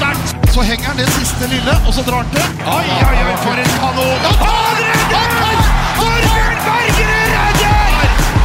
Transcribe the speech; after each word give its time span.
sterkt! 0.00 0.50
Så 0.54 0.64
henger 0.64 0.90
han 0.90 1.00
det 1.00 1.08
siste 1.14 1.48
lille, 1.50 1.74
og 1.86 1.92
så 1.94 2.04
drar 2.06 2.24
han 2.24 2.30
til. 2.32 2.46
Oi, 2.64 2.86
oi, 3.06 3.18
oi, 3.26 3.36
for 3.44 3.60
en 3.60 3.72
kanon! 3.80 4.28
Han 4.40 4.80
redder! 4.86 5.60
Torbjørn 5.98 6.62
Bergerud 6.66 7.34
redder! 7.36 7.92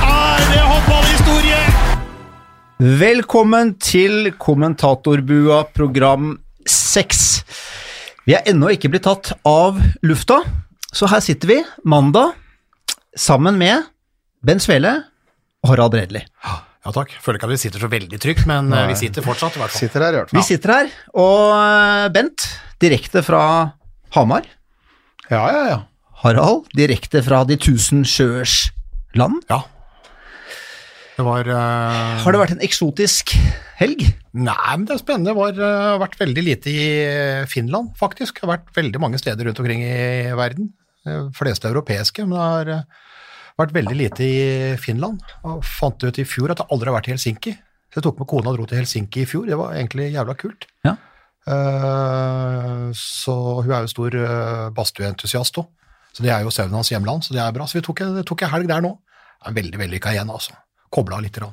Er 0.10 0.44
det 0.52 0.64
håndballhistorie? 0.72 1.62
Velkommen 3.06 3.74
til 3.80 4.34
Kommentatorbua 4.42 5.64
program 5.76 6.36
6. 6.68 7.24
Vi 8.26 8.36
er 8.36 8.48
ennå 8.52 8.74
ikke 8.74 8.92
blitt 8.92 9.06
tatt 9.08 9.32
av 9.48 9.80
lufta, 10.04 10.42
så 10.96 11.08
her 11.12 11.24
sitter 11.24 11.52
vi 11.52 11.60
mandag 11.88 12.36
sammen 13.16 13.60
med 13.62 13.86
Ben 14.46 14.60
Svele 14.62 14.98
og 15.64 15.72
Harald 15.72 15.96
Redli. 15.98 16.26
Ja 16.86 16.94
takk. 16.94 17.16
Føler 17.24 17.40
ikke 17.40 17.48
at 17.50 17.56
vi 17.56 17.62
sitter 17.64 17.82
så 17.82 17.90
veldig 17.90 18.20
trygt, 18.22 18.46
men 18.50 18.70
Nei. 18.70 18.84
vi 18.92 18.98
sitter 19.00 19.26
fortsatt. 19.26 19.58
i 19.58 19.62
hvert 19.64 19.74
fall. 19.74 19.82
Sitter 19.88 20.06
her 20.06 20.14
i 20.14 20.20
hvert 20.22 20.34
Vi 20.38 20.46
sitter 20.46 20.74
her, 20.76 20.92
og 21.18 21.40
eh, 21.58 22.06
Bent 22.14 22.46
direkte 22.84 23.24
fra 23.26 23.42
Hamar. 24.14 24.46
Ja, 25.32 25.42
ja, 25.50 25.64
ja. 25.72 25.80
Harald 26.22 26.70
direkte 26.78 27.24
fra 27.26 27.42
de 27.50 27.58
tusen 27.58 28.06
sjøers 28.08 28.70
land. 29.18 29.42
Ja. 29.50 29.64
Det 31.16 31.24
var 31.24 31.48
uh... 31.48 32.22
Har 32.22 32.36
det 32.36 32.42
vært 32.42 32.54
en 32.58 32.64
eksotisk 32.66 33.34
helg? 33.80 34.04
Nei, 34.36 34.72
men 34.76 34.86
det 34.86 34.98
er 34.98 35.02
spennende. 35.02 35.32
Det 35.32 35.40
har 35.40 35.96
uh, 35.96 36.02
vært 36.04 36.20
veldig 36.20 36.44
lite 36.44 36.70
i 36.70 36.88
Finland, 37.50 37.94
faktisk. 37.98 38.38
Det 38.38 38.46
har 38.46 38.58
vært 38.58 38.74
veldig 38.78 39.02
mange 39.02 39.22
steder 39.22 39.48
rundt 39.48 39.62
omkring 39.64 39.82
i 39.88 40.36
verden. 40.38 40.70
De 41.06 41.18
fleste 41.38 41.70
europeiske, 41.70 42.26
men 42.26 42.36
det 42.36 42.44
har 42.44 42.72
eh, 42.74 43.04
vært 43.60 43.76
veldig 43.76 43.98
lite 43.98 44.26
i 44.26 44.76
Finland. 44.82 45.24
Og 45.48 45.64
fant 45.66 46.06
ut 46.06 46.20
i 46.20 46.28
fjor 46.28 46.54
at 46.54 46.64
jeg 46.64 46.72
aldri 46.74 46.92
har 46.92 46.98
vært 46.98 47.10
i 47.10 47.16
Helsinki. 47.16 47.56
Så 47.92 48.02
jeg 48.02 48.08
tok 48.08 48.20
med 48.20 48.30
kona 48.30 48.52
og 48.52 48.58
dro 48.58 48.68
til 48.70 48.82
Helsinki 48.82 49.24
i 49.24 49.30
fjor. 49.30 49.46
Det 49.48 49.60
var 49.60 49.76
egentlig 49.78 50.10
jævla 50.12 50.36
kult. 50.40 50.68
Ja. 50.88 50.98
Uh, 51.46 52.90
så 52.98 53.36
hun 53.62 53.72
er 53.72 53.86
jo 53.86 53.92
stor 53.92 54.18
uh, 54.18 54.68
badstueentusiast 54.76 55.62
òg. 55.62 55.70
Så 56.16 56.24
det 56.24 56.32
er 56.32 56.46
jo 56.46 56.52
Søvnans 56.54 56.88
hans 56.88 56.94
hjemland, 56.94 57.26
så 57.28 57.36
det 57.36 57.42
er 57.44 57.52
bra. 57.56 57.68
Så 57.68 57.78
vi 57.78 57.84
tok, 57.84 58.02
tok 58.28 58.46
en 58.46 58.54
helg 58.54 58.70
der 58.72 58.84
nå. 58.86 58.94
Det 59.36 59.52
er 59.52 59.58
veldig 59.58 59.80
vellykka 59.82 60.14
igjen, 60.16 60.32
altså. 60.32 60.56
Kobla 60.96 61.20
litt. 61.20 61.36
Grann. 61.36 61.52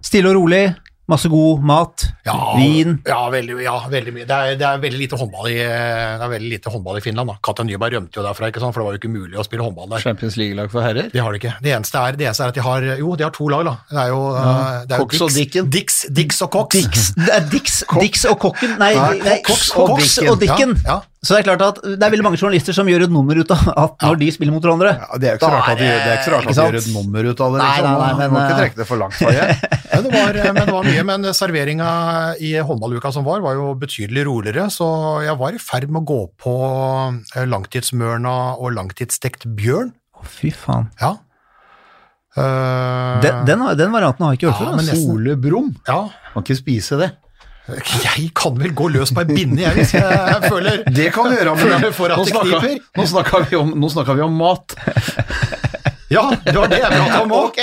Stille 0.00 0.30
og 0.32 0.38
rolig, 0.38 0.62
masse 1.10 1.30
god 1.30 1.64
mat, 1.66 2.06
Ja, 2.26 2.36
vin. 2.56 2.98
Ja, 3.06 3.20
veldig, 3.32 3.56
ja, 3.64 3.76
veldig 3.90 4.14
mye. 4.14 4.26
Det 4.28 4.36
er, 4.36 4.56
det 4.60 4.66
er 4.68 4.82
veldig 4.82 5.08
i, 5.10 5.54
det 5.56 6.24
er 6.24 6.32
veldig 6.32 6.50
lite 6.52 6.72
håndball 6.72 7.00
i 7.00 7.04
Finland. 7.04 7.32
da. 7.32 7.36
Katja 7.42 7.66
Nyberg 7.66 7.96
rømte 7.96 8.20
jo 8.20 8.24
derfra, 8.26 8.50
ikke 8.50 8.62
sant? 8.62 8.74
for 8.74 8.82
det 8.82 8.86
var 8.88 8.96
jo 8.96 9.00
ikke 9.02 9.12
mulig 9.12 9.40
å 9.40 9.44
spille 9.46 9.66
håndball 9.66 9.90
der. 9.90 10.04
Champions 10.04 10.38
League-lag 10.40 10.70
for 10.72 10.84
herrer. 10.84 11.10
Det 11.12 11.22
har 11.22 11.34
de 11.34 11.42
ikke. 11.42 11.54
Det 11.64 11.74
eneste, 11.76 11.98
er, 12.00 12.18
det 12.20 12.28
eneste 12.28 12.46
er 12.46 12.54
at 12.54 12.58
de 12.60 12.64
har 12.66 12.88
Jo, 13.00 13.14
de 13.18 13.26
har 13.26 13.34
to 13.36 13.48
lag, 13.52 13.64
da. 13.66 13.76
Det 13.90 14.00
er 14.04 14.12
jo, 14.14 14.22
ja. 14.36 14.54
det 14.86 14.96
er 14.96 15.04
jo 15.04 15.08
Cox 15.08 15.24
og 15.26 15.34
Dicken. 15.36 15.70
Dix, 15.70 16.00
Dix 16.20 16.42
og 16.46 16.52
Cox. 16.54 16.76
Dix, 16.76 17.12
det 17.18 17.36
er 17.36 17.46
Dix, 17.52 17.80
Dix 18.00 18.26
og 18.30 18.38
Kokken 18.42 18.76
Nei, 18.80 18.92
Nei, 18.96 19.16
nei 19.24 19.38
Cox, 19.46 19.70
og, 19.74 19.94
Cox, 19.94 20.18
og 20.24 20.40
Dicken. 20.42 20.76
Ja, 20.84 21.00
ja. 21.00 21.00
Så 21.20 21.34
det 21.36 21.42
er 21.42 21.44
klart 21.50 21.60
at 21.66 21.78
det 21.84 22.00
er 22.00 22.12
veldig 22.14 22.24
mange 22.24 22.38
journalister 22.40 22.72
som 22.72 22.88
gjør 22.88 23.02
et 23.04 23.10
nummer 23.12 23.36
ut 23.36 23.50
av 23.52 23.66
at 23.76 24.04
når 24.06 24.14
de 24.22 24.28
spiller 24.32 24.54
mot 24.54 24.64
hverandre 24.64 24.94
Ja, 24.96 25.18
det 25.20 25.28
er 25.28 25.34
ikke 25.36 25.44
så 25.44 25.52
rart 25.52 25.66
at 25.74 25.80
de, 25.82 25.88
det 25.90 26.14
ikke 26.14 26.24
så 26.24 26.32
rart 26.32 26.46
ikke 26.46 26.54
at 26.54 26.56
de 26.56 26.64
gjør 26.64 26.78
et 26.78 26.86
nummer 26.94 27.28
ut 27.28 27.42
av 27.44 27.52
det. 27.56 27.60
Nei, 27.60 27.74
Liksom. 27.76 27.90
nei, 27.90 27.98
nei, 28.00 28.14
men, 28.16 28.16
Man 28.20 28.32
må 28.32 28.40
ikke 28.40 28.54
eh, 28.54 28.60
trekke 28.62 28.78
det 28.80 28.86
for 28.88 29.02
langt. 29.02 29.18
Farje. 29.20 29.48
Men 29.90 30.06
det, 30.06 30.12
var, 30.14 30.38
men 30.54 30.60
det 30.64 30.74
var 30.78 30.86
mye, 30.88 31.04
men 31.10 31.28
serveringa 31.36 31.90
i 32.40 32.54
håndballuka 32.70 33.12
som 33.12 33.26
var, 33.28 33.42
var 33.44 33.58
jo 33.58 33.66
betydelig 33.82 34.24
roligere, 34.30 34.64
så 34.72 34.88
jeg 35.26 35.36
var 35.44 35.58
i 35.58 35.60
ferd 35.60 35.90
med 35.92 36.00
å 36.00 36.08
gå 36.08 36.20
på 36.40 36.54
eh, 37.36 37.44
langtidsmørna 37.52 38.36
og 38.56 38.72
langtidsstekt 38.80 39.44
bjørn. 39.60 39.92
Å, 40.16 40.24
Fy 40.24 40.54
faen. 40.56 40.88
Ja. 41.04 41.18
Uh, 42.38 43.18
Den, 43.24 43.40
den, 43.48 43.62
den 43.76 43.90
varianten 43.92 44.22
har 44.24 44.32
jeg 44.36 44.38
ikke 44.40 44.52
hørt 44.52 44.60
Ja, 44.62 44.66
før. 44.70 44.76
men 44.78 44.86
altså. 44.88 45.04
Solebrom. 45.04 45.70
ja. 45.88 46.00
Kan 46.32 46.44
ikke 46.46 46.56
spise 46.62 46.96
det. 47.00 47.08
Jeg 47.78 48.30
kan 48.36 48.58
vel 48.60 48.74
gå 48.76 48.88
løs 48.94 49.12
på 49.14 49.22
ei 49.24 49.30
binne, 49.30 49.62
jeg, 49.62 49.76
hvis 49.78 49.94
jeg 49.96 50.42
føler 50.48 50.82
Det 50.98 51.10
kan 51.14 51.30
du 51.30 51.36
gjøre, 51.36 51.56
men 51.56 51.80
nå 51.80 51.92
snakker 52.28 53.08
snakka, 53.14 53.42
vi 53.50 53.60
om, 53.60 53.74
nå 53.78 53.90
snakker 53.92 54.18
vi 54.18 54.26
om 54.26 54.38
mat. 54.40 54.76
Ja, 56.10 56.24
det 56.42 56.56
var 56.56 56.66
det 56.66 56.80
jeg 56.80 56.90
pratet 56.90 57.20
om 57.22 57.32
òg. 57.36 57.58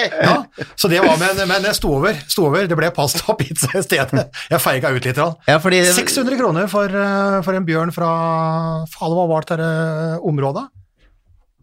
Så 0.80 0.88
det 0.88 1.02
var, 1.04 1.18
men, 1.20 1.42
men 1.50 1.66
jeg 1.68 1.76
sto 1.76 1.90
over. 1.98 2.16
Sto 2.32 2.46
over. 2.48 2.64
Det 2.70 2.78
ble 2.80 2.90
pasta 2.96 3.26
og 3.34 3.42
pizza 3.42 3.74
i 3.76 3.84
stedet. 3.84 4.24
Jeg 4.48 4.64
feiga 4.64 4.94
ut 4.96 5.04
litt. 5.04 5.20
Ja, 5.50 5.58
fordi 5.60 5.82
600 5.92 6.40
kroner 6.40 6.70
for, 6.72 6.88
eh, 6.88 7.42
for 7.44 7.60
en 7.60 7.68
bjørn 7.68 7.92
fra 7.96 8.12
Faen, 8.94 9.18
hva 9.18 9.28
var 9.28 9.44
det 9.44 9.58
dette 9.60 10.22
området? 10.32 10.64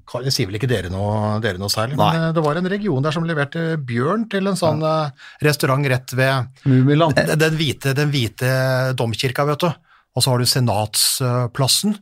Det 0.04 0.32
sier 0.34 0.48
vel 0.48 0.58
ikke 0.58 0.68
dere 0.70 0.90
noe, 0.92 1.38
dere 1.44 1.60
noe 1.60 1.72
særlig, 1.72 1.96
men 1.98 2.28
eh, 2.28 2.32
det 2.36 2.42
var 2.44 2.60
en 2.60 2.68
region 2.70 3.04
der 3.04 3.14
som 3.16 3.26
leverte 3.28 3.64
bjørn 3.80 4.28
til 4.32 4.50
en 4.50 4.58
sånn 4.58 4.84
ja. 4.84 5.08
restaurant 5.44 5.88
rett 5.90 6.14
ved 6.16 6.68
Mumiland. 6.68 7.16
den, 7.16 7.38
den, 7.40 7.58
hvite, 7.58 7.94
den 7.96 8.12
hvite 8.12 8.50
domkirka, 8.98 9.46
vet 9.48 9.64
du. 9.64 9.70
Og 10.14 10.22
så 10.22 10.30
har 10.30 10.38
du 10.38 10.46
Senatsplassen, 10.46 11.96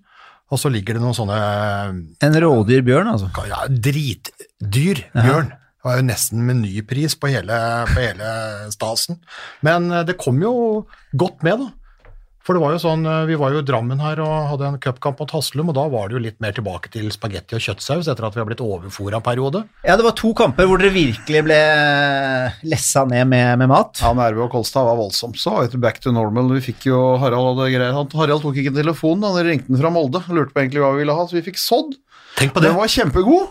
og 0.52 0.60
så 0.60 0.68
ligger 0.68 0.98
det 0.98 1.02
noen 1.04 1.16
sånne 1.16 1.40
En 2.26 2.38
rådyrbjørn, 2.44 3.12
altså. 3.14 3.30
ja, 3.48 3.64
dritdyr 3.70 5.06
bjørn. 5.14 5.52
Det 5.82 5.88
var 5.88 5.98
jo 5.98 6.06
nesten 6.06 6.42
menypris 6.46 7.16
på 7.18 7.32
hele, 7.32 7.56
på 7.88 7.98
hele 7.98 8.26
stasen. 8.70 9.16
Men 9.66 9.88
eh, 9.90 10.04
det 10.06 10.14
kom 10.20 10.38
jo 10.42 10.52
godt 11.18 11.42
med, 11.42 11.64
da. 11.64 11.81
For 12.42 12.56
det 12.58 12.62
var 12.64 12.72
jo 12.74 12.78
sånn, 12.82 13.04
eh, 13.06 13.24
Vi 13.30 13.36
var 13.38 13.52
jo 13.54 13.60
i 13.62 13.66
Drammen 13.66 14.00
her 14.02 14.18
og 14.24 14.48
hadde 14.50 14.66
en 14.66 14.78
cupkamp 14.82 15.20
mot 15.22 15.30
Haslum, 15.30 15.68
og 15.70 15.76
da 15.78 15.84
var 15.92 16.08
det 16.08 16.16
jo 16.16 16.22
litt 16.24 16.40
mer 16.42 16.50
tilbake 16.56 16.90
til 16.90 17.06
spagetti 17.14 17.54
og 17.54 17.62
kjøttsaus 17.62 18.08
etter 18.10 18.26
at 18.26 18.34
vi 18.34 18.40
har 18.42 18.48
blitt 18.48 18.62
overfora 18.64 19.20
en 19.20 19.22
periode. 19.22 19.62
Ja, 19.86 19.94
det 19.96 20.02
var 20.04 20.16
to 20.18 20.32
kamper 20.34 20.66
hvor 20.66 20.78
dere 20.82 20.90
virkelig 20.96 21.44
ble 21.46 21.60
lessa 22.66 23.04
ned 23.06 23.28
med, 23.30 23.58
med 23.62 23.70
mat. 23.70 24.02
Ja, 24.02 24.10
Nærbø 24.18 24.46
og 24.48 24.50
Kolstad 24.56 24.84
var 24.88 24.98
voldsomt. 24.98 25.38
Så 25.38 25.54
var 25.54 25.68
vi 25.70 25.78
back 25.78 26.00
to 26.02 26.10
normal. 26.10 26.50
Vi 26.58 26.64
fikk 26.72 26.88
jo 26.90 26.98
Harald 27.22 27.62
og 27.62 27.68
greier. 27.70 27.92
Han- 27.94 28.10
Harald 28.18 28.42
tok 28.42 28.58
ikke 28.58 28.74
telefonen, 28.74 29.22
han 29.30 29.46
ringte 29.46 29.70
den 29.70 29.78
fra 29.78 29.90
Molde. 29.94 30.24
Lurte 30.34 30.52
på 30.52 30.64
egentlig 30.64 30.82
hva 30.82 30.92
vi 30.96 31.04
ville 31.04 31.14
ha, 31.14 31.26
så 31.30 31.38
vi 31.38 31.46
fikk 31.46 31.62
sodd. 31.62 31.94
Tenk 32.36 32.54
på 32.56 32.60
det. 32.60 32.70
Den 32.72 32.76
var 32.82 32.90
kjempegod. 32.90 33.50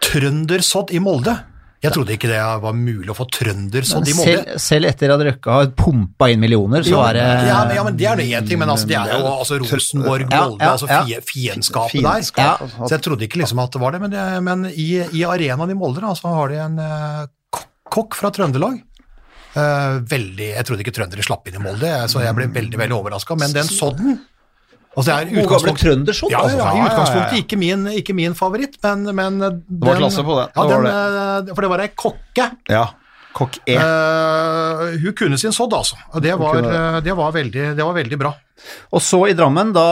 Trøndersodd 0.00 0.94
i 0.94 1.00
Molde. 1.02 1.34
Jeg 1.80 1.94
trodde 1.94 2.12
ikke 2.12 2.28
det 2.28 2.40
var 2.60 2.74
mulig 2.76 3.08
å 3.08 3.14
få 3.16 3.24
trøndersodd 3.32 4.08
i 4.10 4.12
Molde. 4.18 4.32
Selv, 4.42 4.58
selv 4.60 4.88
etter 4.90 5.14
at 5.14 5.22
Røkke 5.30 5.54
har 5.54 5.70
pumpa 5.78 6.26
inn 6.28 6.42
millioner, 6.42 6.84
så 6.84 6.98
er 7.06 7.16
det 7.16 7.22
ja, 7.48 7.62
men, 7.64 7.72
ja, 7.78 7.84
men 7.86 7.96
det 7.96 8.08
er 8.10 8.20
nå 8.20 8.26
én 8.26 8.50
ting, 8.50 8.60
men 8.60 8.68
altså, 8.74 8.88
det 8.90 8.98
er 9.00 9.14
jo 9.14 9.30
altså 9.32 9.56
Rosenborg, 9.62 10.26
Molde, 10.28 10.60
ja, 10.60 10.74
altså 10.74 10.90
fie- 10.90 11.22
fiendskapet 11.24 11.96
Fiendskap, 11.96 12.60
der. 12.66 12.76
Så 12.84 12.92
jeg 12.98 13.04
trodde 13.08 13.24
ikke 13.24 13.40
liksom 13.40 13.62
at 13.64 13.72
det 13.72 13.80
var 13.80 13.96
det, 13.96 14.02
men, 14.04 14.12
det, 14.12 14.26
men 14.44 14.68
i, 14.74 14.90
i 15.08 15.24
arenaen 15.24 15.72
i 15.72 15.78
Molde 15.80 16.04
da, 16.04 16.12
så 16.18 16.34
har 16.36 16.52
de 16.52 16.60
en 16.66 16.76
uh, 16.84 17.64
kokk 17.96 18.18
fra 18.20 18.28
Trøndelag. 18.36 18.76
Uh, 19.50 19.96
veldig, 20.06 20.50
Jeg 20.52 20.66
trodde 20.68 20.84
ikke 20.84 20.94
trøndere 21.00 21.24
slapp 21.26 21.48
inn 21.48 21.56
i 21.58 21.64
Molde, 21.64 21.88
så 22.12 22.20
jeg 22.22 22.36
ble 22.36 22.50
veldig 22.60 22.76
veldig 22.84 22.98
overraska. 23.00 23.40
Men 23.40 23.56
den 23.56 23.66
sodden 23.72 24.20
altså 24.96 25.06
det 25.06 25.16
er 25.16 25.42
utgangspunkt- 25.44 25.82
trøndersodd, 25.84 26.30
ja, 26.34 26.40
altså. 26.44 26.58
ja, 26.58 26.64
Ja, 26.64 26.72
i 26.74 26.86
utgangspunktet 26.88 27.42
ikke 27.44 27.58
min, 27.58 27.84
ikke 28.00 28.14
min 28.14 28.34
favoritt, 28.34 28.78
men, 28.82 29.04
men 29.14 29.38
det 29.40 29.84
var 29.86 30.00
klasse 30.00 30.24
på 30.26 30.38
det. 30.40 30.48
Ja, 30.56 30.62
Det 30.66 30.76
var 30.76 30.88
den, 30.88 31.50
eh, 31.50 31.54
For 31.54 31.62
det 31.66 31.70
var 31.70 31.80
ei 31.84 31.88
kokke. 31.94 32.50
Ja. 32.68 32.86
Kokk 33.32 33.60
E. 33.70 33.76
Uh, 33.78 34.96
hun 35.04 35.12
kunne 35.14 35.36
sin 35.38 35.52
sodd, 35.54 35.70
altså. 35.72 35.94
Det 36.20 36.32
var, 36.38 36.56
eh, 36.66 36.96
det 37.06 37.14
var, 37.14 37.30
veldig, 37.36 37.76
det 37.78 37.84
var 37.86 37.94
veldig 37.94 38.18
bra. 38.18 38.32
Og 38.92 39.00
så 39.00 39.20
i 39.30 39.36
Drammen, 39.38 39.70
da 39.72 39.84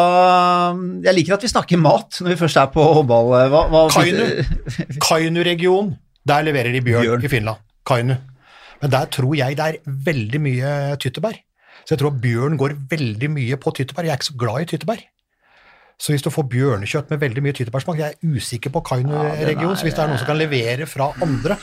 Jeg 1.06 1.14
liker 1.14 1.34
at 1.38 1.44
vi 1.46 1.48
snakker 1.48 1.78
mat 1.80 2.18
når 2.20 2.34
vi 2.34 2.38
først 2.42 2.58
er 2.60 2.66
på 2.74 2.82
håndball. 2.82 3.30
Hva, 3.52 3.62
hva, 3.70 3.84
Kainu. 3.94 4.42
Kainu-region, 5.06 5.94
der 6.26 6.42
leverer 6.48 6.74
de 6.74 6.82
bjørn, 6.82 7.06
Bjørn. 7.06 7.24
i 7.24 7.28
Finland. 7.32 7.62
Kainu. 7.86 8.16
Men 8.82 8.90
der 8.90 9.06
tror 9.14 9.34
jeg 9.38 9.56
det 9.58 9.64
er 9.70 9.78
veldig 9.86 10.40
mye 10.42 10.72
tyttebær. 11.02 11.38
Så 11.88 11.94
jeg 11.96 12.02
tror 12.02 12.18
bjørn 12.20 12.58
går 12.60 12.74
veldig 12.90 13.30
mye 13.32 13.56
på 13.56 13.72
tyttebær. 13.72 14.04
Jeg 14.04 14.12
er 14.12 14.20
ikke 14.20 14.28
så 14.28 14.34
glad 14.36 14.60
i 14.60 14.66
tyttebær. 14.68 14.98
Så 15.98 16.12
hvis 16.12 16.22
du 16.22 16.28
får 16.30 16.44
bjørnekjøtt 16.52 17.08
med 17.10 17.18
veldig 17.18 17.42
mye 17.42 17.54
tyttebærsmak 17.56 17.96
Jeg 17.98 18.12
er 18.14 18.36
usikker 18.36 18.70
på 18.70 18.82
Kainu-regionen, 18.86 19.74
så 19.74 19.82
hvis 19.88 19.96
det 19.96 20.02
er 20.04 20.10
noen 20.12 20.20
som 20.20 20.28
kan 20.28 20.38
levere 20.38 20.86
fra 20.86 21.08
andre, 21.24 21.56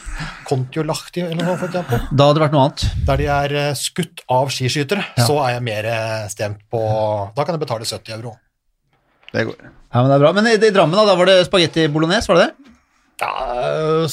Kontiolahti 0.50 1.22
eller 1.24 1.46
noe, 1.46 1.56
eksempel, 1.56 2.02
Da 2.10 2.28
hadde 2.28 2.40
det 2.40 2.44
vært 2.44 2.58
noe 2.58 2.66
annet. 2.66 2.84
der 3.08 3.22
de 3.22 3.30
er 3.38 3.56
eh, 3.62 3.70
skutt 3.80 4.26
av 4.28 4.52
skiskytere, 4.52 5.06
så 5.22 5.38
er 5.46 5.54
jeg 5.56 5.64
mer 5.70 5.88
eh, 5.94 6.28
stemt 6.34 6.66
på 6.74 6.82
Da 7.38 7.46
kan 7.46 7.56
jeg 7.56 7.64
betale 7.64 7.88
70 7.88 8.18
euro. 8.18 8.36
Det 9.32 9.46
går. 9.48 9.62
Ja, 9.94 10.02
men 10.02 10.10
det 10.12 10.18
er 10.18 10.26
bra. 10.26 10.34
Men 10.36 10.50
i, 10.52 10.58
i 10.60 10.74
Drammen, 10.76 11.00
da, 11.00 11.06
da 11.08 11.16
var 11.16 11.32
det 11.32 11.38
spagetti 11.48 11.88
bolognese, 11.94 12.28
var 12.34 12.42
det 12.42 12.50
det? 12.50 12.75
Ja, 13.16 14.08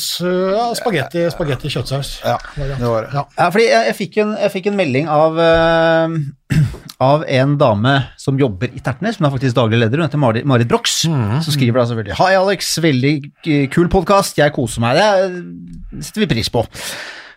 spagetti, 0.78 1.24
spagetti 1.34 1.70
kjøttsaus. 1.72 2.12
Ja, 2.22 2.36
det 2.54 2.86
var 2.86 3.06
det. 3.06 3.10
Ja. 3.16 3.24
Ja, 3.38 3.48
fordi 3.50 3.64
jeg, 3.66 3.86
jeg, 3.88 3.96
fikk 3.98 4.18
en, 4.22 4.34
jeg 4.38 4.52
fikk 4.54 4.68
en 4.70 4.78
melding 4.78 5.08
av, 5.10 5.40
uh, 5.42 6.14
av 7.10 7.24
en 7.26 7.56
dame 7.58 7.96
som 8.22 8.38
jobber 8.38 8.70
i 8.70 8.82
Tertnes, 8.84 9.18
hun 9.18 9.26
er 9.26 9.34
faktisk 9.34 9.58
daglig 9.58 9.80
leder, 9.82 9.98
hun 9.98 10.06
heter 10.06 10.22
Marit, 10.22 10.46
Marit 10.46 10.70
Brox, 10.70 11.00
som 11.02 11.50
skriver 11.50 11.80
da 11.80 11.88
selvfølgelig 11.90 12.20
Hei 12.20 12.30
Alex, 12.38 12.70
veldig 12.84 13.14
eh, 13.42 13.66
kul 13.74 13.90
podkast, 13.90 14.38
jeg 14.38 14.54
koser 14.54 14.84
meg, 14.84 15.00
det 15.00 16.06
setter 16.06 16.26
vi 16.26 16.30
pris 16.36 16.52
på. 16.52 16.62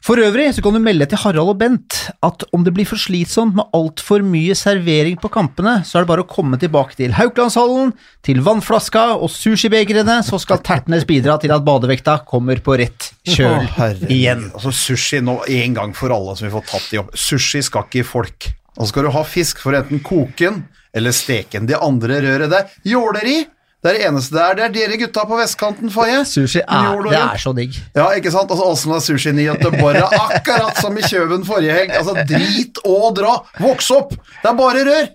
For 0.05 0.21
øvrig 0.21 0.51
så 0.53 0.61
kan 0.61 0.75
du 0.75 0.83
melde 0.85 1.07
til 1.09 1.17
Harald 1.17 1.49
og 1.49 1.57
Bent 1.57 1.95
at 2.25 2.43
om 2.53 2.61
det 2.61 2.75
blir 2.75 2.85
for 2.85 3.01
slitsomt 3.01 3.55
med 3.57 3.71
altfor 3.73 4.21
mye 4.21 4.53
servering 4.53 5.17
på 5.17 5.31
kampene, 5.33 5.79
så 5.81 5.97
er 5.97 6.05
det 6.05 6.11
bare 6.11 6.25
å 6.25 6.29
komme 6.29 6.59
tilbake 6.61 6.93
til 6.99 7.15
Hauklandshallen, 7.17 7.89
til 8.25 8.43
vannflaska 8.45 9.07
og 9.15 9.31
sushibegrene, 9.33 10.19
så 10.27 10.37
skal 10.41 10.61
Tertnes 10.65 11.07
bidra 11.09 11.39
til 11.41 11.55
at 11.55 11.65
badevekta 11.65 12.19
kommer 12.29 12.61
på 12.61 12.77
rett 12.83 13.09
kjøl 13.25 13.65
Å, 13.65 13.89
igjen. 14.05 14.45
Altså 14.51 14.75
Sushi 14.77 15.23
nå 15.25 15.39
en 15.49 15.79
gang 15.79 15.97
for 15.97 16.13
alle 16.13 16.37
som 16.37 16.45
vi 16.45 16.53
får 16.53 16.69
tatt 16.69 16.93
i 16.93 17.01
opp. 17.01 17.09
Sushi 17.17 17.63
skal 17.65 17.89
ikke 17.89 18.03
i 18.03 18.05
folk. 18.05 18.51
Og 18.75 18.83
så 18.83 18.91
skal 18.91 19.07
du 19.07 19.13
ha 19.15 19.25
fisk 19.25 19.65
for 19.65 19.79
enten 19.79 20.05
koken 20.05 20.67
eller 20.95 21.17
steken. 21.17 21.65
Det 21.65 21.81
andre 21.81 22.21
røret 22.21 22.53
der, 22.53 22.69
jåleri. 22.85 23.39
Det 23.85 23.91
er 23.91 23.97
det 23.99 24.05
eneste 24.07 24.33
det 24.33 24.41
er. 24.41 24.55
Det 24.57 24.63
er 24.65 24.71
dere 24.73 24.95
gutta 24.97 25.23
på 25.29 25.37
vestkanten, 25.37 25.91
Faye. 25.93 26.23
Sushi 26.25 26.63
er, 26.63 27.03
det 27.05 27.19
er 27.19 27.41
så 27.43 27.51
digg. 27.53 27.75
Ja, 27.93 28.07
ikke 28.17 28.31
sant? 28.33 28.49
Altså, 28.49 28.65
Åssen 28.71 28.95
er 28.95 29.03
sushien 29.05 29.37
i 29.37 29.45
Göteborg, 29.45 30.01
akkurat 30.09 30.79
som 30.81 30.97
i 30.97 31.03
Kjøben 31.05 31.45
forrige 31.45 31.75
helg. 31.77 31.93
Altså, 31.99 32.15
drit 32.25 32.81
og 32.81 33.11
dra. 33.19 33.35
Voks 33.61 33.91
opp! 33.93 34.15
Det 34.17 34.49
er 34.49 34.57
bare 34.57 34.81
rør! 34.89 35.13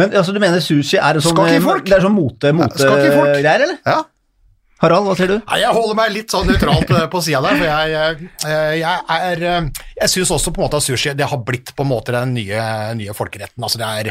Men 0.00 0.16
altså, 0.16 0.32
du 0.32 0.40
mener 0.40 0.64
sushi 0.64 0.96
er 0.96 1.20
sånn, 1.20 1.36
ikke 1.44 1.60
folk? 1.66 1.84
det 1.90 1.98
er 1.98 2.06
sånn 2.06 2.16
mote, 2.16 2.54
mote 2.56 2.80
skal 2.80 3.04
ikke 3.04 3.18
folk? 3.18 3.36
greier, 3.44 3.66
eller? 3.68 3.76
Ja. 3.84 4.00
Harald, 4.80 5.06
hva 5.06 5.14
sier 5.20 5.30
du? 5.30 5.36
Nei, 5.44 5.60
Jeg 5.60 5.76
holder 5.76 5.98
meg 6.00 6.10
litt 6.16 6.32
sånn 6.34 6.48
nøytralt 6.50 6.90
eh, 6.96 7.04
på 7.12 7.20
sida 7.24 7.44
der, 7.44 7.60
for 7.60 7.68
jeg, 7.68 7.92
jeg, 7.94 8.80
jeg 8.80 9.20
er 9.20 9.44
eh, 9.52 9.68
Jeg 10.00 10.12
syns 10.16 10.32
også 10.34 10.52
på 10.56 10.60
en 10.60 10.66
måte 10.66 10.80
at 10.80 10.88
sushi 10.88 11.14
det 11.16 11.28
har 11.30 11.44
blitt 11.46 11.72
på 11.76 11.86
en 11.86 11.92
måte 11.92 12.16
den 12.16 12.34
nye, 12.40 12.64
nye 12.98 13.14
folkeretten. 13.16 13.60
Altså 13.60 13.80
det 13.80 13.92
er 14.00 14.10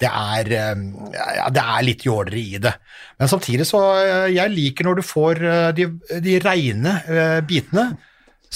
det 0.00 0.08
er, 0.10 0.50
eh, 0.52 0.82
ja, 1.14 1.48
det 1.52 1.62
er 1.62 1.86
litt 1.86 2.04
jåleri 2.06 2.44
i 2.56 2.62
det. 2.62 2.72
Men 3.20 3.30
samtidig 3.32 3.66
så 3.68 3.80
eh, 4.02 4.26
Jeg 4.34 4.52
liker 4.52 4.88
når 4.88 5.00
du 5.00 5.04
får 5.06 5.42
eh, 5.44 5.70
de, 5.76 5.88
de 6.24 6.38
reine 6.44 6.98
bitene. 7.48 7.88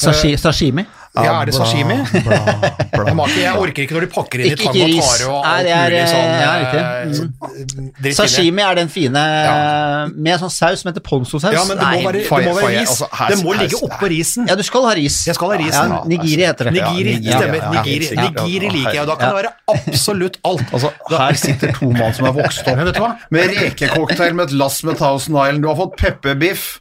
Sashi, 0.01 0.37
sashimi? 0.39 0.85
Ja, 1.11 1.41
er 1.43 1.49
det 1.49 1.55
sashimi? 1.57 1.97
Bla, 2.23 2.37
bla. 2.39 2.71
Jeg, 2.95 3.15
ikke- 3.17 3.41
jeg 3.43 3.55
orker 3.59 3.83
ikke 3.83 3.95
når 3.97 4.05
de 4.05 4.09
pakker 4.15 4.41
inn 4.45 4.53
i 4.53 4.57
tang 4.61 4.69
og 4.71 4.87
ris. 4.87 5.09
tare 5.11 5.27
og 5.31 5.47
alt 5.51 5.65
det 5.67 5.73
er, 5.75 5.91
mulig 5.91 6.03
sånn. 6.07 6.29
ja, 6.31 6.51
eh, 6.51 6.61
riktig. 6.63 7.17
sånn, 7.19 7.89
dritt. 8.05 8.15
Sashimi 8.21 8.63
er 8.63 8.75
den 8.79 8.89
fine 8.89 9.23
Ja. 9.25 10.07
med 10.15 10.39
sånn 10.41 10.53
saus 10.55 10.81
som 10.85 10.93
heter 10.93 11.03
ponzo-saus. 11.03 11.53
Ja, 11.53 11.65
men 11.67 11.79
det 11.81 11.89
må 11.89 12.05
være, 12.07 12.21
det 12.23 12.31
må 12.31 12.55
være 12.61 12.71
ris. 12.79 12.93
altså, 13.03 13.09
det 13.33 13.39
må 13.43 13.57
ligge 13.59 13.81
oppå 13.89 14.09
risen. 14.13 14.47
Ja, 14.47 14.55
du 14.55 14.63
skal 14.63 14.87
ha 14.87 14.93
ris. 14.95 15.19
Jeg 15.27 15.35
skal 15.35 15.51
ha 15.51 15.57
risen. 15.59 15.91
Ja, 15.97 16.03
nigiri 16.13 16.47
heter 16.47 16.71
det. 16.71 16.75
Nigiri, 16.79 17.17
Ja, 17.27 17.39
stemmer. 17.41 17.57
ja, 17.59 17.73
ja, 17.73 17.83
Nigiri, 17.83 18.11
nigiri 18.17 18.71
liker 18.77 18.93
jeg, 18.95 19.01
og 19.03 19.09
da 19.11 19.17
kan 19.17 19.35
det 19.35 19.45
være 19.45 19.53
absolutt 19.75 20.39
alt. 20.45 20.71
Altså, 20.73 20.93
her 21.11 21.35
sitter 21.35 21.73
to 21.73 21.91
mann 21.91 22.15
som 22.15 22.27
er 22.31 22.33
vokst 22.39 22.63
opp 22.69 22.77
Men 22.77 22.85
vet 22.87 22.95
du 22.95 23.01
hva? 23.03 23.17
med 23.31 23.51
rekecocktail 23.59 24.35
med 24.35 24.47
et 24.47 24.53
lass 24.63 24.83
med 24.85 24.97
Thousand 24.97 25.35
Island. 25.35 25.63
Du 25.63 25.69
har 25.69 25.77
fått 25.77 25.97
pepperbiff, 25.99 26.79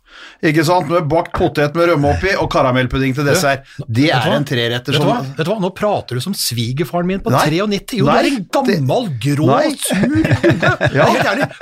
ikke 0.49 0.63
sant, 0.67 0.89
med 0.91 1.07
bakt 1.11 1.33
potet 1.35 1.75
med 1.75 1.89
rømme 1.91 2.13
oppi 2.15 2.33
og 2.39 2.49
karamellpudding 2.53 3.15
til 3.17 3.27
dessert. 3.27 3.67
Det 3.87 4.09
er 4.15 4.29
en 4.35 4.47
treretter 4.47 4.95
Vet 4.95 5.01
du, 5.01 5.07
hva? 5.07 5.19
som 5.19 5.33
Vet 5.37 5.47
du 5.47 5.51
hva? 5.51 5.59
Nå 5.63 5.71
prater 5.75 6.19
du 6.19 6.23
som 6.23 6.35
svigerfaren 6.37 7.09
min 7.09 7.23
på 7.23 7.33
Nei. 7.33 7.45
93. 7.59 7.99
Jo, 7.99 8.07
Nei, 8.09 8.15
du 8.15 8.29
er 8.29 8.29
en 8.29 8.47
gammel, 8.55 9.09
grå, 9.25 9.49
Nei. 9.51 9.73
sur. 9.83 10.17
Ja. 10.99 11.05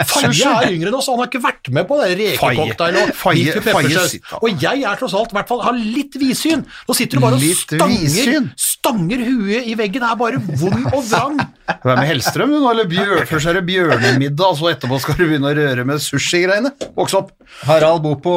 Faye 0.08 0.30
er 0.32 0.72
yngre 0.72 0.92
nå, 0.94 1.00
så 1.04 1.14
han 1.14 1.22
har 1.24 1.30
ikke 1.30 1.42
vært 1.44 1.70
med 1.74 1.88
på 1.90 1.98
det 2.00 2.14
rekecocktail 2.20 3.00
og. 3.02 3.12
Og 4.42 4.64
jeg 4.64 4.84
er 4.88 5.00
tross 5.00 5.16
alt, 5.18 5.34
i 5.34 5.38
hvert 5.38 5.50
fall, 5.50 5.64
har 5.66 5.78
litt 5.78 6.16
vidsyn. 6.20 6.64
Nå 6.88 6.96
sitter 6.98 7.20
du 7.20 7.24
bare 7.24 7.38
og 7.38 7.44
Litt 7.44 7.60
stanger, 7.64 8.48
stanger 8.60 9.24
huet 9.28 9.68
i 9.70 9.76
veggen. 9.78 10.04
Det 10.04 10.10
er 10.10 10.20
bare 10.20 10.42
vond 10.62 10.88
og 10.94 11.02
vrang. 11.10 11.40
Hva 11.68 11.94
er 11.94 12.00
med 12.00 12.10
Hellstrøm, 12.12 12.54
nå? 12.54 12.64
Eller 12.72 12.88
bjør, 12.90 13.26
først 13.30 13.52
er 13.52 13.60
det 13.60 13.66
bjørnemiddag, 13.68 14.54
og 14.54 14.60
så 14.60 14.72
etterpå 14.72 15.00
skal 15.04 15.18
du 15.20 15.26
begynne 15.26 15.52
å 15.52 15.58
røre 15.58 15.86
med 15.88 16.04
sushi-greiene? 16.04 16.72
Voks 16.98 17.18
opp. 17.18 17.34
Harald 17.68 18.04
bor 18.06 18.18
på, 18.24 18.36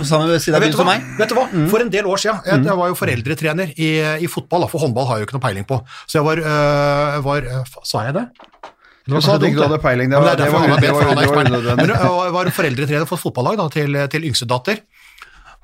på 0.00 0.06
samme 0.08 0.38
side 0.42 0.56
av 0.58 0.62
byen 0.64 0.76
som 0.78 0.86
meg. 0.88 1.04
Vet 1.18 1.28
du 1.32 1.36
hva? 1.38 1.44
For 1.72 1.84
en 1.84 1.90
del 1.92 2.08
år 2.10 2.20
siden, 2.22 2.40
jeg, 2.48 2.64
jeg 2.68 2.76
var 2.80 2.90
jo 2.92 2.96
foreldretrener 2.98 3.72
i, 3.76 3.90
i 4.24 4.30
fotball, 4.30 4.66
for 4.72 4.84
håndball 4.84 5.06
har 5.10 5.18
jeg 5.20 5.24
jo 5.24 5.28
ikke 5.30 5.36
noe 5.38 5.44
peiling 5.46 5.66
på. 5.68 5.80
Så 6.06 6.18
jeg 6.20 6.26
var, 6.28 6.42
øh, 6.42 7.18
var 7.26 7.48
øh, 7.58 7.78
Sa 7.84 8.04
jeg 8.08 8.14
det? 8.18 8.26
Var 9.04 9.20
Du 9.20 9.20
sa 9.20 9.34
at 9.36 9.42
ikke 9.44 9.58
du 9.60 9.66
hadde 9.66 9.78
peiling. 9.84 10.10
Det 10.10 10.16
var- 10.16 10.24
det 10.24 10.32
er 10.32 10.44
det 10.44 10.52
var- 10.52 10.60
det 10.80 10.90
var- 10.92 11.04
det 11.04 11.64
var 11.68 11.76
Men 11.76 11.90
jeg 11.92 12.32
var 12.38 12.50
foreldretrener 12.58 13.06
for 13.10 13.16
et 13.16 13.24
fotballag 13.26 13.56
da, 13.60 13.68
til, 13.68 13.98
til 14.08 14.24
yngstedatter, 14.30 14.78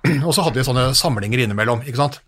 og 0.26 0.32
så 0.34 0.42
hadde 0.44 0.56
vi 0.60 0.64
sånne 0.64 0.90
samlinger 0.96 1.44
innimellom, 1.46 1.82
ikke 1.88 1.96
sant? 1.96 2.20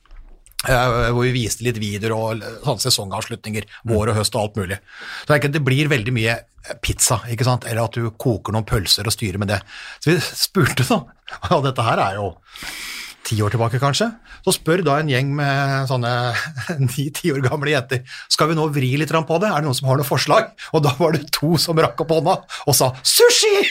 Eh, 0.68 1.10
hvor 1.10 1.24
vi 1.26 1.32
viste 1.34 1.64
litt 1.66 1.80
videoer 1.82 2.14
og 2.14 2.42
sånne 2.62 2.84
sesongavslutninger, 2.84 3.66
vår 3.90 4.12
og 4.12 4.18
høst 4.20 4.36
og 4.38 4.44
alt 4.44 4.60
mulig. 4.60 4.78
Så 5.24 5.34
det, 5.34 5.50
er 5.50 5.64
blir 5.66 5.90
veldig 5.90 6.14
mye 6.14 6.36
pizza, 6.84 7.18
ikke 7.30 7.46
sant? 7.48 7.66
eller 7.66 7.88
at 7.88 7.98
du 7.98 8.10
koker 8.14 8.54
noen 8.54 8.66
pølser 8.68 9.08
og 9.08 9.14
styrer 9.14 9.42
med 9.42 9.50
det. 9.50 9.58
Så 9.98 10.12
vi 10.12 10.18
spurte 10.46 10.86
da, 10.86 11.00
og 11.50 11.66
dette 11.66 11.86
her 11.86 12.02
er 12.04 12.20
jo 12.20 12.32
ti 13.26 13.38
år 13.42 13.54
tilbake 13.54 13.78
kanskje, 13.82 14.08
så 14.42 14.54
spør 14.54 14.82
da 14.86 14.96
en 14.98 15.10
gjeng 15.10 15.28
med 15.38 15.86
sånne 15.90 16.10
ni-ti 16.88 17.30
år 17.34 17.42
gamle 17.44 17.74
jenter, 17.74 18.02
skal 18.30 18.50
vi 18.50 18.58
nå 18.58 18.66
vri 18.74 18.94
litt 18.98 19.14
på 19.14 19.38
det? 19.42 19.50
Er 19.50 19.62
det 19.62 19.68
noen 19.68 19.78
som 19.78 19.90
har 19.90 20.00
noe 20.00 20.06
forslag? 20.06 20.50
Og 20.74 20.82
da 20.86 20.94
var 20.98 21.14
det 21.14 21.28
to 21.34 21.54
som 21.58 21.78
rakk 21.78 22.02
opp 22.02 22.14
hånda 22.18 22.38
og 22.66 22.76
sa 22.78 22.92
sushi! 23.02 23.62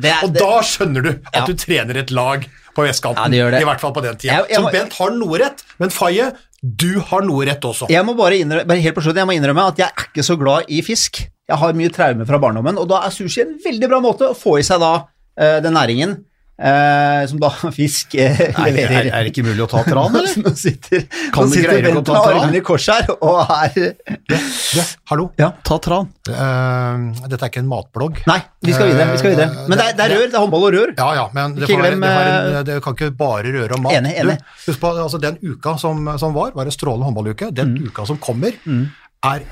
Det 0.00 0.08
er, 0.12 0.22
Og 0.24 0.32
da 0.36 0.60
skjønner 0.64 1.04
du 1.04 1.10
at 1.12 1.42
Ja. 1.42 1.44
du 1.48 1.56
trener 1.60 2.00
et 2.00 2.12
lag 2.12 2.48
på 2.78 2.86
vestkanten. 2.86 3.34
Ja. 3.34 3.48
I 3.58 3.66
hvert 3.66 3.82
fall 3.82 3.92
på 3.96 4.02
den 4.06 4.16
tida. 4.16 4.36
Jeg- 4.38 4.52
jeg 4.54 4.62
Så 4.62 4.72
Bent 4.72 4.92
har 5.00 5.10
noe 5.18 5.38
rett, 5.42 5.64
men 5.82 5.90
Faye, 5.90 6.30
du 6.62 7.00
har 7.10 7.22
noe 7.26 7.44
rett 7.46 7.60
også. 7.66 7.88
jeg 7.90 8.04
må 8.06 8.14
bare 8.16 8.38
innrømme, 8.38 8.66
bare 8.66 8.80
helt 8.86 8.94
på 8.96 9.02
slutten, 9.02 9.22
jeg 9.24 9.30
må 9.30 9.36
innrømme 9.38 9.66
at 9.72 9.76
jeg 9.82 9.88
er 9.90 10.06
ikke 10.08 10.24
så 10.26 10.38
glad 10.38 10.64
i 10.68 10.80
fisk. 10.82 11.20
Jeg 11.48 11.56
har 11.58 11.72
mye 11.72 11.88
traume 11.90 12.26
fra 12.28 12.38
barndommen, 12.38 12.76
og 12.78 12.88
da 12.88 13.02
er 13.06 13.10
sushi 13.14 13.40
en 13.42 13.58
veldig 13.64 13.88
bra 13.88 14.00
måte 14.04 14.26
å 14.30 14.36
få 14.36 14.58
i 14.58 14.62
seg 14.62 14.80
da 14.80 14.94
eh, 15.38 15.60
den 15.60 15.72
næringen 15.74 16.24
eh, 16.58 17.26
som 17.30 17.38
da 17.42 17.50
fisk 17.78 18.14
eh, 18.18 18.38
Nei, 18.58 18.70
leverer. 18.74 19.06
er, 19.06 19.10
er 19.14 19.26
det 19.26 19.32
ikke 19.32 19.44
mulig 19.46 19.62
å 19.64 19.68
ta 19.70 19.82
tran, 19.86 20.14
eller? 20.18 20.34
Nå 20.44 20.52
sitter, 20.58 21.04
Kan 21.34 21.46
nå 21.48 21.54
sitter 21.54 21.70
greie 21.78 21.92
å 21.92 21.98
Bent 22.00 22.06
ta 22.08 22.16
med 22.18 22.26
tran? 22.26 22.40
armene 22.42 22.58
i 22.60 22.64
kors 22.66 22.88
her 22.90 23.08
og 23.18 23.52
er 23.54 23.94
Du, 24.28 24.82
hallo? 25.12 25.28
Ja. 25.40 25.50
Ta 25.64 25.78
tran. 25.84 26.10
Uh, 26.28 27.08
dette 27.30 27.40
er 27.46 27.48
ikke 27.52 27.62
en 27.62 27.70
matblogg. 27.70 28.18
Nei, 28.28 28.38
vi 28.64 28.74
skal 28.76 28.90
videre. 28.90 29.12
vi 29.14 29.20
skal 29.22 29.32
videre. 29.32 29.48
Eh, 29.54 29.68
Men 29.70 29.80
det 29.80 29.86
er, 29.86 29.94
det 29.98 30.04
er 30.08 30.14
rør, 30.16 30.26
det 30.26 30.36
er 30.36 30.42
håndball 30.44 30.66
og 30.68 30.74
rør. 30.76 30.92
Ja, 30.98 31.08
ja, 31.16 31.24
men 31.36 31.54
det, 31.56 31.64
Ikke 31.68 31.78
glem, 31.80 32.02
det, 32.04 32.10
eh, 32.12 32.58
en, 32.58 32.66
det 32.68 32.76
kan 32.84 32.98
ikke 32.98 33.10
bare 33.22 33.54
røre 33.54 33.78
om 33.78 33.86
mat. 33.86 33.96
Enig, 34.00 34.12
enig. 34.20 34.36
Du, 34.42 34.68
husk 34.72 34.82
på, 34.82 34.90
altså, 35.06 35.20
den 35.22 35.38
uka 35.44 35.76
som, 35.80 36.04
som 36.20 36.36
var, 36.36 36.52
var 36.58 36.68
en 36.68 36.74
strålende 36.76 37.08
håndballuke. 37.08 37.50
Den 37.56 37.72
Mm. 37.78 37.88
uka 37.90 38.04
som 38.08 38.18
kommer, 38.20 38.54
er 38.68 39.42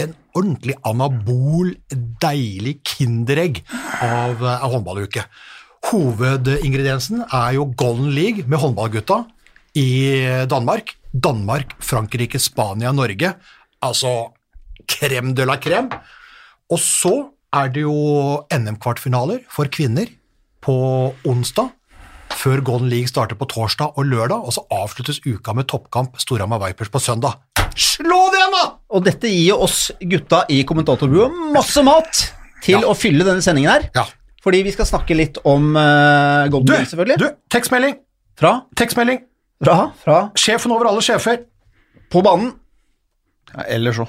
en 0.00 0.14
ordentlig 0.34 0.74
anabol, 0.88 1.70
deilig 2.24 2.78
kinderegg 2.94 3.60
av, 4.02 4.40
eh, 4.42 4.64
av 4.64 4.72
håndballuke. 4.74 5.22
Hovedingrediensen 5.90 7.24
er 7.28 7.54
jo 7.58 7.66
Golden 7.76 8.10
League 8.16 8.44
med 8.48 8.58
håndballgutta 8.62 9.22
i 9.78 9.86
Danmark. 10.50 10.94
Danmark, 11.12 11.74
Frankrike, 11.84 12.38
Spania, 12.40 12.92
Norge. 12.92 13.34
Altså 13.84 14.32
crème 14.90 15.34
de 15.36 15.44
la 15.46 15.56
crème. 15.60 15.90
Og 16.72 16.78
så 16.80 17.14
er 17.54 17.68
det 17.70 17.84
jo 17.84 17.94
NM-kvartfinaler 18.50 19.44
for 19.52 19.68
kvinner 19.70 20.08
på 20.64 20.74
onsdag, 21.28 21.68
før 22.34 22.62
Golden 22.64 22.88
League 22.90 23.10
starter 23.10 23.36
på 23.38 23.46
torsdag 23.52 23.92
og 24.00 24.08
lørdag, 24.08 24.40
og 24.40 24.54
så 24.56 24.64
avsluttes 24.72 25.20
uka 25.26 25.52
med 25.54 25.68
toppkamp 25.70 26.16
Storhamar 26.18 26.62
Vipers 26.64 26.90
på 26.90 26.98
søndag. 27.04 27.36
Slå 27.76 28.30
det, 28.32 28.42
da! 28.54 28.64
Og 28.94 29.04
dette 29.06 29.28
gir 29.30 29.52
jo 29.52 29.60
oss 29.66 29.90
gutta 30.00 30.44
i 30.50 30.62
kommentatorbua 30.66 31.28
masse 31.54 31.82
mat 31.84 32.24
til 32.64 32.80
Ja. 32.80 32.88
å 32.88 32.96
fylle 32.96 33.24
denne 33.26 33.42
sendingen 33.44 33.70
her. 33.70 33.90
Ja. 33.94 34.06
Fordi 34.44 34.60
vi 34.66 34.72
skal 34.74 34.86
snakke 34.88 35.16
litt 35.16 35.38
om 35.48 35.70
uh, 35.76 36.44
Golden 36.52 36.68
Gate, 36.74 36.90
selvfølgelig. 36.92 37.16
du, 37.22 37.28
tekstmelding! 37.54 37.96
Fra, 38.36 38.50
Tekstmelding! 38.76 39.20
fra, 39.64 39.76
fra 40.02 40.16
Sjefen 40.36 40.72
over 40.74 40.88
alle 40.90 41.00
sjefer. 41.06 41.44
på 42.12 42.20
banen. 42.26 42.50
Ja, 43.54 43.64
ellers 43.76 43.96
så. 44.02 44.06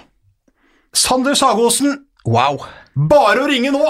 Sander 0.96 1.36
Sagosen, 1.38 2.01
Wow. 2.25 2.63
bare 2.96 3.44
å 3.44 3.48
ringe 3.48 3.70
nå! 3.72 3.84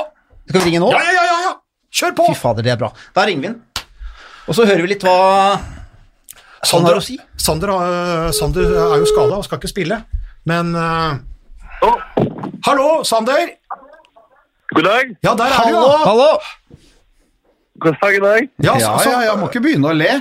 Skal 0.49 0.59
vi 0.61 0.65
ringe 0.69 0.81
nå? 0.83 0.89
Ja, 0.91 0.99
ja, 1.01 1.13
ja, 1.15 1.23
ja! 1.29 1.37
ja. 1.47 1.53
Kjør 1.95 2.15
på! 2.17 2.25
Fy 2.29 2.37
fader, 2.37 2.65
det 2.67 2.73
er 2.75 2.79
bra. 2.81 2.89
Da 3.15 3.23
ringer 3.25 3.41
vi 3.41 3.47
den. 3.53 3.85
Og 4.45 4.57
så 4.57 4.65
hører 4.67 4.83
vi 4.83 4.91
litt 4.91 5.05
hva 5.07 5.15
han 5.55 6.85
har 6.85 6.97
å 6.99 7.03
si. 7.03 7.15
Sander, 7.41 7.71
uh, 7.71 8.29
Sander 8.35 8.67
er 8.67 8.99
jo 9.01 9.07
skada 9.09 9.39
og 9.39 9.45
skal 9.47 9.61
ikke 9.61 9.71
spille, 9.71 10.01
men 10.49 10.73
eh, 10.77 11.15
Hallo, 12.67 13.03
Sander! 13.07 13.51
God 14.75 14.83
dag. 14.87 15.11
Ja, 15.23 15.33
der 15.39 15.45
er 15.45 15.49
du, 15.49 15.75
Hallo! 15.75 15.81
ja. 15.87 15.97
Hallo! 16.05 16.29
God 17.79 17.97
dag, 18.01 18.15
god 18.19 18.25
dag. 18.27 18.47
Ja, 18.63 18.73
så, 18.79 18.91
så, 19.03 19.09
ja, 19.13 19.21
jeg 19.29 19.39
må 19.39 19.49
ikke 19.51 19.61
begynne 19.63 19.91
å 19.91 19.95
le. 19.95 20.13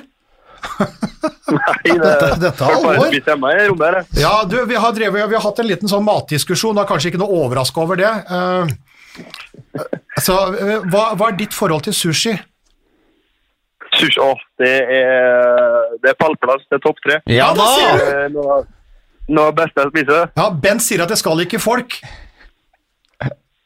Nei, 1.54 1.90
det, 1.90 1.98
Dette- 2.00 2.38
dette 2.40 2.64
er 2.64 2.76
alvor. 2.78 3.98
ja 4.16 4.32
du, 4.48 4.56
vi 4.70 4.78
har, 4.80 4.94
drevet, 4.96 5.28
vi 5.28 5.36
har 5.36 5.44
hatt 5.44 5.60
en 5.60 5.68
liten 5.68 5.90
sånn 5.90 6.06
matdiskusjon, 6.06 6.76
da 6.78 6.86
kanskje 6.88 7.12
ikke 7.12 7.20
noe 7.20 7.42
overraska 7.44 7.82
over 7.84 8.00
det. 8.00 8.10
Uh, 8.30 9.84
så, 10.22 10.38
uh, 10.54 10.78
hva, 10.90 11.04
hva 11.18 11.28
er 11.32 11.38
ditt 11.42 11.54
forhold 11.54 11.84
til 11.88 11.94
sushi? 11.96 12.34
Sushi, 13.94 14.18
åh, 14.22 14.40
det 14.58 14.72
er, 14.82 15.98
det 16.02 16.14
er 16.14 16.18
pallplass, 16.18 16.64
det 16.70 16.80
er 16.80 16.84
topp 16.86 17.02
tre. 17.04 17.20
Ja, 17.30 17.52
da 17.54 17.68
du! 17.74 17.84
Det 18.00 18.14
er 18.24 18.32
Noe, 18.34 18.62
noe 19.28 19.50
av 19.50 19.54
det 19.54 19.60
beste 19.62 19.84
jeg 19.84 19.92
spiser. 19.94 20.32
Ja, 20.38 20.48
Bent 20.64 20.82
sier 20.84 21.04
at 21.04 21.12
det 21.12 21.20
skal 21.20 21.44
ikke 21.44 21.60
folk. 21.62 22.00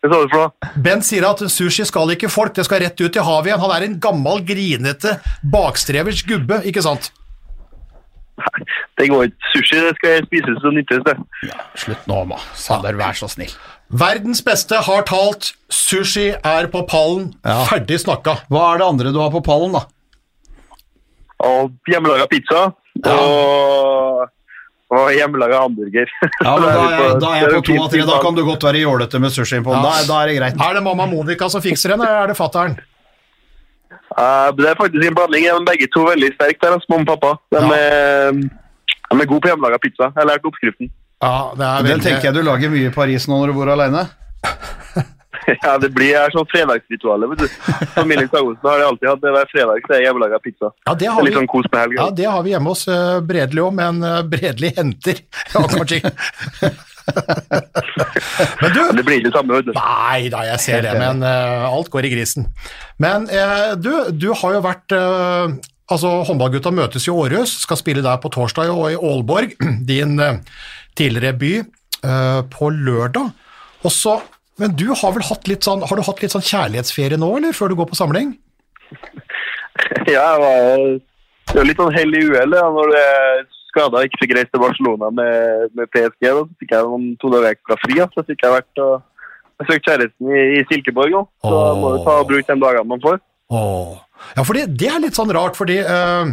Hva 0.03 0.11
sa 0.13 0.19
du 0.23 0.29
for 0.31 0.43
noe? 0.45 0.73
Bent 0.85 1.03
sier 1.07 1.25
at 1.27 1.41
sushi 1.51 1.85
skal 1.89 2.13
ikke 2.15 2.29
folk, 2.31 2.53
det 2.55 2.65
skal 2.69 2.85
rett 2.85 3.01
ut 3.03 3.17
i 3.19 3.25
havet 3.25 3.51
igjen. 3.51 3.63
Han 3.65 3.73
er 3.75 3.87
en 3.89 3.97
gammel, 4.03 4.45
grinete, 4.47 5.17
bakstrevers 5.43 6.23
gubbe, 6.29 6.61
ikke 6.71 6.85
sant? 6.87 7.11
Nei, 8.39 8.63
Det 8.99 9.09
går 9.11 9.25
ikke. 9.27 9.49
Sushi 9.55 9.81
det 9.83 9.97
skal 9.99 10.23
spises 10.29 10.63
og 10.69 10.77
nyttes, 10.77 11.03
det. 11.07 11.17
Slutt 11.83 12.07
nå, 12.07 12.21
ma. 12.31 12.39
Sander, 12.55 12.95
vær 12.99 13.19
så 13.19 13.27
snill. 13.33 13.51
Verdens 13.91 14.43
beste 14.47 14.79
har 14.87 15.03
talt, 15.09 15.53
sushi 15.73 16.29
er 16.37 16.69
på 16.71 16.85
pallen, 16.87 17.33
Ja. 17.45 17.65
ferdig 17.67 17.99
snakka. 18.05 18.37
Hva 18.53 18.75
er 18.75 18.79
det 18.79 18.87
andre 18.87 19.13
du 19.13 19.19
har 19.19 19.31
på 19.35 19.43
pallen, 19.43 19.73
da? 19.75 19.87
Og 21.43 21.73
hjemmelaga 21.91 22.27
pizza. 22.31 22.69
Og 23.07 24.29
Og 24.89 25.09
hjemmelaga 25.13 25.59
hamburger. 25.67 26.09
Ja, 26.41 26.53
men 26.57 26.69
da, 26.77 26.85
er, 26.89 27.19
da 27.21 27.33
er 27.35 27.43
jeg 27.43 27.57
på 27.59 27.65
to 27.67 27.75
av 27.83 27.91
tre. 27.93 28.05
Da 28.09 28.21
kan 28.25 28.37
du 28.39 28.45
godt 28.47 28.63
være 28.65 28.81
jålete 28.81 29.21
med 29.21 29.35
sushien 29.35 29.65
på. 29.67 29.75
Da, 29.77 29.91
da 30.09 30.21
er 30.23 30.31
det 30.33 30.39
greit. 30.39 30.63
Er 30.65 30.79
det 30.79 30.85
mamma 30.87 31.05
Monica 31.11 31.49
som 31.53 31.65
fikser 31.65 31.93
den, 31.93 32.05
eller 32.07 32.23
er 32.25 32.33
det 32.33 32.39
fattern? 32.39 32.79
Uh, 34.17 34.49
det 34.57 34.71
er 34.71 34.79
faktisk 34.79 35.05
en 35.11 35.19
blanding. 35.19 35.45
De 35.45 35.51
er 35.53 35.67
begge 35.69 35.91
to 35.93 36.07
veldig 36.09 36.31
sterke, 36.39 36.57
deres 36.63 36.81
altså, 36.81 36.95
mamma 36.95 37.05
og 37.05 37.21
pappa. 37.21 37.35
De, 37.53 37.61
Ja. 37.61 37.77
er, 37.77 38.41
de 39.13 39.21
er 39.21 39.29
gode 39.29 39.45
på 39.45 39.53
hjemmelaga 39.53 39.81
pizza. 39.85 40.09
Jeg 40.09 40.23
har 40.23 40.31
lært 40.33 40.49
oppskriften. 40.49 40.91
Ja, 41.21 41.37
det 41.59 41.67
er 41.69 41.87
Den 41.91 42.01
tenker 42.01 42.31
jeg 42.31 42.35
du 42.39 42.43
lager 42.47 42.73
mye 42.73 42.89
i 42.89 42.95
Paris 42.95 43.29
nå 43.29 43.43
når 43.43 43.53
du 43.53 43.59
bor 43.59 43.73
alene. 43.75 44.07
ja, 45.65 45.75
det 45.81 45.91
blir 45.97 46.17
er 46.19 46.33
sånn 46.35 46.47
fredagsritualet, 46.51 47.33
vet 47.33 47.45
du. 47.45 47.49
Familien 47.95 48.29
Sagosen 48.33 48.69
har 48.69 48.83
det 48.83 48.89
alltid 48.91 49.09
hatt. 49.11 49.23
Det 49.23 49.33
hver 49.37 49.51
fredag 49.53 49.87
så 49.87 49.97
er 49.97 50.05
hjemmelaga 50.05 50.41
pizza. 50.45 50.73
Ja, 50.85 50.93
det 50.95 51.09
Det 51.09 51.15
har 51.15 51.23
er 51.23 51.29
vi, 51.29 51.37
sånn 51.39 51.51
kos 51.51 51.71
på 51.73 51.85
ja, 51.97 52.11
det 52.21 52.29
har 52.29 52.45
vi 52.45 52.53
hjemme 52.53 52.75
hos 52.75 52.85
uh, 52.91 53.19
Bredli 53.25 53.65
òg, 53.65 53.73
men 53.79 54.03
uh, 54.05 54.21
Bredli 54.29 54.73
henter. 54.77 55.25
Ja, 55.55 55.65
kanskje. 55.71 56.03
Men 58.61 58.75
du, 58.75 58.81
Det 58.99 59.05
blir 59.07 59.17
ikke 59.17 59.31
det 59.31 59.33
samme, 59.33 59.57
vet 59.57 59.69
du. 59.69 59.73
Nei 59.77 60.29
da, 60.33 60.43
jeg 60.51 60.61
ser 60.61 60.85
det, 60.85 60.93
men 61.01 61.23
uh, 61.25 61.69
alt 61.71 61.89
går 61.93 62.05
i 62.05 62.13
grisen. 62.13 62.49
Men 63.01 63.25
uh, 63.33 63.73
du, 63.81 63.93
du 64.13 64.29
har 64.37 64.59
jo 64.59 64.63
vært 64.67 64.97
uh, 64.97 65.57
Altså, 65.89 66.11
håndballgutta 66.29 66.69
møtes 66.77 67.07
i 67.09 67.13
Århus, 67.15 67.55
skal 67.63 67.79
spille 67.81 68.03
der 68.05 68.19
på 68.21 68.29
torsdag 68.29 68.69
og 68.69 68.91
i 68.93 68.99
Aalborg, 68.99 69.55
din 69.89 70.21
tidligere 70.93 71.33
by, 71.41 71.53
på 72.53 72.69
lørdag. 72.77 73.31
Og 73.89 73.95
så, 73.95 74.19
men 74.59 74.75
du 74.79 74.89
har 74.91 75.13
vel 75.15 75.25
hatt 75.29 75.49
litt 75.51 75.67
sånn 75.67 75.85
Har 75.87 75.99
du 75.99 76.03
hatt 76.07 76.23
litt 76.23 76.35
sånn 76.35 76.45
kjærlighetsferie 76.45 77.19
nå, 77.21 77.29
eller, 77.39 77.55
før 77.57 77.71
du 77.73 77.79
går 77.79 77.91
på 77.93 77.99
samling? 77.99 78.37
Ja, 80.09 80.23
jeg 80.25 80.41
var, 80.41 80.83
det 81.53 81.57
var 81.59 81.67
litt 81.69 81.81
sånn 81.81 81.95
hell 81.95 82.15
i 82.17 82.23
uhellet 82.25 82.59
ja, 82.59 82.69
når 82.73 82.95
jeg 82.97 83.43
skada 83.69 84.03
ikke 84.05 84.21
fikk 84.23 84.35
reist 84.37 84.51
til 84.55 84.63
Barcelona 84.63 85.11
med, 85.15 85.69
med 85.77 85.91
PSG. 85.93 86.25
Da. 86.25 86.43
Så 86.43 86.63
fikk 86.63 86.75
jeg 86.75 86.89
noen 86.89 87.07
to 87.21 87.31
dager 87.33 87.53
ekstra 87.53 87.77
fri. 87.85 87.99
Så 88.15 88.25
fikk 88.27 88.45
jeg 88.45 88.55
vært 88.55 88.83
og 88.85 88.95
besøkt 89.61 89.89
kjæresten 89.89 90.33
i, 90.33 90.45
i 90.59 90.65
Silkeborg. 90.71 91.15
Da. 91.15 91.23
Så 91.45 91.55
Åh. 91.55 91.81
må 91.81 91.93
du 91.95 91.99
ta 92.07 92.19
og 92.23 92.31
bruke 92.31 92.49
de 92.49 92.65
dagene 92.65 92.93
man 92.93 93.05
får. 93.05 93.21
Åh. 93.55 93.97
Ja, 94.35 94.45
for 94.45 94.59
det 94.59 94.91
er 94.91 95.03
litt 95.03 95.19
sånn 95.19 95.33
rart, 95.35 95.59
fordi 95.59 95.79
eh, 95.85 96.33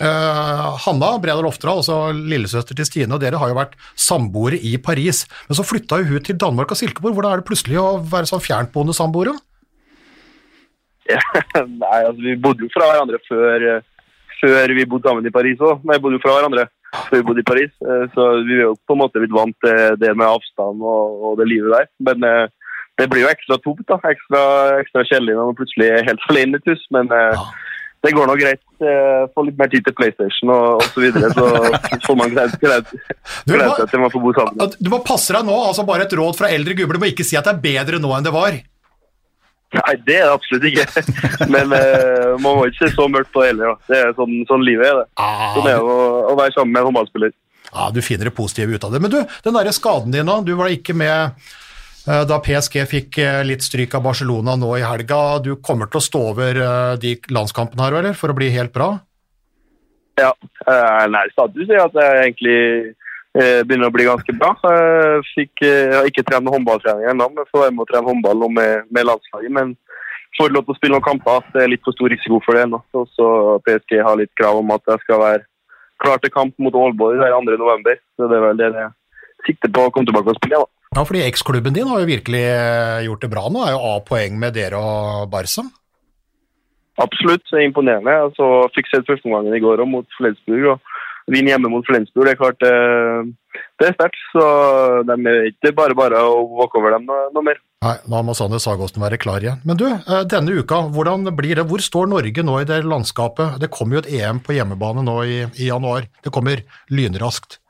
eh, 0.00 0.66
Hanna 0.84 1.10
Bredal 1.22 1.46
Oftedal, 1.48 1.80
altså 1.82 1.98
lillesøster 2.16 2.76
til 2.78 2.88
Stine, 2.88 3.14
og 3.16 3.20
dere 3.22 3.38
har 3.40 3.52
jo 3.52 3.58
vært 3.58 3.76
samboere 3.98 4.56
i 4.56 4.74
Paris, 4.82 5.24
men 5.48 5.58
så 5.58 5.66
flytta 5.66 6.00
jo 6.02 6.08
hun 6.14 6.24
til 6.26 6.38
Danmark 6.40 6.72
og 6.74 6.80
Silkeborg. 6.80 7.14
Hvordan 7.18 7.34
er 7.36 7.42
det 7.42 7.48
plutselig 7.50 7.78
å 7.80 8.00
være 8.02 8.30
sånn 8.30 8.42
fjerntboende 8.44 8.96
samboere? 8.96 9.36
Nei, 11.10 12.00
altså 12.06 12.20
vi 12.22 12.36
bodde 12.38 12.66
jo 12.66 12.70
fra 12.74 12.90
hverandre 12.92 13.18
før, 13.26 13.64
eh, 13.76 14.12
før 14.40 14.74
vi 14.76 14.86
bodde 14.88 15.08
sammen 15.08 15.26
i 15.26 15.34
Paris 15.34 15.58
òg. 15.64 15.82
Nei, 15.84 15.96
vi 15.98 16.04
bodde 16.06 16.20
jo 16.20 16.24
fra 16.24 16.36
hverandre 16.38 16.68
før 17.08 17.16
vi 17.18 17.26
bodde 17.26 17.42
i 17.42 17.48
Paris. 17.50 17.72
Eh, 17.86 18.04
Så 18.14 18.28
vi 18.46 18.58
er 18.60 18.64
jo 18.68 18.76
på 18.86 18.96
en 18.96 19.02
måte 19.02 19.22
litt 19.22 19.34
vant 19.34 19.56
til 19.64 19.98
det 20.02 20.12
med 20.16 20.26
avstand 20.28 20.82
og, 20.82 21.24
og 21.30 21.40
det 21.40 21.48
livet 21.50 21.74
der. 21.76 21.90
Men 22.06 22.28
det 23.00 23.08
blir 23.10 23.24
jo 23.24 23.32
ekstra 23.32 23.58
tungt, 23.64 23.86
da. 23.88 23.98
Ekstra, 24.10 24.40
ekstra 24.82 25.04
kjedelig 25.08 25.34
når 25.38 25.50
man 25.50 25.58
plutselig 25.58 25.90
er 25.90 26.06
helt 26.08 26.24
alene 26.30 26.58
i 26.58 26.62
et 26.62 26.72
hus. 26.74 26.86
Men 26.94 27.10
Ja. 27.10 27.44
Det 28.00 28.12
går 28.16 28.26
nå 28.30 28.34
greit. 28.40 28.62
Eh, 28.80 29.26
Få 29.36 29.42
litt 29.44 29.58
mer 29.60 29.68
tid 29.72 29.84
til 29.84 29.92
PlayStation 29.98 30.48
og, 30.54 30.80
osv. 30.80 30.94
så 30.94 31.02
videre. 31.04 31.30
Så 31.36 32.00
får 32.06 32.16
man 32.16 32.32
glede 32.32 32.54
seg 32.56 33.90
til 33.92 34.00
man 34.00 34.12
får 34.14 34.22
bo 34.24 34.32
sammen. 34.38 34.74
Du 34.80 34.88
må 34.92 35.02
passe 35.04 35.34
deg 35.36 35.44
nå, 35.48 35.56
altså 35.68 35.84
bare 35.88 36.06
et 36.08 36.16
råd 36.16 36.38
fra 36.38 36.48
eldre 36.54 36.76
gubber. 36.78 36.96
Du 36.96 37.04
må 37.04 37.10
ikke 37.12 37.26
si 37.28 37.36
at 37.36 37.44
det 37.48 37.56
er 37.58 37.64
bedre 37.66 38.00
nå 38.00 38.12
enn 38.16 38.24
det 38.26 38.32
var. 38.34 38.56
Nei, 39.70 39.92
det 40.02 40.16
er 40.18 40.24
det 40.26 40.32
absolutt 40.34 40.64
ikke. 40.66 40.86
Men 41.54 41.70
eh, 41.76 42.32
man 42.42 42.56
må 42.56 42.64
ikke 42.70 42.88
se 42.88 42.94
så 42.96 43.04
mørkt 43.12 43.30
på 43.36 43.44
det 43.44 43.52
heller. 43.52 43.76
Da. 43.76 43.92
Det 43.92 44.00
er 44.00 44.16
sånn, 44.18 44.32
sånn 44.48 44.64
livet 44.66 44.88
er. 44.88 45.02
det. 45.04 45.06
Sånn 45.20 45.60
er 45.60 45.60
Ah, 45.60 45.60
det 45.68 45.76
å, 45.78 45.98
å 46.32 46.34
være 46.40 46.56
sammen 46.56 46.72
med 46.74 46.80
en 46.82 46.88
håndballspiller. 46.90 47.36
ja, 47.70 47.84
du 47.94 48.00
finner 48.02 48.26
det 48.30 48.34
positive 48.34 48.74
ut 48.80 48.84
av 48.88 48.96
det. 48.96 49.02
Men 49.04 49.12
du, 49.12 49.20
den 49.44 49.54
derre 49.60 49.76
skaden 49.76 50.10
din 50.16 50.26
nå, 50.26 50.40
du 50.48 50.56
var 50.58 50.72
ikke 50.74 50.96
med 50.98 51.36
da 52.06 52.38
PSG 52.40 52.80
fikk 52.88 53.18
eh, 53.20 53.42
litt 53.44 53.64
stryk 53.64 53.94
av 53.98 54.06
Barcelona 54.06 54.56
nå 54.56 54.72
i 54.78 54.84
helga. 54.84 55.38
Du 55.44 55.54
kommer 55.60 55.90
til 55.90 56.00
å 56.00 56.04
stå 56.04 56.22
over 56.32 56.56
eh, 56.56 56.94
de 57.02 57.14
landskampene 57.28 57.86
her, 57.86 57.98
eller? 58.00 58.16
For 58.16 58.32
å 58.32 58.36
bli 58.38 58.48
helt 58.54 58.72
bra? 58.72 58.94
Ja, 60.20 60.32
eh, 60.66 61.04
nei, 61.12 61.26
status 61.32 61.68
er 61.68 61.84
at 61.84 61.96
jeg 61.96 62.24
egentlig 62.24 62.58
eh, 63.36 63.60
begynner 63.64 63.88
å 63.88 63.94
bli 63.94 64.08
ganske 64.08 64.34
bra. 64.36 64.54
Fikk, 65.34 65.62
eh, 65.64 65.86
jeg 65.90 65.94
har 65.96 66.08
ikke 66.08 66.24
trent 66.28 66.50
håndballtrening 66.52 67.12
ennå, 67.12 67.28
men 67.36 67.48
får 67.52 67.66
være 67.66 67.76
med 67.76 67.84
å 67.84 67.90
trene 67.92 68.10
håndball 68.10 68.48
med, 68.56 68.90
med 68.90 69.08
landslaget. 69.08 69.54
Men 69.60 69.76
får 70.38 70.52
lov 70.54 70.66
til 70.66 70.74
å 70.74 70.80
spille 70.80 70.96
noen 70.96 71.06
kamper. 71.06 71.46
Det 71.54 71.62
er 71.64 71.72
litt 71.72 71.84
for 71.86 71.96
stor 71.96 72.12
risiko 72.12 72.40
for 72.44 72.56
det 72.56 72.66
ennå. 72.66 72.82
Så 72.92 73.30
PSG 73.68 74.00
har 74.06 74.18
litt 74.20 74.32
krav 74.40 74.60
om 74.60 74.74
at 74.76 74.92
jeg 74.92 75.04
skal 75.04 75.22
være 75.24 75.46
klar 76.00 76.20
til 76.20 76.32
kamp 76.32 76.56
mot 76.58 76.76
Aalborg 76.76 77.20
den 77.20 77.48
2. 77.48 77.60
november. 77.60 77.96
Så 78.16 78.28
det 78.28 78.38
er 78.38 78.46
vel 78.48 78.60
det 78.60 78.70
jeg 78.72 78.92
sikter 79.48 79.72
på 79.72 79.86
å 79.86 79.94
komme 79.94 80.08
tilbake 80.08 80.32
og 80.32 80.40
spille 80.40 80.60
da. 80.64 80.68
Ja, 80.96 81.04
fordi 81.06 81.22
eksklubben 81.22 81.74
din 81.76 81.86
har 81.86 82.00
jo 82.02 82.08
virkelig 82.08 82.42
eh, 82.50 83.04
gjort 83.06 83.22
det 83.22 83.30
bra 83.30 83.44
nå. 83.46 83.62
Er 83.62 83.76
jo 83.76 83.82
A-poeng 83.92 84.38
med 84.42 84.56
dere 84.58 84.80
og 84.80 85.28
Barca. 85.30 85.62
Absolutt, 87.00 87.46
det 87.46 87.60
er 87.60 87.68
imponerende. 87.68 88.16
Altså, 88.26 88.48
fikk 88.74 88.90
sett 88.90 89.06
førsteomgangen 89.08 89.54
i 89.54 89.62
går 89.62 89.80
også 89.80 89.92
mot 89.92 90.18
Flensburg. 90.18 90.66
og 90.74 91.30
Vinne 91.30 91.52
hjemme 91.52 91.70
mot 91.70 91.86
Flensburg, 91.86 92.26
det 92.26 92.32
er 92.32 92.40
klart 92.40 92.64
eh, 92.66 93.30
det 93.78 93.86
er 93.86 93.94
sterkt. 93.94 94.18
Så 94.34 94.42
de 95.06 95.16
er 95.30 95.48
ikke 95.52 95.72
bare 95.78 95.96
bare 95.96 96.24
å 96.26 96.42
våke 96.58 96.80
over 96.80 96.96
dem 96.96 97.06
noe, 97.06 97.44
mer. 97.46 97.62
Nei, 97.86 97.94
da 98.10 98.20
må 98.26 98.34
Sanne 98.36 98.60
Sagåsen 98.60 99.00
være 99.00 99.20
klar 99.22 99.44
igjen. 99.44 99.62
Men 99.64 99.78
du, 99.78 99.86
eh, 99.86 100.26
denne 100.28 100.58
uka, 100.58 100.82
hvordan 100.90 101.30
blir 101.38 101.60
det? 101.60 101.68
Hvor 101.70 101.86
står 101.86 102.10
Norge 102.10 102.44
nå 102.44 102.58
i 102.60 102.68
det 102.68 102.82
landskapet? 102.82 103.60
Det 103.62 103.70
kommer 103.72 104.00
jo 104.00 104.04
et 104.04 104.12
EM 104.20 104.42
på 104.42 104.58
hjemmebane 104.58 105.06
nå 105.06 105.18
i, 105.22 105.40
i 105.54 105.70
januar. 105.70 106.10
Det 106.24 106.34
kommer 106.34 106.66
lynraskt. 106.90 107.60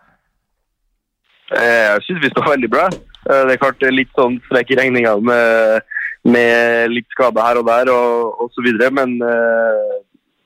Eh, 1.50 1.86
Jeg 1.94 2.02
syns 2.06 2.22
vi 2.22 2.30
står 2.30 2.52
veldig 2.52 2.70
bra. 2.70 2.86
Eh, 3.30 3.42
Det 3.46 3.54
er 3.56 3.62
klart 3.62 3.82
litt 3.90 4.12
sånn 4.18 4.38
strekk 4.46 4.70
i 4.70 4.78
regninga 4.80 5.16
med, 5.20 5.82
med 6.24 6.90
litt 6.94 7.08
skade 7.14 7.42
her 7.42 7.58
og 7.60 7.66
der 7.66 7.90
og, 7.94 8.46
osv. 8.46 8.68
men 8.92 9.18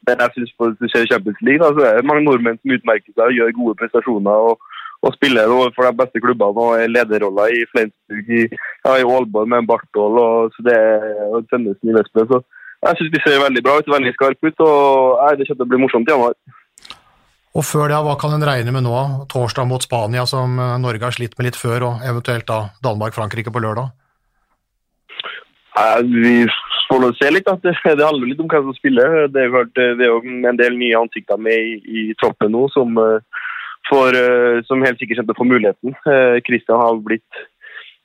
det 0.05 0.17
jeg 0.21 0.45
det 0.81 0.91
skjer 0.93 1.05
i 1.07 1.11
Champions 1.11 1.41
League, 1.41 1.65
altså, 1.67 1.81
det 1.81 1.91
er 1.99 2.09
mange 2.09 2.25
nordmenn 2.25 2.59
som 2.61 2.75
utmerker 2.77 3.13
seg 3.13 3.25
og 3.25 3.37
gjør 3.39 3.55
gode 3.59 3.79
prestasjoner 3.81 4.49
og, 4.51 4.59
og 5.05 5.15
spiller 5.17 5.53
overfor 5.53 5.89
de 5.89 6.01
beste 6.01 6.21
klubbene 6.25 6.65
og 6.67 6.81
er 6.81 6.93
lederroller 6.93 7.53
i 7.53 7.63
Flensburg, 7.73 8.29
i, 8.29 8.43
ja, 8.85 8.97
i 9.01 9.07
Aalborg 9.07 9.49
med 9.53 9.69
Barthold 9.71 10.21
og, 10.21 10.53
så 10.57 10.67
det, 10.69 10.77
Tønnesen 11.51 11.93
i 11.93 11.97
Vestbø. 11.97 12.27
Så 12.29 12.43
jeg 12.85 12.99
syns 12.99 13.15
vi 13.15 13.23
ser 13.25 13.41
veldig 13.45 13.65
bra 13.65 13.79
ut, 13.81 13.89
veldig 13.97 14.13
skarpe 14.17 14.53
ut, 14.53 14.61
og 14.61 15.23
nei, 15.23 15.33
det 15.41 15.49
kommer 15.49 15.61
til 15.63 15.67
å 15.67 15.73
bli 15.73 15.83
morsomt 15.85 16.11
i 16.11 16.15
januar. 16.15 16.37
Og 17.55 17.63
før 17.63 17.87
det, 17.91 17.99
hva 18.03 18.17
kan 18.19 18.35
en 18.35 18.47
regne 18.47 18.73
med 18.75 18.83
nå? 18.83 18.95
Torsdag 19.31 19.69
mot 19.71 19.83
Spania, 19.83 20.25
som 20.27 20.59
eh, 20.59 20.75
Norge 20.83 21.07
har 21.07 21.15
slitt 21.15 21.37
med 21.39 21.49
litt 21.49 21.59
før, 21.59 21.87
og 21.89 22.07
eventuelt 22.07 22.49
da 22.51 22.65
Danmark-Frankrike 22.83 23.55
på 23.55 23.63
lørdag? 23.63 23.93
Nei, 25.75 25.87
vi 26.11 26.35
får 26.89 27.01
nå 27.03 27.13
se 27.19 27.31
litt. 27.31 27.51
Det, 27.63 27.77
det 27.85 28.03
handler 28.03 28.31
litt 28.31 28.43
om 28.43 28.51
hvem 28.51 28.69
som 28.69 28.79
spiller. 28.79 29.29
Det 29.31 29.47
er, 29.47 29.55
jo 29.55 29.65
det 29.71 29.87
er 30.03 30.11
jo 30.11 30.21
en 30.51 30.59
del 30.59 30.79
nye 30.81 30.99
ansikter 30.99 31.39
med 31.39 31.55
i, 31.55 31.79
i 31.87 32.05
troppen 32.19 32.55
nå 32.55 32.67
som, 32.75 32.99
for, 33.89 34.19
eh, 34.19 34.61
som 34.67 34.83
helt 34.83 34.99
sikkert 34.99 35.23
kommer 35.23 35.31
til 35.31 35.39
å 35.39 35.43
få 35.43 35.51
muligheten. 35.53 35.99
Kristian 36.47 36.83
har 36.83 37.03
blitt 37.07 37.43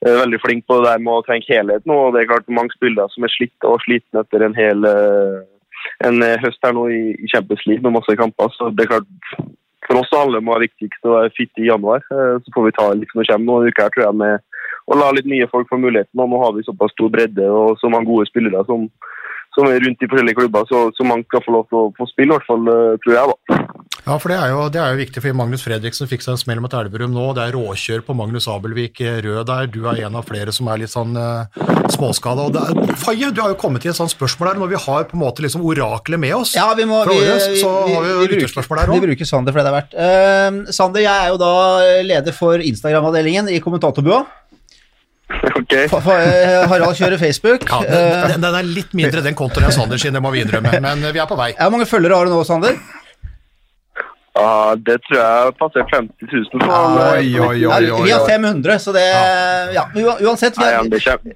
eh, 0.05 0.13
veldig 0.13 0.41
flink 0.45 0.67
på 0.69 0.77
det 0.77 0.91
der 0.91 1.05
med 1.05 1.15
å 1.15 1.25
tenke 1.25 1.55
helhet 1.55 1.89
nå. 1.89 1.97
og 2.05 2.13
Det 2.13 2.23
er 2.23 2.33
klart 2.35 2.53
mange 2.53 2.75
spillere 2.77 3.09
som 3.15 3.25
er 3.25 3.33
slitt 3.33 3.69
og 3.69 3.81
slitne 3.85 4.21
etter 4.25 4.45
en 4.45 4.57
hel 4.57 4.85
eh, 4.93 5.39
en 6.05 6.23
eh, 6.25 6.37
høst 6.43 6.61
her 6.65 6.75
nå 6.75 6.87
i, 6.93 7.01
i 7.17 7.31
Champions 7.31 7.65
League 7.67 7.83
med 7.85 7.95
masse 7.97 8.15
kamper. 8.19 8.51
så 8.55 8.69
det 8.73 8.85
er 8.85 8.93
klart 8.93 9.09
For 9.87 9.97
oss 9.97 10.11
må 10.13 10.25
det 10.35 10.45
være 10.45 10.67
viktigst 10.67 11.07
å 11.07 11.15
være 11.15 11.33
fit 11.33 11.51
i 11.57 11.69
januar. 11.69 12.03
Eh, 12.13 12.35
Så 12.45 12.53
får 12.53 12.67
vi 12.67 12.77
ta 12.77 12.91
litt 12.93 13.11
som 13.11 13.21
det 13.21 13.29
kommer 13.31 13.49
noen 13.49 13.69
uker 13.69 13.87
her, 13.87 13.93
tror 13.95 14.05
jeg, 14.05 14.21
med 14.23 14.39
og 14.89 14.97
la 14.97 15.11
litt 15.13 15.27
nye 15.29 15.47
folk 15.51 15.69
få 15.69 15.77
muligheten. 15.77 16.17
og 16.17 16.29
Nå 16.31 16.39
har 16.41 16.55
vi 16.55 16.65
såpass 16.65 16.93
stor 16.95 17.11
bredde 17.13 17.45
og 17.45 17.77
så 17.77 17.89
mange 17.93 18.09
gode 18.09 18.25
spillere 18.25 18.63
som, 18.65 18.87
som 19.59 19.69
er 19.69 19.83
rundt 19.85 20.01
i 20.03 20.09
forskjellige 20.09 20.39
klubber, 20.39 20.65
så, 20.71 20.85
så 20.95 21.07
mange 21.07 21.27
skal 21.27 21.43
få 21.45 21.55
lov 21.57 21.67
til 21.69 21.81
å 21.81 21.85
få 21.97 22.09
spille, 22.09 22.31
i 22.31 22.37
hvert 22.37 22.49
fall, 22.49 22.71
eh, 22.73 22.97
tror 23.03 23.17
jeg. 23.17 23.35
da. 23.35 23.89
Ja, 24.09 24.15
for 24.17 24.31
det 24.31 24.37
er, 24.39 24.51
jo, 24.53 24.61
det 24.73 24.79
er 24.81 24.93
jo 24.93 24.99
viktig, 25.03 25.21
for 25.21 25.37
Magnus 25.37 25.63
Fredriksen 25.65 26.09
fikk 26.09 26.23
seg 26.25 26.33
en 26.33 26.39
smell 26.41 26.61
mot 26.63 26.73
Elverum 26.73 27.11
nå. 27.13 27.25
Det 27.37 27.43
er 27.43 27.53
råkjør 27.53 28.01
på 28.07 28.15
Magnus 28.17 28.47
Abelvik 28.49 29.01
eh, 29.03 29.19
Rød 29.25 29.43
der. 29.49 29.67
Du 29.69 29.83
er 29.91 29.99
en 30.07 30.17
av 30.17 30.25
flere 30.25 30.53
som 30.55 30.69
er 30.71 30.81
litt 30.81 30.93
sånn 30.93 31.13
uh, 31.19 31.45
småskada. 31.93 32.47
Faye, 32.97 33.29
du 33.29 33.43
har 33.43 33.53
jo 33.53 33.59
kommet 33.59 33.83
til 33.85 33.91
et 33.91 33.99
sånt 33.99 34.13
spørsmål 34.15 34.53
her 34.53 34.61
når 34.63 34.71
vi 34.73 34.81
har 34.87 35.05
på 35.11 35.17
en 35.17 35.23
måte 35.25 35.45
liksom 35.45 35.65
oraklet 35.67 36.21
med 36.21 36.37
oss. 36.39 36.55
Ja, 36.57 36.71
vi 36.79 36.87
må 36.89 37.03
vi, 37.09 37.19
året, 37.19 37.51
vi, 37.51 37.61
så 37.61 37.75
vi, 37.85 37.93
har 37.93 38.07
vi 38.07 38.15
jo 38.15 38.23
vi, 38.23 38.31
lytterspørsmål 38.33 38.81
bruker, 38.81 38.95
òg. 38.95 39.03
vi 39.03 39.11
bruker 39.11 39.29
Sander 39.29 39.53
for 39.53 39.61
det 39.61 39.67
det 39.67 39.73
er 39.73 39.77
verdt. 39.77 39.95
Uh, 39.99 40.73
Sander, 40.79 41.05
jeg 41.05 41.27
er 41.27 41.33
jo 41.35 41.39
da 41.43 41.53
leder 42.09 42.39
for 42.39 42.65
Instagram-avdelingen 42.71 43.51
i 43.53 43.61
kommentatorbua. 43.61 44.23
Ok. 45.59 45.73
Fa- 45.91 46.01
fa- 46.01 46.19
eh, 46.25 46.63
Harald 46.71 46.95
kjører 46.97 47.19
Facebook. 47.21 47.67
Ja, 47.69 47.81
Eh, 47.85 48.27
den, 48.33 48.41
den 48.41 48.55
er 48.59 48.65
litt 48.65 48.93
mindre 48.97 49.21
den 49.25 49.35
kontoen 49.37 49.67
enn 49.67 49.75
Sander 49.75 49.99
sin, 50.01 50.13
det 50.15 50.21
må 50.23 50.31
vi 50.33 50.41
innrømme, 50.43 50.79
men 50.81 51.03
vi 51.13 51.19
er 51.21 51.27
på 51.29 51.37
vei. 51.39 51.51
Hvor 51.59 51.73
mange 51.75 51.85
følgere 51.89 52.17
har 52.17 52.25
du 52.29 52.33
nå, 52.33 52.41
Sander? 52.47 52.79
Ja, 54.39 54.75
det 54.87 54.95
tror 55.03 55.17
jeg 55.19 55.53
passer 55.59 55.83
50 55.89 56.29
000. 56.31 56.61
på. 56.61 56.67
Oi, 56.69 57.25
oi, 57.35 57.47
oi, 57.49 57.55
Ja, 57.65 57.77
oi, 57.97 58.03
vi 58.05 58.13
har 58.13 58.23
500, 58.29 58.77
så 58.79 58.93
det 58.95 59.03
Ja, 59.75 59.83
uansett. 60.23 60.55
Vi 60.55 60.63
Nei, 60.63 60.87
det 60.93 61.01
kommer. 61.03 61.33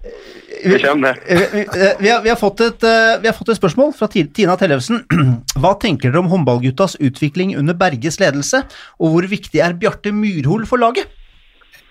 det 0.64 0.80
kommer. 0.86 1.20
Vi, 1.28 1.40
vi, 1.58 1.64
vi, 2.00 2.10
har, 2.14 2.22
vi, 2.24 2.32
har 2.32 2.40
fått 2.40 2.62
et, 2.64 2.86
eh, 2.88 3.18
vi 3.24 3.28
har 3.28 3.36
fått 3.36 3.52
et 3.52 3.60
spørsmål 3.60 3.92
fra 3.98 4.08
Tina 4.14 4.56
Tellefsen. 4.62 5.04
Hva 5.62 5.74
tenker 5.82 6.14
dere 6.14 6.24
om 6.24 6.32
håndballguttas 6.32 6.96
utvikling 7.04 7.58
under 7.60 7.76
Berges 7.76 8.22
ledelse, 8.24 8.64
og 9.02 9.16
hvor 9.18 9.28
viktig 9.28 9.60
er 9.66 9.76
Bjarte 9.76 10.14
Myrhol 10.16 10.64
for 10.70 10.80
laget? 10.80 11.12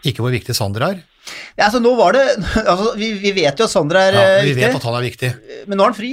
Ikke 0.09 0.25
hvor 0.25 0.33
viktig 0.33 0.57
Sander 0.57 0.89
er. 0.89 1.03
Ja, 1.57 1.67
altså, 1.69 1.79
nå 1.85 1.93
var 1.97 2.13
det, 2.17 2.23
altså, 2.73 2.95
vi, 2.99 3.13
vi 3.23 3.33
vet 3.37 3.59
jo 3.61 3.65
at 3.69 3.71
Sander 3.73 3.97
er 4.01 4.13
Ja, 4.17 4.43
vi 4.43 4.55
vi 4.55 4.61
vet 4.65 4.75
at 4.79 4.83
han 4.89 4.95
er 4.99 5.05
viktig. 5.07 5.33
men 5.69 5.79
nå 5.79 5.85
er 5.85 5.93
han 5.93 5.99
fri, 5.99 6.13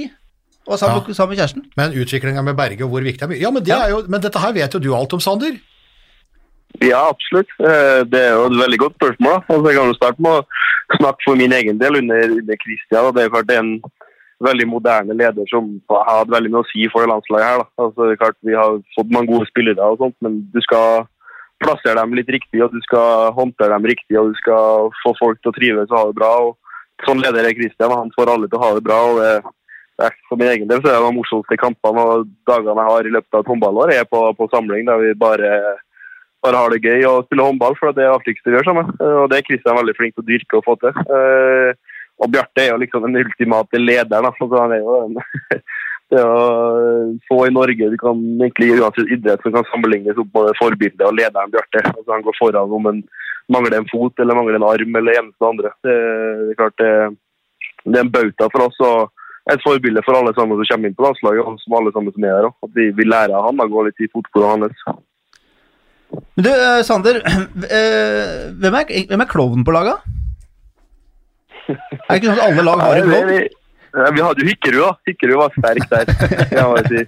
og 0.66 0.78
sammen, 0.78 1.14
sammen 1.16 1.34
med 1.34 1.40
kjæresten. 1.40 1.64
Men 1.76 1.96
utviklinga 1.98 2.42
med 2.46 2.54
Berge 2.56 2.84
og 2.86 2.90
hvor 2.94 3.02
viktig 3.02 3.24
er 3.26 3.34
Ja, 3.40 3.50
men, 3.50 3.62
det 3.64 3.72
Ja. 3.74 3.80
er 3.86 3.90
jo, 3.96 4.02
men 4.08 4.20
dette 4.22 4.38
her 4.38 4.52
vet 4.54 4.72
jo 4.74 4.78
du 4.78 4.94
alt 4.94 5.12
om, 5.12 5.20
Sander. 5.20 5.56
Ja, 6.80 7.08
absolutt. 7.10 7.50
Eh, 7.58 8.04
Det 8.06 8.20
er 8.20 8.36
jo 8.38 8.44
et 8.46 8.58
veldig 8.62 8.78
godt 8.78 8.94
spørsmål. 9.00 9.40
Altså, 9.48 9.66
jeg 9.68 9.76
kan 9.80 9.88
jo 9.90 9.96
starte 9.98 10.22
med 10.22 10.30
å 10.38 10.46
snakke 11.00 11.24
for 11.26 11.36
min 11.36 11.52
egen 11.52 11.78
del 11.80 11.96
under, 11.98 12.22
under 12.38 12.56
Christian. 12.62 13.10
Det 13.16 13.24
er 13.24 13.32
klart 13.34 13.48
det 13.50 13.56
er 13.58 13.64
en 13.64 13.82
veldig 14.40 14.66
moderne 14.70 15.12
leder 15.18 15.44
som 15.50 15.66
har 15.90 16.04
hatt 16.08 16.30
veldig 16.32 16.50
mye 16.54 16.62
å 16.62 16.68
si 16.70 16.86
for 16.92 17.02
det 17.02 17.10
landslaget. 17.10 17.48
her. 17.50 17.58
Da. 17.58 17.66
Altså, 17.84 18.00
det 18.06 18.12
er 18.14 18.22
klart 18.22 18.38
Vi 18.46 18.54
har 18.54 18.78
fått 18.96 19.10
mange 19.12 19.28
gode 19.34 19.48
spillere, 19.50 19.82
og 19.90 19.98
sånt, 19.98 20.16
men 20.22 20.38
du 20.54 20.60
skal 20.64 21.08
plassere 21.62 22.00
dem 22.00 22.16
litt 22.16 22.30
riktig, 22.32 22.62
og 22.64 22.72
du 22.72 22.80
skal 22.86 23.30
håndtere 23.36 23.76
dem 23.76 23.88
riktig, 23.90 24.16
og 24.18 24.32
du 24.32 24.38
skal 24.40 24.90
få 25.02 25.14
folk 25.18 25.40
til 25.40 25.52
å 25.52 25.56
trives 25.56 25.90
og 25.90 25.98
ha 25.98 26.04
det 26.10 26.18
bra. 26.20 26.30
og 26.48 27.06
Sånn 27.06 27.22
leder 27.22 27.46
er 27.48 27.56
Christian. 27.56 27.92
Han 27.96 28.12
får 28.16 28.32
alle 28.32 28.48
til 28.48 28.58
å 28.60 28.64
ha 28.64 28.72
det 28.76 28.84
bra. 28.84 28.98
og 29.10 29.20
det, 29.20 30.10
For 30.28 30.40
min 30.40 30.50
egen 30.52 30.68
del 30.68 30.80
så 30.80 30.90
er 30.90 30.98
det 30.98 31.04
de 31.06 31.14
morsomste 31.18 31.60
kampene 31.60 32.02
og 32.08 32.26
dagene 32.48 32.82
jeg 32.82 32.92
har 32.94 33.06
i 33.06 33.14
løpet 33.16 33.36
av 33.36 33.44
et 33.44 33.52
håndballår, 33.52 33.94
er 33.94 34.08
på, 34.08 34.24
på 34.36 34.48
samling 34.52 34.88
der 34.88 35.00
vi 35.04 35.14
bare 35.20 35.52
bare 36.40 36.56
har 36.56 36.72
det 36.72 36.80
gøy 36.80 37.02
og 37.04 37.26
spille 37.26 37.44
håndball, 37.44 37.74
for 37.76 37.92
det 37.92 38.00
er 38.00 38.08
det 38.08 38.16
artigste 38.16 38.48
vi 38.48 38.56
gjør 38.56 38.68
sammen. 38.70 38.86
Og 39.04 39.26
det 39.28 39.38
er 39.38 39.44
Kristian 39.44 39.76
veldig 39.76 39.94
flink 39.98 40.14
til 40.14 40.24
å 40.24 40.28
dyrke 40.30 40.56
og 40.56 40.64
få 40.64 40.76
til. 40.80 40.96
Eh, 41.16 41.74
Og 42.20 42.28
Bjarte 42.28 42.60
er 42.60 42.70
jo 42.74 42.80
liksom 42.82 43.04
den 43.06 43.16
ultimate 43.22 43.80
lederen. 43.80 44.26
Altså, 44.28 44.48
han 44.52 44.72
er 44.76 44.82
jo 44.82 44.96
en, 45.06 45.14
det 46.10 46.22
å 46.26 46.40
få 47.28 47.38
i 47.46 47.54
Norge 47.54 47.90
du 47.92 47.96
kan 48.00 48.18
egentlig 48.40 48.74
uansett 48.76 49.12
idrett 49.14 49.42
som 49.44 49.54
kan 49.54 49.66
sammenlignes 49.70 50.18
opp 50.18 50.30
med 50.34 50.58
forbildet 50.58 51.06
og 51.06 51.16
lederen 51.18 51.52
Bjarte. 51.52 51.84
Altså, 51.92 52.08
han 52.12 52.24
går 52.26 52.38
foran 52.38 52.74
om 52.78 52.88
en 52.90 53.00
mangler 53.50 53.78
en 53.78 53.88
fot 53.90 54.22
eller 54.22 54.38
mangler 54.38 54.58
en 54.58 54.66
arm 54.66 54.98
eller 55.00 55.16
en 55.16 55.24
eneste 55.24 55.48
andre. 55.48 55.72
Det, 55.86 55.96
det 56.40 56.54
er 56.54 56.60
klart 56.60 56.82
det, 56.82 56.92
det 57.86 57.96
er 57.96 58.04
en 58.06 58.14
bauta 58.14 58.50
for 58.52 58.66
oss 58.66 58.82
og 58.86 59.54
et 59.54 59.62
forbilde 59.64 60.02
for 60.06 60.18
alle 60.18 60.32
sammen 60.36 60.58
som 60.58 60.68
kommer 60.68 60.90
inn 60.90 60.96
på 60.98 61.06
landslaget, 61.06 61.46
og 61.46 61.62
som 61.62 61.78
alle 61.78 61.92
sammen 61.94 62.14
som 62.14 62.26
er 62.26 62.36
her. 62.36 62.50
At 62.66 62.74
vi, 62.76 62.90
vi 62.94 63.06
lærer 63.08 63.34
av 63.34 63.48
han 63.48 63.62
å 63.64 63.70
gå 63.70 63.86
litt 63.86 64.04
i 64.04 64.10
fotsporene 64.12 64.68
hans. 64.68 65.00
Men 66.36 66.46
du, 66.46 66.50
eh, 66.50 66.82
Sander, 66.86 67.22
eh, 67.78 68.50
hvem 68.60 68.78
er, 68.82 68.92
hvem 69.10 69.24
er 69.24 69.30
klovnen 69.30 69.66
på 69.66 69.74
laget? 69.74 70.02
Er 71.70 71.78
det 72.10 72.18
ikke 72.18 72.32
sånn 72.32 72.38
at 72.38 72.46
alle 72.50 72.66
lag 72.66 72.82
har 72.82 73.00
en 73.00 73.10
klovn? 73.10 73.59
Vi, 73.90 74.22
hadde 74.22 74.44
jo 74.44 74.50
Hykkerud, 74.50 74.82
da. 74.84 74.92
Hykkerud 75.08 75.40
var 75.40 75.58
sterk 75.58 75.90
der. 75.90 76.14
Ja, 76.58 76.68
må 76.70 76.84
si. 76.86 77.02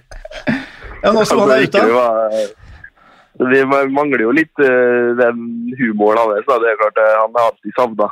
Ja, 1.03 1.11
nå 1.11 1.23
som 1.27 1.43
han 1.43 1.55
er 1.55 1.65
ute. 1.67 1.81
Hykkerud 1.83 2.59
vi 3.41 3.63
mangler 3.65 4.21
jo 4.21 4.33
litt 4.35 4.61
uh, 4.61 5.13
den 5.17 5.39
humoren 5.79 6.21
hans. 6.21 6.45
Det 6.45 6.69
er 6.69 6.77
klart, 6.77 6.99
eh, 7.01 7.15
Han 7.21 7.33
har 7.37 7.49
alltid 7.49 7.73
savna. 7.77 8.09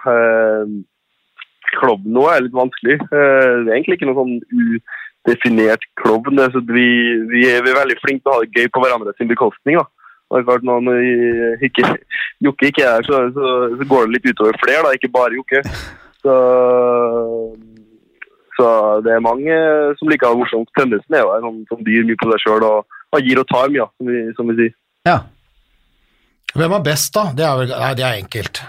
Klovn 1.77 2.09
nå 2.11 2.25
er 2.27 2.43
litt 2.43 2.57
vanskelig. 2.57 2.97
Uh, 3.11 3.63
det 3.63 3.69
er 3.69 3.75
egentlig 3.77 3.99
ikke 3.99 4.09
noe 4.09 4.19
sånn 4.19 4.35
udefinert 4.51 5.85
klovn. 6.01 6.41
Er 6.41 6.53
så 6.53 6.63
vi, 6.65 6.87
vi, 7.31 7.45
er, 7.47 7.61
vi 7.63 7.73
er 7.73 7.81
veldig 7.83 7.99
flinke 8.01 8.25
til 8.25 8.33
å 8.33 8.37
ha 8.37 8.45
det 8.45 8.55
gøy 8.57 8.71
på 8.73 8.83
hverandres 8.83 9.27
bekostning. 9.29 9.79
da. 9.79 9.87
Og 10.31 10.37
det 10.37 10.41
er 10.41 10.47
klart, 10.47 10.63
når 10.63 11.65
ikke, 11.67 11.87
Jokke 12.41 12.69
ikke 12.71 12.85
er 12.87 12.93
her, 12.97 13.03
så, 13.03 13.17
så, 13.35 13.47
så 13.77 13.87
går 13.87 14.05
det 14.07 14.15
litt 14.15 14.29
utover 14.31 14.55
flere, 14.61 14.85
da, 14.85 14.93
ikke 14.95 15.11
bare 15.11 15.35
Jokke. 15.35 15.59
Så, 16.23 16.35
så 18.61 18.71
det 19.05 19.15
er 19.15 19.23
mange 19.25 19.55
som 19.99 20.11
liker 20.11 20.29
å 20.29 20.31
ha 20.31 20.37
det 20.37 20.43
morsomt. 20.43 20.69
Tønnesen 20.77 21.17
er 21.17 21.25
jo 21.25 21.33
en 21.35 21.47
sånn 21.47 21.61
som 21.71 21.85
byr 21.87 22.05
mye 22.07 22.19
på 22.21 22.29
seg 22.31 22.43
sjøl 22.45 22.67
og, 22.67 22.99
og 23.11 23.25
gir 23.25 23.41
og 23.41 23.47
tar 23.49 23.71
mye, 23.73 23.81
ja, 23.81 23.87
som 23.97 24.11
vi, 24.11 24.21
som 24.37 24.51
vi 24.51 24.57
sier. 24.59 24.75
Ja. 25.09 25.17
Hvem 26.53 26.77
er 26.77 26.85
best, 26.85 27.13
da? 27.15 27.25
Det 27.35 27.47
er, 27.47 27.57
vel, 27.61 27.73
nei, 27.73 27.91
det 27.97 28.05
er 28.05 28.19
enkelt. 28.21 28.61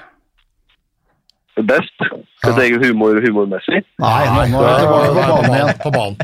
Best? 1.60 1.98
best. 2.00 2.56
Det 2.56 2.64
er 2.64 2.78
humor, 2.86 3.18
humormessig. 3.20 3.82
Nei, 4.02 4.22
nå, 4.32 4.46
nå 4.54 4.62
er 4.64 4.78
vi 4.78 4.86
tilbake 4.86 5.12
på 5.12 5.20
banen 5.28 5.52
igjen. 5.58 5.76
På 5.82 5.94
banen. 5.98 6.16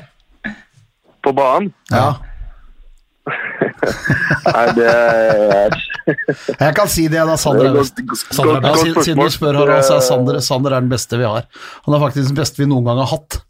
På 1.29 1.35
banen 1.37 1.73
Ja. 1.93 2.09
Nei, 4.49 4.63
det 4.79 4.87
er 4.89 5.75
Jeg 6.09 6.73
kan 6.79 6.89
si 6.89 7.05
det, 7.13 7.21
da. 7.29 7.37
Sander 7.37 7.69
er 7.69 7.77
best. 7.77 8.01
Sander 8.33 8.63
da, 8.65 8.73
siden 8.81 9.21
du 9.21 9.29
spør, 9.33 9.61
Harald, 9.61 9.85
så 9.85 9.99
er 9.99 10.07
Sander, 10.07 10.41
Sander 10.45 10.77
er 10.77 10.87
den 10.87 10.93
beste 10.93 11.21
vi 11.21 11.29
har. 11.29 11.45
Han 11.85 11.97
er 11.97 12.03
faktisk 12.07 12.33
den 12.33 12.39
beste 12.39 12.63
vi 12.63 12.71
noen 12.71 12.89
gang 12.89 13.03
har 13.03 13.11
hatt. 13.13 13.43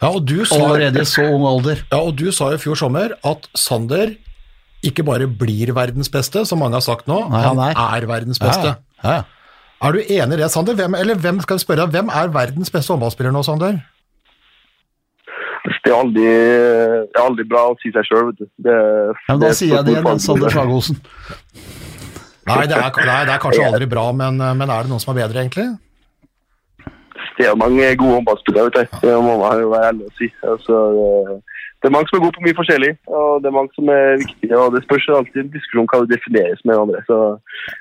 Ja, 0.00 0.08
og 0.16 0.24
du 0.24 0.38
sa, 0.48 0.56
Allerede 0.56 1.02
så 1.04 1.26
ung 1.28 1.44
alder. 1.44 1.82
ja, 1.92 1.98
og 2.00 2.14
du 2.16 2.30
sa 2.32 2.48
i 2.54 2.58
fjor 2.62 2.78
sommer 2.80 3.12
at 3.26 3.48
Sander 3.58 4.14
ikke 4.86 5.04
bare 5.04 5.26
blir 5.28 5.74
verdens 5.76 6.08
beste, 6.08 6.46
som 6.48 6.58
mange 6.62 6.78
har 6.78 6.80
sagt 6.86 7.04
nå, 7.10 7.18
Nei, 7.28 7.42
han 7.44 7.58
er. 7.60 7.74
er 7.76 8.06
verdens 8.08 8.40
beste. 8.40 8.70
Ja, 9.04 9.18
ja. 9.20 9.22
Er 9.84 9.92
du 9.92 10.00
enig 10.00 10.36
i 10.36 10.40
det, 10.40 10.48
Sander? 10.52 10.74
Hvem, 10.76 10.94
eller 10.96 11.16
hvem 11.20 11.40
skal 11.44 11.56
vi 11.58 11.64
spørre 11.66 11.84
deg, 11.84 11.92
hvem 11.98 12.08
er 12.12 12.32
verdens 12.32 12.72
beste 12.72 12.92
håndballspiller 12.94 13.32
nå, 13.32 13.42
Sander? 13.44 13.76
Det 15.84 15.92
er 15.92 15.96
aldri, 15.96 16.24
det 16.24 17.16
er 17.16 17.22
aldri 17.26 17.44
bra 17.48 17.62
å 17.72 17.76
si 17.80 17.92
seg 17.92 18.04
sjøl, 18.08 18.30
vet 18.30 18.40
du. 18.40 18.48
Det, 18.64 18.74
Ja, 18.76 19.34
men 19.34 19.40
da 19.40 19.46
det 19.46 19.50
er 19.52 19.58
sier 19.60 19.74
jeg 19.76 19.84
det 19.86 19.94
igjen, 19.98 20.08
da, 20.08 20.16
Sander 20.24 20.52
Slagosen. 20.52 20.98
Nei, 22.50 22.58
det 22.68 22.76
er, 22.76 22.88
nei, 23.04 23.20
det 23.28 23.34
er 23.36 23.40
kanskje 23.44 23.66
aldri 23.70 23.88
bra, 23.90 24.06
men, 24.16 24.40
men 24.40 24.64
er 24.72 24.84
det 24.88 24.92
noen 24.92 25.02
som 25.02 25.12
er 25.14 25.20
bedre, 25.22 25.44
egentlig? 25.44 25.68
Det 27.40 27.48
er 27.48 27.56
mange 27.56 27.94
gode 27.96 28.14
håndballspillere, 28.20 28.68
vet 28.68 28.76
du. 28.92 29.06
Det 29.08 29.16
må 29.24 29.38
man 29.40 29.60
jo 29.64 29.72
være 29.72 29.88
ærlig 29.94 30.04
og 30.10 30.12
si. 30.20 30.28
Altså, 30.44 30.76
det- 30.98 31.40
det 31.80 31.88
er 31.88 31.92
mange 31.96 32.08
som 32.10 32.16
er 32.18 32.22
gode 32.26 32.36
på 32.36 32.42
mye 32.44 32.56
forskjellig, 32.60 32.90
og 33.08 33.28
det 33.40 33.48
er 33.48 33.54
mange 33.56 33.70
som 33.72 33.86
er 33.88 34.18
viktige. 34.20 34.52
og 34.60 34.74
Det 34.74 34.82
spørs 34.84 35.06
alltid 35.16 35.38
en 35.40 35.52
diskusjon 35.54 35.86
hva 35.88 36.00
det 36.04 36.10
defineres 36.12 36.60
med 36.68 36.76
andre. 36.76 36.98
Så 37.08 37.16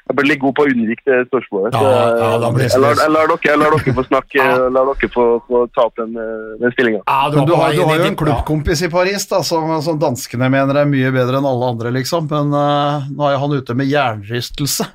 jeg 0.08 0.16
blir 0.16 0.30
litt 0.30 0.40
god 0.40 0.54
på 0.56 0.64
å 0.64 0.70
unnvike 0.72 1.04
det 1.10 1.28
spørsmålet. 1.28 1.70
Så, 1.76 1.82
Ja, 1.84 2.06
ja, 2.22 2.30
det 2.40 2.70
jeg, 2.72 2.80
lar, 2.80 2.96
jeg, 3.04 3.12
lar 3.12 3.28
dere, 3.28 3.40
jeg 3.50 3.58
lar 3.60 3.76
dere 3.76 3.96
få 4.00 4.06
snakke, 4.08 4.38
jeg 4.40 4.72
lar 4.78 4.86
dere 4.94 5.10
få, 5.18 5.26
få 5.50 5.58
ta 5.76 5.82
opp 5.90 5.96
den, 6.00 6.16
eh, 6.16 6.56
den 6.64 6.72
stillinga. 6.78 7.02
Ja, 7.12 7.20
du 7.30 7.38
har, 7.44 7.74
du 7.76 7.84
har 7.90 7.98
jo 8.00 8.08
en 8.14 8.16
klubbkompis 8.24 8.86
i 8.88 8.90
Paris 8.96 9.28
da, 9.28 9.42
som, 9.44 9.68
som 9.84 10.00
danskene 10.00 10.48
mener 10.50 10.80
er 10.80 10.88
mye 10.88 11.12
bedre 11.12 11.42
enn 11.44 11.50
alle 11.52 11.66
andre, 11.74 11.92
liksom. 12.00 12.30
Men 12.32 12.56
uh, 12.56 13.04
nå 13.12 13.28
er 13.28 13.36
jo 13.36 13.42
han 13.44 13.58
ute 13.60 13.76
med 13.76 13.92
jernrystelse. 13.92 14.88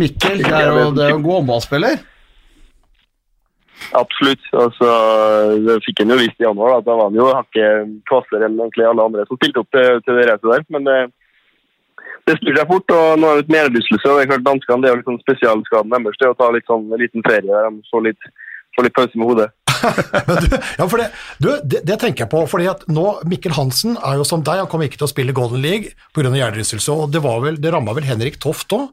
Mikkel, 0.00 0.40
det 0.40 0.48
er 0.48 0.72
jo, 0.72 0.88
det 0.96 1.04
er 1.04 1.10
jo 1.12 1.18
en 1.20 1.26
god 1.28 1.36
håndballspiller. 1.42 2.00
Absolutt. 3.98 4.44
Altså, 4.56 4.90
det 5.66 5.80
fikk 5.86 6.02
han 6.02 6.14
jo 6.14 6.20
visst 6.20 6.40
i 6.40 6.46
januar. 6.46 6.76
Da, 6.76 6.86
da 6.86 6.98
var 6.98 7.10
han 7.10 7.18
jo 7.18 7.32
hakket 7.32 7.96
kvassere 8.10 8.48
enn 8.48 8.60
egentlig 8.60 8.86
alle 8.88 9.08
andre 9.08 9.26
som 9.28 9.40
stilte 9.40 9.62
opp 9.62 9.72
til, 9.74 9.98
til 10.06 10.18
det 10.18 10.28
racet 10.30 10.48
der. 10.48 10.64
Men 10.74 10.88
det, 10.88 10.98
det 12.28 12.38
snur 12.38 12.58
seg 12.58 12.70
fort, 12.70 12.94
og 12.94 13.18
nå 13.18 13.28
er 13.30 13.40
det 13.40 13.42
litt 13.42 13.56
medrystelse. 13.56 14.06
og 14.06 14.14
det 14.18 14.22
er 14.24 14.30
klart 14.30 14.46
Danskene 14.46 14.84
det 14.84 14.92
er 14.92 15.00
jo 15.00 15.08
sånn 15.08 15.24
spesialskaden 15.24 15.96
deres. 15.96 16.20
Det 16.20 16.30
å 16.30 16.38
ta 16.38 16.52
litt 16.54 16.70
sånn, 16.70 16.86
liten 17.00 17.26
ferie 17.26 17.48
der 17.50 17.68
de 17.68 17.90
får 17.90 18.06
litt, 18.08 18.30
får 18.76 18.88
litt 18.88 18.96
pause 19.00 19.18
med 19.18 19.32
hodet. 19.32 19.50
Du, 19.82 20.46
ja, 20.78 20.84
for 20.86 21.00
det, 21.00 21.08
du, 21.42 21.48
det, 21.66 21.80
det 21.88 21.96
tenker 21.98 22.22
jeg 22.22 22.30
på, 22.30 22.44
fordi 22.46 22.68
at 22.70 22.84
nå, 22.86 23.06
Mikkel 23.26 23.56
Hansen 23.56 23.96
er 23.98 24.20
jo 24.20 24.26
som 24.26 24.44
deg, 24.46 24.60
han 24.62 24.68
kommer 24.70 24.86
ikke 24.86 25.00
til 25.00 25.08
å 25.08 25.10
spille 25.10 25.34
Golden 25.34 25.58
League 25.64 25.90
pga. 26.14 26.30
hjernerystelse, 26.30 26.94
og 26.94 27.10
det, 27.10 27.22
var 27.24 27.42
vel, 27.42 27.58
det 27.58 27.72
ramma 27.74 27.94
vel 27.96 28.06
Henrik 28.06 28.38
Toft 28.42 28.70
òg? 28.76 28.92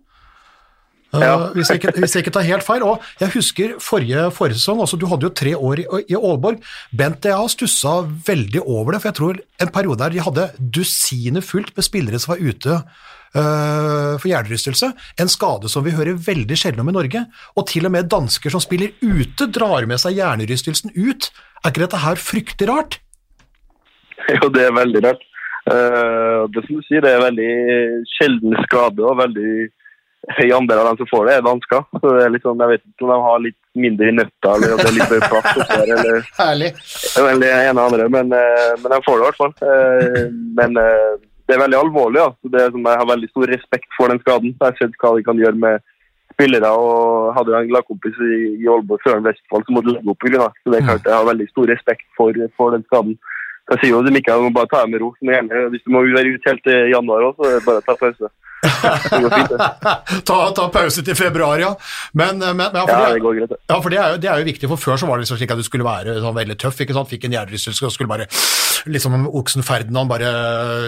Ja. 1.13 1.49
hvis, 1.55 1.71
jeg 1.71 1.79
ikke, 1.79 1.95
hvis 1.97 2.13
jeg 2.13 2.23
ikke 2.23 2.33
tar 2.35 2.45
helt 2.45 2.65
feil. 2.65 2.83
Og 2.85 3.05
jeg 3.21 3.33
husker 3.33 3.77
forrige, 3.81 4.27
forrige 4.35 4.59
sesong, 4.59 4.81
altså 4.83 4.99
du 4.99 5.07
hadde 5.09 5.25
jo 5.25 5.33
tre 5.33 5.55
år 5.57 5.81
i, 5.81 5.85
i 6.13 6.17
Aalborg. 6.17 6.59
Bent 6.93 7.25
og 7.25 7.31
jeg 7.31 7.39
har 7.41 7.53
stussa 7.53 7.93
veldig 8.27 8.61
over 8.65 8.93
det, 8.93 9.01
for 9.01 9.09
jeg 9.09 9.19
tror 9.19 9.39
en 9.63 9.73
periode 9.73 10.03
der 10.03 10.13
de 10.13 10.25
hadde 10.27 10.49
dusinet 10.77 11.45
fullt 11.45 11.73
med 11.75 11.87
spillere 11.87 12.19
som 12.21 12.35
var 12.35 12.43
ute 12.45 12.77
uh, 12.77 14.13
for 14.21 14.27
hjernerystelse. 14.29 14.91
En 15.21 15.31
skade 15.31 15.71
som 15.71 15.85
vi 15.85 15.95
hører 15.97 16.19
veldig 16.29 16.57
sjelden 16.59 16.85
om 16.85 16.93
i 16.93 16.97
Norge. 16.99 17.25
Og 17.57 17.67
til 17.71 17.89
og 17.89 17.95
med 17.95 18.11
dansker 18.11 18.53
som 18.53 18.63
spiller 18.63 18.93
ute, 19.01 19.49
drar 19.49 19.89
med 19.89 20.01
seg 20.01 20.19
hjernerystelsen 20.19 20.93
ut. 20.93 21.31
Er 21.63 21.73
ikke 21.73 21.87
dette 21.87 22.03
her 22.05 22.21
fryktelig 22.21 22.71
rart? 22.71 23.01
Jo, 24.29 24.45
det 24.53 24.61
er 24.67 24.73
veldig 24.75 24.99
rart. 25.07 25.21
Uh, 25.65 26.45
det 26.53 26.61
som 26.65 26.77
du 26.77 26.83
sier, 26.85 27.01
det 27.01 27.11
er 27.15 27.23
veldig 27.23 27.53
sjelden 28.11 28.53
skade 28.67 29.01
og 29.05 29.17
veldig 29.17 29.51
høy 30.39 30.49
andel 30.51 30.81
av 30.81 30.87
dem 30.89 30.97
som 30.99 31.07
får 31.09 31.25
det, 31.29 31.35
er 31.39 31.45
dansker. 31.47 31.85
Så 32.01 32.11
det 32.17 32.23
er 32.25 32.33
litt 32.33 32.43
sånn, 32.45 32.59
jeg 32.59 32.71
vet 32.73 32.83
ikke 32.85 33.05
om 33.07 33.11
de 33.13 33.19
har 33.25 33.39
litt 33.45 33.57
mindre 33.79 34.09
i 34.11 34.15
nøtta, 34.17 34.51
eller 34.57 34.73
om 34.75 34.81
det 34.81 34.89
er 34.89 34.97
litt 34.97 35.13
mer 35.13 35.25
plass 35.31 35.49
oppi 35.63 35.77
der, 35.79 35.93
eller 35.95 36.27
Herlig. 36.43 36.71
eller 37.21 37.39
det 37.45 37.51
ene 37.55 37.79
og 37.79 37.85
andre, 37.93 38.07
men, 38.17 38.33
eh, 38.35 38.73
men 38.83 38.93
de 38.95 38.99
får 39.05 39.15
det 39.15 39.21
i 39.23 39.27
hvert 39.29 39.39
fall. 39.39 39.53
Eh, 39.69 40.25
Men 40.59 40.77
eh, 40.83 41.13
det 41.47 41.55
er 41.55 41.63
veldig 41.63 41.79
alvorlig. 41.79 42.19
Ja. 42.21 42.27
Det 42.51 42.59
er 42.65 42.73
sånn, 42.75 42.83
jeg 42.91 43.01
har 43.01 43.07
veldig 43.13 43.29
stor 43.31 43.47
respekt 43.55 43.95
for 43.97 44.11
den 44.11 44.19
skaden. 44.25 44.51
Jeg 44.53 44.65
har 44.67 44.75
sett 44.81 44.99
hva 45.01 45.15
de 45.17 45.23
kan 45.25 45.39
gjøre 45.41 45.57
med 45.63 45.79
spillere, 46.35 46.69
og 46.77 47.31
hadde 47.35 47.55
en 47.57 47.71
lagkompis 47.73 48.19
i, 48.21 48.35
i 48.61 48.67
Aalborg, 48.69 49.01
Søren 49.03 49.25
Vestfold, 49.25 49.65
som 49.65 49.75
måtte 49.79 49.95
legge 49.95 50.13
opp 50.13 50.21
pga. 50.23 50.45
Så 50.61 50.71
det 50.75 50.77
er 50.83 50.85
klart 50.91 51.07
jeg 51.09 51.15
har 51.17 51.25
veldig 51.31 51.47
stor 51.49 51.71
respekt 51.73 52.05
for, 52.19 52.37
for 52.59 52.75
den 52.75 52.85
skaden. 52.91 53.15
Jeg 53.69 53.81
sier 53.81 53.91
jo 53.95 54.03
til 54.05 54.13
Mikael, 54.15 54.45
bare 54.53 54.69
ta 54.71 54.83
det 54.85 54.91
med 54.93 55.01
ro. 55.03 55.09
Hvis 55.19 55.83
du 55.85 55.91
må 55.93 56.03
være 56.05 56.35
ute 56.37 56.49
helt 56.51 56.63
til 56.65 56.87
januar 56.93 57.27
òg, 57.27 57.35
så 57.41 57.49
er 57.49 57.57
det 57.57 57.65
bare 57.67 57.81
å 57.81 57.85
ta 57.89 57.95
pause. 57.99 58.29
Ta, 60.29 60.37
ta 60.55 60.67
pause 60.73 61.03
til 61.05 61.17
februar, 61.17 61.61
ja. 61.61 61.71
Men, 62.17 62.39
men 62.41 62.65
ja, 62.65 62.83
for, 62.85 62.93
Ja, 62.93 63.13
det, 63.13 63.23
går 63.23 63.39
greit. 63.39 63.55
ja, 63.57 63.77
for 63.79 63.93
det, 63.93 63.99
er 63.99 64.15
jo, 64.15 64.21
det 64.23 64.31
er 64.31 64.41
jo 64.41 64.49
viktig, 64.49 64.69
for 64.71 64.81
før 64.81 64.99
så 65.01 65.09
var 65.09 65.19
det 65.19 65.25
liksom 65.27 65.39
slik 65.41 65.53
at 65.55 65.61
du 65.61 65.65
skulle 65.67 65.87
være 65.87 66.17
sånn 66.23 66.37
veldig 66.37 66.57
tøff, 66.61 66.81
ikke 66.83 66.97
sant? 66.97 67.11
Fikk 67.11 67.27
en 67.27 67.37
hjernerystelse 67.37 67.87
og 67.87 67.95
skulle 67.95 68.11
bare 68.11 68.29
liksom 68.89 69.27
oksen 69.27 69.65
Ferdinand 69.65 70.11
bare 70.11 70.29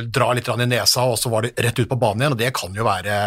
dra 0.08 0.32
litt 0.38 0.50
i 0.52 0.68
nesa, 0.68 1.06
og 1.08 1.18
så 1.20 1.32
var 1.34 1.48
det 1.48 1.54
rett 1.64 1.80
ut 1.80 1.90
på 1.90 2.00
banen 2.00 2.24
igjen, 2.24 2.36
og 2.36 2.42
det 2.42 2.52
kan 2.58 2.76
jo 2.76 2.88
være, 2.88 3.18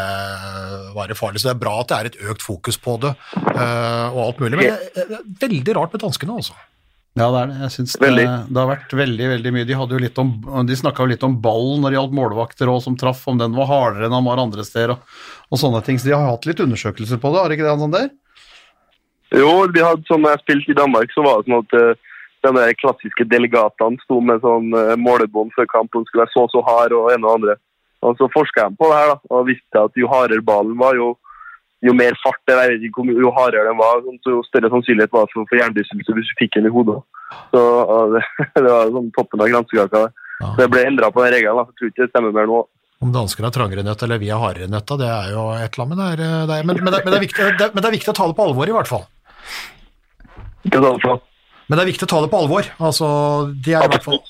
være 0.96 1.18
farlig. 1.18 1.42
Så 1.42 1.50
det 1.50 1.56
er 1.56 1.64
bra 1.64 1.78
at 1.80 1.90
det 1.90 1.98
er 1.98 2.10
et 2.12 2.20
økt 2.32 2.44
fokus 2.44 2.80
på 2.80 2.96
det 3.02 3.14
eh, 3.34 4.06
og 4.12 4.20
alt 4.28 4.44
mulig. 4.44 4.60
Men 4.60 4.78
det 4.94 5.04
er 5.04 5.26
veldig 5.44 5.76
rart 5.80 5.96
med 5.96 6.04
danskene, 6.06 6.38
altså. 6.40 6.56
Ja, 7.14 7.28
det 7.30 7.40
er 7.40 7.50
det. 7.52 7.58
Jeg 7.62 7.72
synes 7.76 7.92
det, 8.02 8.10
det 8.50 8.58
har 8.58 8.70
vært 8.72 8.92
veldig 8.98 9.26
veldig 9.36 9.52
mye. 9.54 9.66
De, 9.68 9.76
hadde 9.78 9.94
jo 9.94 10.02
litt 10.02 10.16
om, 10.18 10.32
de 10.66 10.78
snakka 10.78 11.04
jo 11.04 11.12
litt 11.12 11.26
om 11.26 11.36
ballen 11.42 11.84
når 11.84 11.92
det 11.92 11.98
gjaldt 12.00 12.16
målvakter 12.18 12.72
og 12.72 12.80
som 12.82 12.96
traff, 12.98 13.22
om 13.30 13.38
den 13.38 13.54
var 13.54 13.70
hardere 13.70 14.08
enn 14.08 14.16
han 14.16 14.26
var 14.26 14.42
andre 14.42 14.66
steder 14.66 14.96
og, 14.96 15.04
og 15.46 15.60
sånne 15.62 15.82
ting. 15.86 16.00
Så 16.00 16.10
de 16.10 16.16
har 16.16 16.26
hatt 16.26 16.48
litt 16.50 16.62
undersøkelser 16.64 17.22
på 17.22 17.30
det, 17.30 17.42
har 17.44 17.54
ikke 17.54 17.66
det, 17.66 17.70
han 17.70 17.84
sånn 17.84 17.94
der? 17.94 18.10
Jo, 19.34 19.52
de 19.70 19.82
hadde 19.82 20.10
sånn 20.10 20.26
jeg 20.26 20.42
spilte 20.42 20.74
i 20.74 20.78
Danmark, 20.78 21.14
så 21.14 21.22
var 21.22 21.38
det 21.38 21.50
sånn 21.50 21.62
at 21.62 22.02
denne 22.44 22.66
de 22.68 22.76
klassiske 22.78 23.26
delegatene 23.30 24.00
sto 24.04 24.20
med 24.20 24.42
sånn 24.44 24.74
uh, 24.76 24.94
målebånd 25.00 25.54
før 25.56 25.68
kamp 25.70 25.96
og 25.96 26.06
skulle 26.08 26.24
være 26.24 26.34
så 26.34 26.44
så 26.52 26.62
hard 26.66 26.94
og 26.96 27.10
en 27.14 27.24
og 27.24 27.38
andre. 27.38 27.56
Og 28.04 28.18
så 28.18 28.28
forska 28.34 28.66
jeg 28.66 28.76
på 28.80 28.90
det 28.90 28.98
her 29.00 29.12
da, 29.14 29.18
og 29.32 29.46
visste 29.48 29.84
at 29.86 29.96
jo 29.96 30.10
hardere 30.12 30.44
ballen 30.44 30.76
var, 30.80 30.98
jo, 30.98 31.14
jo 31.84 31.94
mer 31.96 32.16
fart 32.22 32.40
det 32.48 32.56
var, 32.56 32.70
jeg 32.70 32.80
vet 32.80 32.86
ikke 32.88 33.16
jo 33.20 33.32
hardere 33.36 33.68
den 33.68 33.80
var, 33.80 34.02
sånn, 34.04 34.20
så 34.24 34.36
jo 34.36 34.44
større 34.46 34.70
sannsynlighet 34.72 35.12
var 35.12 35.26
det 35.26 35.34
for 35.34 35.44
å 35.44 35.48
få 35.50 35.58
hjernerystelse 35.60 36.16
hvis 36.18 36.30
du 36.30 36.38
fikk 36.40 36.54
den 36.56 36.68
i 36.68 36.72
hodet. 36.74 37.00
Så 37.52 37.64
det, 38.14 38.22
det 38.54 38.70
var 38.70 38.94
sånn 38.94 39.10
toppen 39.16 39.44
av 39.44 39.50
kransekaka. 39.52 40.06
Ja. 40.40 40.46
Så 40.46 40.56
Det 40.62 40.70
ble 40.72 40.86
endra 40.88 41.10
på 41.14 41.24
den 41.24 41.36
regelen, 41.36 41.60
jeg 41.60 41.78
tror 41.80 41.92
ikke 41.92 42.04
det 42.04 42.12
stemmer 42.12 42.36
mer 42.36 42.48
nå. 42.50 42.62
Om 43.04 43.12
danskene 43.12 43.50
er 43.50 43.54
trangere 43.54 43.84
nøtt 43.84 44.02
eller 44.06 44.22
vi 44.22 44.30
er 44.32 44.40
hardere 44.40 44.70
nøtt, 44.70 44.96
det 45.00 45.10
er 45.10 45.34
jo 45.34 45.44
et 45.58 45.76
eller 45.76 45.84
annet, 45.84 45.92
men 45.92 46.00
det 46.00 46.08
er, 46.08 46.22
det 46.48 46.56
er, 46.56 46.66
men, 46.70 46.80
men, 46.80 46.94
det, 46.94 47.02
men, 47.04 47.12
det 47.12 47.18
er 47.18 47.26
viktig, 47.26 47.50
det, 47.60 47.68
men 47.74 47.84
det 47.84 47.90
er 47.90 47.96
viktig 47.98 48.12
å 48.14 48.16
ta 48.16 48.28
det 48.30 48.38
på 48.38 48.48
alvor, 48.48 48.70
i 48.70 48.76
hvert 48.76 48.90
fall. 48.90 49.04
Ikke 50.64 50.80
så? 51.04 51.18
Men 51.68 51.78
det 51.78 51.84
er 51.84 51.90
viktig 51.92 52.06
å 52.06 52.12
ta 52.14 52.22
det 52.24 52.30
på 52.32 52.40
alvor. 52.40 52.72
Altså, 52.88 53.08
de 53.64 53.76
er 53.76 53.84
i 53.84 53.92
hvert 53.92 54.08
fall 54.08 54.22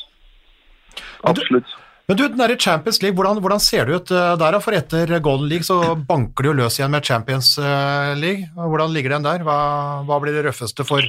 Absolutt. 1.24 1.70
Men 2.04 2.18
du, 2.18 2.26
den 2.28 2.36
der 2.36 2.52
Champions 2.60 3.00
League, 3.00 3.16
hvordan, 3.16 3.38
hvordan 3.40 3.60
ser 3.64 3.86
det 3.88 3.96
ut 3.96 4.10
eh, 4.12 4.34
der? 4.36 4.58
For 4.60 4.76
etter 4.76 5.08
Golden 5.24 5.48
League 5.48 5.64
så 5.64 5.94
banker 5.96 6.44
det 6.44 6.50
jo 6.50 6.56
løs 6.58 6.76
igjen 6.76 6.92
med 6.92 7.06
Champions 7.08 7.54
eh, 7.56 8.10
League. 8.20 8.50
Hvordan 8.58 8.92
ligger 8.92 9.14
den 9.14 9.24
der? 9.24 9.44
Hva, 9.46 9.56
hva 10.04 10.18
blir 10.20 10.36
det 10.36 10.42
røffeste 10.44 10.84
for 10.84 11.06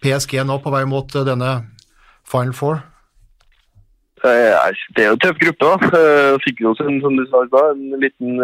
PSG 0.00 0.38
nå 0.48 0.56
på 0.64 0.72
vei 0.72 0.86
mot 0.88 1.12
eh, 1.12 1.26
denne 1.28 1.50
Final 2.24 2.54
Four? 2.56 2.80
Det 4.24 4.32
er 4.32 5.04
jo 5.04 5.18
en 5.18 5.20
tøff 5.22 5.36
gruppe. 5.42 5.68
da. 5.68 6.00
Fikk 6.46 6.64
jo 6.64 6.72
som 6.78 6.96
du 6.96 7.22
sa 7.28 7.44
en 7.68 8.00
liten 8.00 8.40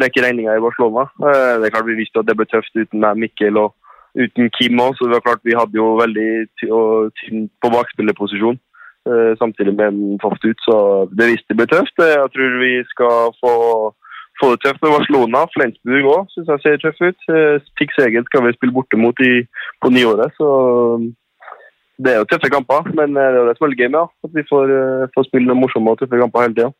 rekke 0.00 0.24
regninger 0.24 0.56
i 0.56 0.64
Barcelona. 0.64 1.04
Det 1.20 1.68
er 1.68 1.74
klart 1.76 1.86
Vi 1.86 2.00
visste 2.00 2.24
at 2.24 2.26
det 2.26 2.34
ble 2.40 2.48
tøft 2.48 2.74
uten 2.74 3.04
meg, 3.04 3.20
Mikkel 3.20 3.60
og 3.60 3.76
uten 4.18 4.50
Kim 4.56 4.82
òg, 4.82 4.96
så 4.96 5.06
det 5.06 5.20
var 5.20 5.26
klart 5.28 5.46
vi 5.46 5.54
hadde 5.54 5.78
jo 5.78 5.92
veldig 6.00 6.32
tynt 6.58 7.52
på 7.62 7.70
bakspillerposisjon. 7.76 8.58
Eh, 9.08 9.32
Samtidig 9.40 9.76
med 9.78 9.86
en 9.94 10.18
toft 10.22 10.44
ut, 10.44 10.60
så 10.66 10.76
det 11.12 11.30
visste 11.32 11.54
det 11.54 11.58
ble 11.62 11.68
tøft. 11.70 11.96
Eh, 12.02 12.16
Jeg 12.18 12.32
tror 12.34 12.58
vi 12.60 12.72
skal 12.90 13.32
få, 13.40 13.54
få 14.40 14.50
det 14.54 14.60
tøft 14.66 14.82
med 14.84 14.94
Barcelona. 14.98 15.46
Flensburg 15.54 16.10
òg 16.16 16.28
syns 16.34 16.52
jeg 16.54 16.64
ser 16.66 16.82
tøff 16.84 17.00
ut. 17.06 17.30
Eh, 17.32 17.56
Fikk 17.80 17.96
Segel 17.96 18.26
skal 18.28 18.44
vi 18.48 18.54
spille 18.58 18.76
borte 18.76 19.00
mot 19.00 19.24
i, 19.24 19.32
på 19.80 19.90
nyåret, 19.94 20.32
så 20.36 20.50
det 22.00 22.14
er 22.14 22.22
jo 22.22 22.28
tøffe 22.30 22.48
kamper, 22.52 22.86
men 22.96 23.12
eh, 23.16 23.26
det 23.32 23.36
er 23.36 23.42
jo 23.42 23.48
det 23.50 23.56
som 23.58 23.66
er 23.68 23.74
gøy 23.76 23.90
med, 23.92 24.14
at 24.24 24.36
vi 24.38 24.44
får, 24.48 24.70
eh, 24.76 25.08
får 25.16 25.26
spille 25.28 25.56
morsomme 25.58 25.92
og 25.92 26.00
tøffe 26.00 26.20
kamper 26.22 26.46
hele 26.46 26.56
tida. 26.56 26.70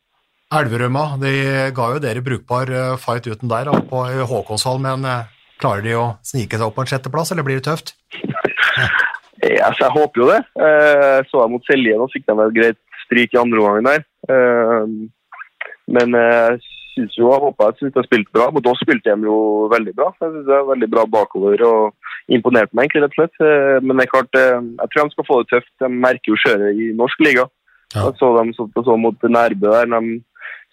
Elverumma, 0.51 1.03
de 1.21 1.29
ga 1.77 1.85
jo 1.93 1.99
dere 2.03 2.23
brukbar 2.25 2.71
eh, 2.75 2.95
fight 2.99 3.29
uten 3.29 3.47
der 3.51 3.69
på 3.91 4.01
Håkonshall, 4.31 4.81
men 4.83 5.05
eh, 5.07 5.29
klarer 5.61 5.85
de 5.85 5.93
å 5.95 6.07
snike 6.25 6.57
seg 6.57 6.65
opp 6.65 6.75
på 6.79 6.83
en 6.83 6.89
sjetteplass, 6.89 7.31
eller 7.31 7.45
blir 7.45 7.61
det 7.61 7.67
tøft? 7.69 7.93
Ja, 9.41 9.71
så 9.73 9.87
jeg 9.87 9.95
håper 9.95 10.21
jo 10.21 10.27
det. 10.29 10.41
Eh, 10.61 11.19
så 11.29 11.41
jeg 11.41 11.51
mot 11.53 11.65
Selje, 11.65 11.97
da 11.97 12.07
fikk 12.13 12.27
de 12.27 12.35
et 12.43 12.57
greit 12.57 12.81
stryk 13.05 13.33
i 13.33 13.41
andre 13.41 13.63
omgang 13.63 13.87
der. 13.87 14.03
Eh, 14.29 14.83
men 15.91 16.17
jeg 16.17 16.59
syns 16.93 17.17
jo, 17.17 17.29
jeg 17.31 17.41
håper 17.45 17.71
jeg 17.71 17.79
synes 17.79 17.97
har 17.99 18.07
spilt 18.07 18.29
bra. 18.35 18.49
Mot 18.53 18.69
oss 18.71 18.81
spilte 18.83 19.15
de 19.15 19.29
jo 19.29 19.67
veldig 19.71 19.93
bra. 19.97 20.11
Jeg 20.21 20.29
synes 20.29 20.47
det 20.49 20.57
er 20.57 20.69
veldig 20.69 20.89
bra 20.93 21.05
bakover 21.17 21.65
og 21.67 22.35
imponerte 22.37 22.77
meg 22.77 22.87
egentlig, 22.87 23.05
rett 23.05 23.15
og 23.15 23.21
slett. 23.21 23.45
Eh, 23.47 23.77
men 23.83 23.97
det 23.97 24.05
er 24.05 24.13
klart, 24.13 24.39
eh, 24.39 24.57
jeg 24.81 24.91
tror 24.93 25.09
de 25.09 25.15
skal 25.15 25.29
få 25.29 25.39
det 25.41 25.51
tøft. 25.53 25.71
De 25.83 25.93
merker 26.07 26.33
jo 26.33 26.41
skjøret 26.43 26.83
i 26.85 26.91
norsk 26.97 27.23
liga. 27.25 27.47
Ja. 27.95 28.07
Jeg 28.07 28.19
så 28.19 28.33
dem 28.37 28.53
så, 28.55 28.67
så 28.77 28.97
mot 28.97 29.29
Nærbø 29.37 29.71
der. 29.73 29.89
De 29.91 30.19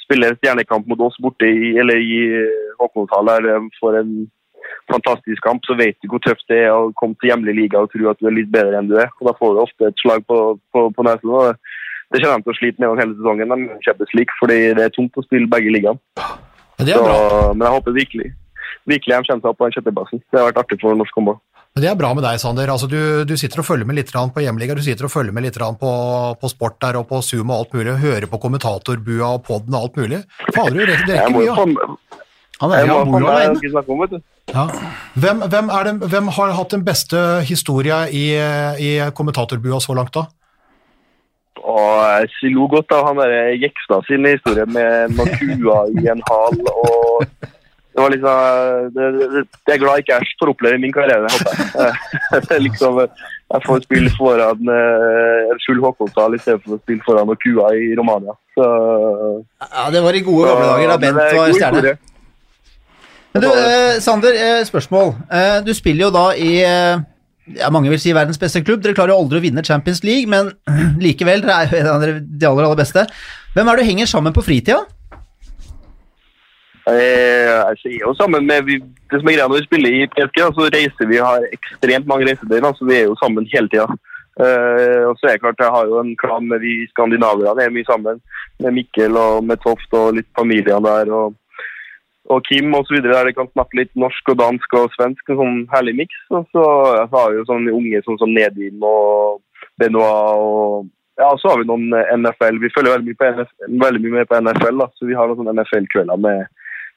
spiller 0.04 0.36
stjernekamp 0.38 0.86
mot 0.88 1.00
oss 1.08 1.18
borte 1.22 1.48
i, 1.48 1.72
eller 1.80 2.00
i 2.00 2.20
Håkonshall 2.80 3.32
der 3.32 3.48
de 3.48 3.56
får 3.80 4.02
en 4.02 4.12
fantastisk 4.90 5.42
kamp, 5.44 5.62
så 5.68 5.76
vet 5.78 5.96
du 6.02 6.08
hvor 6.08 6.22
tøft 6.24 6.44
det 6.48 6.62
er 6.66 6.72
å 6.74 6.92
komme 6.98 7.16
til 7.20 7.30
hjemlig 7.30 7.54
liga 7.56 7.80
og 7.82 7.90
tro 7.92 8.10
at 8.10 8.18
du 8.20 8.26
er 8.30 8.36
litt 8.38 8.50
bedre 8.52 8.78
enn 8.80 8.88
du 8.90 8.96
er. 8.98 9.08
Og 9.20 9.28
Da 9.28 9.36
får 9.38 9.54
du 9.54 9.62
ofte 9.64 9.88
et 9.90 10.02
slag 10.02 10.26
på, 10.26 10.38
på, 10.72 10.88
på 10.96 11.06
nesen. 11.06 11.30
og 11.30 11.54
det- 12.10 12.22
kommer 12.24 12.38
de 12.40 12.44
til 12.48 12.54
å 12.54 12.58
slite 12.58 12.80
med 12.80 12.98
hele 13.02 13.14
sesongen. 13.14 13.48
De 13.52 13.80
kjempes 13.84 14.12
slik, 14.14 14.30
fordi 14.40 14.58
det 14.74 14.84
er 14.88 14.94
tungt 14.96 15.16
å 15.20 15.24
spille 15.24 15.46
begge 15.48 15.70
ligaene. 15.74 15.98
Men 16.78 16.86
det 16.86 16.94
Så, 16.94 17.02
bra. 17.04 17.52
men 17.54 17.66
jeg 17.66 17.74
håper 17.76 17.92
virkelig 17.92 18.28
virkelig 18.88 19.12
de 19.12 19.26
kommer 19.28 19.42
seg 19.42 19.50
opp 19.50 19.58
på 19.58 19.66
den 19.68 19.74
sjetteplassen. 19.76 20.22
Det 20.32 20.40
har 20.40 20.48
vært 20.50 20.62
artig 20.64 20.80
for 20.80 20.96
norsk 20.96 21.14
håndball. 21.18 21.38
Men 21.76 21.84
det 21.84 21.90
er 21.90 21.98
bra 22.00 22.10
med 22.16 22.24
deg, 22.24 22.40
Sander. 22.40 22.70
Altså, 22.72 22.88
du, 22.90 23.24
du 23.28 23.34
sitter 23.36 23.60
og 23.62 23.66
følger 23.68 23.86
med 23.86 23.98
litt 23.98 24.10
på 24.10 24.42
hjemliga, 24.42 24.74
du 24.74 24.82
sitter 24.82 25.04
og 25.06 25.12
følger 25.12 25.34
med 25.36 25.44
litt 25.44 25.58
på, 25.58 25.92
på 26.40 26.50
sport 26.50 26.78
der 26.80 26.96
og 26.98 27.08
på 27.10 27.20
Zoom 27.22 27.50
og 27.52 27.58
alt 27.60 27.74
mulig, 27.76 27.98
hører 28.02 28.26
på 28.26 28.40
kommentatorbua 28.40 29.34
og 29.36 29.44
podden 29.44 29.74
og 29.76 29.82
alt 29.82 29.96
mulig. 30.00 30.22
Fader, 30.54 30.74
du 30.74 30.80
rekker, 30.88 31.06
det 31.06 31.16
Jeg 31.18 31.26
rekker 31.28 31.38
mye. 31.38 31.46
ja. 31.46 32.24
Han 32.62 32.74
er 32.74 32.88
han 32.90 33.12
bor 33.86 34.02
jo 34.02 34.06
du. 34.10 34.18
Ja. 34.48 34.64
Hvem, 35.14 35.44
hvem, 35.52 35.68
er 35.68 35.84
den, 35.84 36.00
hvem 36.02 36.30
har 36.34 36.56
hatt 36.56 36.72
den 36.74 36.84
beste 36.84 37.20
historia 37.46 38.06
i, 38.08 38.26
i 38.80 38.90
kommentatorbua 39.14 39.80
så 39.84 39.94
langt, 39.98 40.14
da? 40.16 40.24
Og 41.68 41.92
jeg 42.22 42.54
lo 42.54 42.66
godt 42.70 42.94
av 42.96 43.10
han 43.10 43.20
der 43.20 43.52
Jekstad 43.60 44.06
sin 44.08 44.26
historie 44.26 44.64
med 44.70 45.14
noen 45.18 45.34
kuer 45.36 45.92
i 46.00 46.08
en 46.08 46.22
hal. 46.30 46.60
og 46.72 47.26
det 47.98 48.04
var 48.04 48.12
liksom, 48.14 48.90
det, 48.94 49.06
det, 49.18 49.40
det 49.66 49.74
er 49.74 49.80
glad 49.82 49.98
ikke 49.98 50.14
jeg 50.14 50.34
får 50.38 50.50
oppleve 50.52 50.78
i 50.78 50.82
min 50.84 50.92
karriere, 50.94 51.30
håper 51.34 51.56
jeg. 51.58 52.42
Det 52.48 52.58
liksom, 52.62 53.00
jeg 53.54 53.64
får 53.66 53.80
spille 53.86 54.12
foran 54.14 54.70
eh, 54.74 55.56
Skjul 55.64 55.80
Håkonshall 55.82 56.36
i 56.36 56.38
stedet 56.44 56.62
for 56.62 56.76
å 56.76 56.78
spille 56.84 57.02
foran 57.02 57.26
noen 57.26 57.40
kuer 57.42 57.74
i 57.74 57.88
Romania. 57.98 58.36
Så, 58.54 58.68
Ja, 59.64 59.88
det 59.90 60.04
var 60.04 60.14
i 60.14 60.22
gode 60.22 60.46
gamle 60.46 60.68
dager 60.70 60.92
da 60.92 61.00
Bent 61.02 61.18
det 61.18 61.40
var 61.40 61.56
stjerne. 61.56 61.96
Men 63.38 63.46
du, 63.46 63.54
eh, 63.54 64.00
Sander, 64.02 64.34
eh, 64.34 64.64
spørsmål. 64.66 65.14
Eh, 65.30 65.60
du 65.64 65.72
spiller 65.76 66.08
jo 66.08 66.10
da 66.14 66.26
i 66.34 66.58
eh, 66.66 66.98
ja, 67.56 67.70
mange 67.72 67.90
vil 67.92 68.00
si 68.02 68.12
verdens 68.12 68.40
beste 68.40 68.64
klubb. 68.66 68.82
Dere 68.82 68.96
klarer 68.96 69.14
jo 69.14 69.22
aldri 69.22 69.40
å 69.40 69.44
vinne 69.44 69.64
Champions 69.64 70.02
League, 70.04 70.28
men 70.28 70.52
likevel, 71.04 71.44
dere 71.44 71.62
er 71.62 71.72
jo 71.72 71.80
en 71.80 71.90
av 71.94 72.04
de 72.04 72.48
aller, 72.50 72.66
aller 72.66 72.80
beste. 72.82 73.06
Hvem 73.54 73.68
er 73.68 73.78
det 73.78 73.86
du 73.86 73.90
henger 73.92 74.10
sammen 74.10 74.34
på 74.36 74.44
fritida? 74.44 74.82
Eh, 76.88 77.48
Jeg 77.48 77.80
sier 77.82 77.98
jo 78.06 78.14
sammen 78.16 78.46
med 78.48 78.64
vi, 78.64 78.78
Det 78.80 79.18
som 79.20 79.28
er 79.28 79.34
greia 79.36 79.48
når 79.48 79.60
vi 79.60 79.66
spiller 79.66 79.96
i 79.96 80.06
PSG, 80.12 80.38
så 80.56 80.68
reiser 80.72 81.10
vi 81.10 81.18
har 81.20 81.44
ekstremt 81.52 82.08
mange 82.08 82.28
reisedøgn. 82.28 82.70
Så 82.76 82.88
vi 82.88 83.00
er 83.00 83.08
jo 83.08 83.16
sammen 83.22 83.48
hele 83.52 83.70
tida. 83.72 83.88
Uh, 84.38 85.10
og 85.10 85.16
så 85.18 85.26
er 85.26 85.34
det 85.34 85.42
klart 85.42 85.62
jeg 85.64 85.74
har 85.74 85.88
jo 85.90 85.96
en 85.98 86.12
klan 86.20 86.44
med 86.46 86.60
vi 86.62 86.84
skandinaverne. 86.92 87.64
er 87.64 87.72
mye 87.74 87.88
sammen. 87.88 88.20
Med 88.62 88.76
Mikkel 88.76 89.16
og 89.18 89.42
med 89.44 89.58
Toft 89.64 89.96
og 89.98 90.14
litt 90.14 90.28
familiene 90.38 90.78
der. 90.84 91.10
og 91.10 91.34
og 92.28 92.44
Kim 92.44 92.74
videre, 92.90 93.14
der 93.14 93.30
de 93.30 93.36
kan 93.36 93.48
snakke 93.54 93.78
litt 93.80 93.90
norsk 93.96 94.32
og 94.32 94.38
dansk 94.40 94.74
og 94.76 94.92
svensk. 94.96 95.30
En 95.32 95.40
sånn 95.40 95.58
herlig 95.72 95.94
miks. 96.02 96.20
Og 96.34 96.44
så 96.52 96.64
har 97.08 97.32
vi 97.32 97.40
jo 97.40 97.48
sånne 97.48 97.74
unge 97.74 98.02
sånn 98.04 98.20
som 98.20 98.32
Nedim 98.34 98.84
og 98.84 99.40
Benoit 99.80 100.44
og 100.44 100.88
ja, 101.18 101.32
så 101.40 101.50
har 101.50 101.58
vi 101.58 101.66
noen 101.66 101.90
eh, 101.98 102.12
NFL. 102.14 102.60
Vi 102.62 102.70
følger 102.70 102.94
veldig 102.94 103.10
mye, 103.10 103.18
på 103.18 103.30
NF, 103.34 103.54
veldig 103.82 104.02
mye 104.04 104.16
med 104.20 104.28
på 104.30 104.38
NFL, 104.38 104.82
da. 104.84 104.86
så 104.94 105.08
vi 105.08 105.16
har 105.18 105.32
noen 105.32 105.50
NFL-kvelder 105.56 106.20
med 106.22 106.44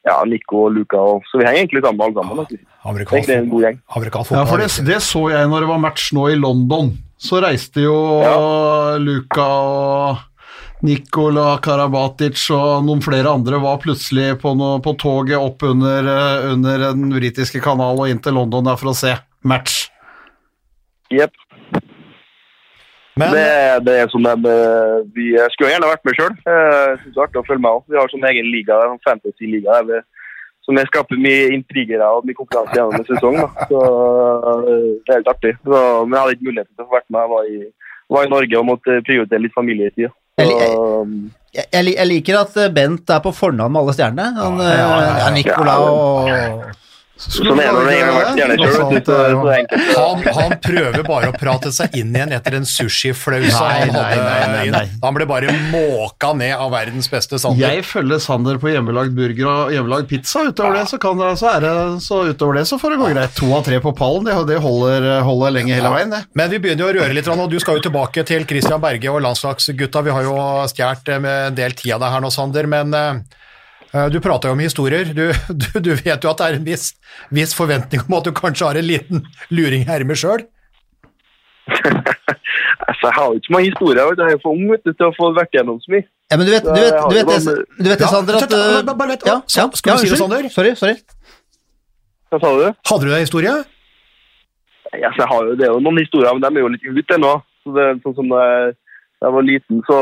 ja, 0.06 0.18
Nico 0.30 0.66
og 0.68 0.76
Luca. 0.76 1.00
Og, 1.02 1.26
så 1.30 1.42
vi 1.42 1.48
henger 1.48 1.64
egentlig 1.64 1.82
sammen 1.86 2.04
alle 2.06 2.20
sammen. 2.20 2.44
Da. 2.44 2.60
Amerikansk, 2.92 3.18
Egentlig 3.18 3.38
en 3.40 3.50
god 3.54 3.66
gjeng. 3.66 3.80
Ja, 3.82 4.04
fotball. 4.20 4.52
for 4.52 4.62
det, 4.62 4.70
det 4.86 5.00
så 5.08 5.24
jeg 5.34 5.50
når 5.50 5.66
det 5.66 5.72
var 5.72 5.82
match 5.88 6.12
nå 6.18 6.28
i 6.30 6.38
London. 6.38 6.94
Så 7.22 7.42
reiste 7.42 7.84
jo 7.84 7.96
Luka 9.02 9.46
og 9.46 10.22
Nikola 10.82 11.60
Karabatic 11.62 12.48
og 12.56 12.86
noen 12.88 13.04
flere 13.06 13.30
andre 13.30 13.60
var 13.62 13.78
plutselig 13.84 14.34
på, 14.42 14.56
noe, 14.58 14.80
på 14.82 14.96
toget 15.02 15.38
opp 15.38 15.62
under, 15.68 16.08
eh, 16.10 16.48
under 16.54 16.88
den 16.90 17.12
britiske 17.14 17.62
kanalen 17.62 18.02
og 18.02 18.10
inn 18.10 18.22
til 18.24 18.38
London 18.40 18.66
der 18.66 18.80
for 18.82 18.94
å 18.94 18.98
se 18.98 19.14
match. 19.46 19.84
Jepp. 21.14 21.36
Det, 23.22 23.84
det 23.86 23.94
er 24.00 24.10
som 24.10 24.24
de, 24.24 24.34
eh, 24.50 24.96
vi 25.14 25.28
skulle 25.54 25.74
gjerne 25.74 25.92
vært 25.92 26.08
med 26.08 26.18
sjøl. 26.18 26.34
Jeg 26.48 26.98
synes 27.04 27.14
det 27.14 27.20
er 27.20 27.28
artig 27.28 27.42
å 27.44 27.46
følge 27.46 27.66
med 27.66 27.78
òg. 27.78 27.86
Vi 27.92 28.00
har 28.00 28.10
sånn 28.14 28.28
egen 28.32 28.50
liga, 28.50 28.80
en 28.88 29.02
fantasy-liga 29.06 29.84
der 29.92 30.08
som 30.66 30.78
jeg 30.78 30.90
skaper 30.92 31.20
mye 31.20 31.50
intriger 31.56 32.04
og 32.06 32.26
mye 32.28 32.38
konkurranse 32.38 32.78
gjennom 32.78 33.00
en 33.00 33.08
sesong. 33.10 33.38
Da. 33.42 33.68
Så 33.70 33.82
eh, 33.86 34.90
Det 35.06 35.14
er 35.14 35.20
helt 35.20 35.32
artig. 35.34 35.54
Så, 35.62 35.78
men 36.06 36.18
jeg 36.18 36.22
hadde 36.24 36.36
ikke 36.38 36.50
mulighet 36.50 36.70
til 36.72 36.86
å 36.86 36.88
få 36.88 36.98
vært 36.98 37.10
med. 37.10 37.22
Jeg 37.22 37.34
var 37.34 37.50
i, 37.52 37.62
var 38.12 38.28
i 38.28 38.32
Norge 38.32 38.60
og 38.60 38.68
måtte 38.68 39.00
prioritere 39.08 39.42
litt 39.46 39.56
familietid. 39.58 40.12
Jeg 40.40 40.52
Jeg, 41.52 41.66
jeg, 41.74 41.94
jeg 41.98 42.08
liker 42.08 42.38
at 42.40 42.54
Bent 42.76 43.10
er 43.12 43.20
på 43.24 43.34
fornavn 43.36 43.74
med 43.74 43.82
alle 43.82 43.96
stjernene. 43.98 44.28
Han, 44.38 44.62
Ja, 44.64 44.70
ja, 44.72 44.78
ja, 44.78 45.00
ja. 45.02 45.10
eh, 45.10 45.20
ja, 45.20 45.32
Nicola 45.36 45.74
og 45.84 46.30
sånn 47.22 47.52
er 47.52 47.68
det 47.68 47.74
når 47.76 47.90
en 47.92 48.00
gang 48.02 48.12
har 48.12 48.18
vært 48.18 48.32
stjerne 48.36 48.58
sjøl. 48.58 48.72
Så, 48.72 48.86
så 49.06 49.44
det 49.46 49.58
enkelt. 49.58 49.92
Han, 49.98 50.24
han 50.38 50.56
prøver 50.66 51.06
bare 51.08 51.32
å 51.32 51.36
prate 51.38 51.72
seg 51.76 51.98
inn 52.02 52.16
igjen 52.16 52.36
etter 52.38 52.58
en 52.58 52.68
sushiflause 52.68 53.62
han 53.62 53.94
hadde 53.94 54.22
nei, 54.22 54.40
nei, 54.52 54.66
nei. 54.74 54.84
Han 55.04 55.18
ble 55.18 55.28
bare 55.30 55.56
måka 55.72 56.32
ned 56.38 56.56
av 56.58 56.72
verdens 56.74 57.10
beste 57.12 57.40
Sander. 57.42 57.62
Jeg 57.62 57.86
følger 57.88 58.22
Sander 58.24 58.60
på 58.62 58.72
hjemmelagd 58.72 59.16
burger 59.18 59.50
og 59.52 59.76
hjemmelagd 59.76 60.10
pizza. 60.12 60.46
Utover 60.50 60.80
det 60.80 60.86
så, 60.92 61.02
kan 61.02 61.20
det, 61.22 61.32
så, 61.42 61.52
er 61.56 61.66
det, 61.66 61.76
så 62.06 62.22
utover 62.32 62.60
det 62.60 62.66
så 62.70 62.80
får 62.82 62.96
det 62.96 63.02
gå 63.02 63.12
greit. 63.14 63.36
To 63.42 63.52
av 63.58 63.66
tre 63.68 63.82
på 63.84 63.94
pallen, 63.98 64.28
det, 64.28 64.38
det 64.50 64.62
holder, 64.64 65.10
holder 65.28 65.58
lenge 65.58 65.78
hele 65.78 65.94
veien, 65.94 66.14
det. 66.14 66.24
Men 66.38 66.52
vi 66.54 66.62
begynner 66.64 66.88
jo 66.88 66.92
å 66.92 66.98
røre 67.02 67.18
litt, 67.18 67.30
og 67.32 67.46
du 67.52 67.60
skal 67.62 67.80
jo 67.80 67.86
tilbake 67.88 68.26
til 68.28 68.48
Christian 68.50 68.82
Berge 68.84 69.12
og 69.12 69.22
landslagsgutta. 69.26 70.04
Vi 70.06 70.16
har 70.16 70.28
jo 70.28 70.38
stjålet 70.72 71.14
eh, 71.14 71.30
en 71.52 71.56
del 71.58 71.78
tid 71.78 71.96
av 71.98 72.04
deg 72.04 72.16
her 72.16 72.24
nå, 72.24 72.32
Sander, 72.34 72.70
men 72.70 72.98
eh, 72.98 73.40
du 74.14 74.20
prata 74.24 74.48
jo 74.48 74.56
om 74.56 74.62
historier. 74.64 75.10
Du, 75.16 75.26
du, 75.64 75.68
du 75.84 75.92
vet 76.00 76.24
jo 76.24 76.32
at 76.32 76.40
det 76.40 76.48
er 76.48 76.58
en 76.60 76.66
viss, 76.68 76.92
viss 77.36 77.54
forventning 77.58 78.06
om 78.08 78.18
at 78.20 78.28
du 78.30 78.32
kanskje 78.38 78.70
har 78.70 78.80
en 78.80 78.88
liten 78.88 79.26
luring 79.52 79.84
i 79.84 79.92
ermet 79.92 80.20
sjøl? 80.22 80.46
Altså, 81.72 83.08
jeg 83.08 83.14
har 83.16 83.26
jo 83.28 83.36
ikke 83.40 83.48
så 83.50 83.54
mange 83.56 83.70
historier. 83.70 84.14
Jeg 84.18 84.36
er 84.36 84.42
for 84.44 84.56
ung 84.56 84.72
vet 84.72 84.84
du, 84.88 84.92
til 84.94 85.08
å 85.08 85.14
få 85.16 85.30
vært 85.36 85.54
gjennom 85.56 85.78
så 85.84 85.94
mye. 85.94 86.06
Ja, 86.32 86.38
men 86.40 86.48
du 86.48 86.52
vet, 86.54 86.64
du 86.66 86.80
vet, 86.80 86.96
du 87.12 87.16
vet, 87.18 87.28
det, 87.28 87.56
du 87.84 87.90
vet 87.90 88.00
det, 88.02 88.08
Sander, 88.12 88.38
at 88.40 88.56
eh, 88.56 88.80
bare- 88.88 89.10
vent, 89.12 89.26
ja, 89.28 89.36
ja, 89.58 89.66
skal 89.76 90.00
du 90.00 90.04
si 90.06 90.12
det. 90.12 90.20
Sander? 90.20 90.48
Sorry, 90.54 90.72
sorry. 90.80 90.96
Hva 92.32 92.40
sa 92.40 92.52
du? 92.56 92.66
Hadde 92.92 93.08
du 93.10 93.12
en 93.16 93.24
historie? 93.26 93.54
Altså, 94.92 95.20
jeg 95.20 95.28
har 95.32 95.48
jo, 95.50 95.56
det 95.60 95.68
er 95.68 95.74
jo 95.76 95.84
noen 95.84 96.00
historier, 96.00 96.32
men 96.36 96.44
de 96.44 96.52
er 96.52 96.66
jo 96.66 96.72
litt 96.72 96.88
ute 96.88 97.18
ennå. 97.20 97.34
Så 97.64 97.76
det 97.76 97.88
sånn 98.06 98.18
som 98.18 98.32
da 98.32 98.42
jeg, 98.48 98.74
da 99.22 99.30
jeg 99.30 99.36
var 99.38 99.48
liten, 99.48 99.84
så 99.88 100.00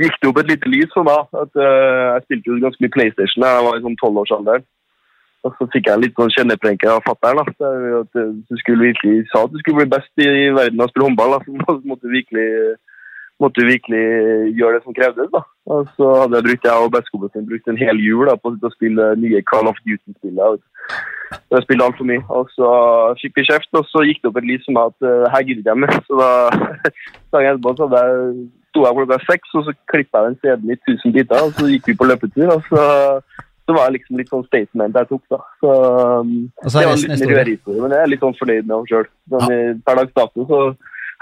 gikk 0.00 0.14
det 0.20 0.30
opp 0.30 0.38
et 0.42 0.52
lite 0.52 0.70
lys 0.72 0.92
for 0.94 1.04
meg. 1.08 1.26
at 1.36 1.52
uh, 1.58 2.14
Jeg 2.16 2.24
spilte 2.26 2.50
jo 2.50 2.60
ganske 2.62 2.84
mye 2.84 2.94
PlayStation 2.96 3.44
da 3.44 3.56
jeg 3.56 3.66
var 3.66 3.78
i 3.78 3.84
sånn 3.84 3.98
tolvårsalderen. 4.00 4.64
Og 5.42 5.56
så 5.58 5.66
fikk 5.72 5.88
jeg 5.90 5.98
litt 5.98 6.18
sånn 6.18 6.30
kjenneprenke 6.36 6.86
av 6.86 7.02
fatter'n. 7.02 7.40
er 7.42 7.96
at, 7.98 8.18
eh, 8.20 8.30
Du 8.46 8.56
skulle 8.60 8.92
virkelig 8.92 9.26
sa 9.32 9.42
at 9.42 9.50
du 9.50 9.58
skulle 9.58 9.82
bli 9.82 9.90
best 9.90 10.22
i 10.22 10.54
verden 10.54 10.78
av 10.78 10.86
å 10.86 10.90
spille 10.92 11.08
håndball. 11.08 11.34
da. 11.34 11.38
Så 11.42 11.80
måtte 11.90 12.06
du 12.06 12.14
virkelig 12.14 12.76
måtte 13.42 13.66
virkelig 13.66 14.04
gjøre 14.54 14.76
det 14.78 14.84
som 14.84 14.94
krevdes. 14.94 15.30
da. 15.32 15.42
Og 15.74 15.90
så 15.96 16.06
hadde 16.20 16.38
jeg 16.38 16.46
brukt, 16.46 16.68
jeg 16.68 16.84
og 16.84 16.94
bestekompisen 16.94 17.48
brukt 17.48 17.68
en 17.68 17.82
hel 17.84 17.98
jul 17.98 18.30
da, 18.30 18.36
på 18.38 18.54
å 18.54 18.74
spille 18.76 19.08
nye 19.18 19.42
Call 19.50 19.70
of 19.70 19.82
Duty-spillet. 19.82 20.62
Jeg 21.50 21.64
spilte 21.64 21.86
altfor 21.88 22.08
mye. 22.08 22.22
Og 22.30 22.50
så 22.54 22.70
fikk 23.20 23.40
vi 23.40 23.48
kjeft, 23.50 23.70
og 23.78 23.88
så 23.90 24.04
gikk 24.06 24.22
det 24.22 24.30
opp 24.30 24.40
et 24.40 24.48
lys 24.50 24.66
for 24.66 24.76
meg 24.76 24.92
at 24.92 25.08
uh, 25.08 25.30
her 25.34 25.46
gidder 25.48 25.72
jeg 25.72 25.82
mer. 25.84 25.94
Så 26.06 26.18
da 26.20 26.30
dagen 27.34 27.54
etterpå 27.54 27.76
så 27.76 27.88
hadde 27.88 28.02
jeg, 28.06 28.50
sto 28.72 28.86
jeg 28.86 28.96
klokka 28.96 29.18
seks, 29.28 29.56
og 29.58 29.66
så 29.66 29.74
klippa 29.92 30.22
jeg 30.22 30.30
den 30.30 30.38
CD-en 30.40 30.74
i 30.74 30.78
tusen 30.86 31.14
biter, 31.14 31.44
og 31.44 31.56
så 31.58 31.68
gikk 31.68 31.90
vi 31.90 31.96
på 32.00 32.08
løpetur. 32.08 32.54
og 32.56 32.62
så, 32.70 32.84
så 33.68 33.76
var 33.76 33.90
det 33.90 33.98
liksom 33.98 34.20
litt 34.20 34.32
sånn 34.32 34.46
statement 34.48 34.96
jeg 34.98 35.10
tok, 35.10 35.24
da. 35.34 35.40
Så, 35.60 35.74
um, 36.22 36.32
så 36.64 36.72
det 36.78 36.86
var 36.88 36.96
en 36.96 37.04
mer 37.04 37.12
liten 37.12 37.32
røverhistorie, 37.32 37.82
men 37.84 37.94
jeg 37.94 38.06
er 38.06 38.12
litt 38.14 38.24
sånn 38.24 38.38
fornøyd 38.40 38.64
med 38.64 38.74
meg 38.74 38.94
sjøl. 38.94 39.10
Sånn, 39.34 39.52
Per 39.86 40.00
dags 40.00 40.16
dato 40.16 40.46
så 40.48 40.62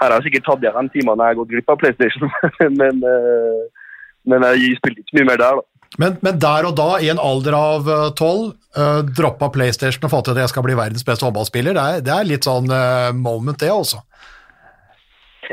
her 0.01 0.07
har 0.07 0.15
jeg 0.17 0.29
sikkert 0.29 0.47
tatt 0.47 0.63
igjen 0.65 0.87
de 0.87 0.95
timene 0.95 1.27
jeg 1.27 1.35
har 1.35 1.41
gått 1.41 1.51
glipp 1.51 1.73
av 1.73 1.81
PlayStation, 1.83 2.31
men, 2.81 3.03
uh, 3.03 3.91
men 4.31 4.47
jeg 4.49 4.79
spilte 4.79 5.03
ikke 5.03 5.19
mye 5.19 5.29
mer 5.33 5.43
der, 5.43 5.59
da. 5.59 5.67
Men, 5.99 6.13
men 6.23 6.37
der 6.39 6.65
og 6.69 6.77
da, 6.79 6.87
i 7.03 7.09
en 7.11 7.19
alder 7.19 7.57
av 7.57 7.89
tolv, 8.15 8.53
uh, 8.79 9.01
droppa 9.03 9.51
PlayStation 9.51 10.07
og 10.07 10.13
fått 10.13 10.29
til 10.29 10.39
at 10.39 10.45
jeg 10.45 10.53
skal 10.53 10.63
bli 10.63 10.77
verdens 10.79 11.03
beste 11.03 11.27
håndballspiller, 11.27 11.75
det 11.75 11.83
er, 11.83 12.05
det 12.07 12.13
er 12.15 12.29
litt 12.29 12.47
sånn 12.47 12.71
uh, 12.71 13.11
moment, 13.11 13.59
det 13.59 13.73
også. 13.75 13.99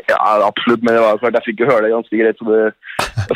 Ja, 0.06 0.18
absolutt, 0.46 0.82
men 0.84 0.94
det 0.94 1.02
var 1.02 1.20
klart 1.22 1.38
jeg 1.40 1.46
fikk 1.50 1.64
jo 1.64 1.70
høre 1.70 1.86
det 1.86 1.94
ganske 1.94 2.20
greit. 2.20 2.38
så 2.38 2.44
det, 2.52 2.64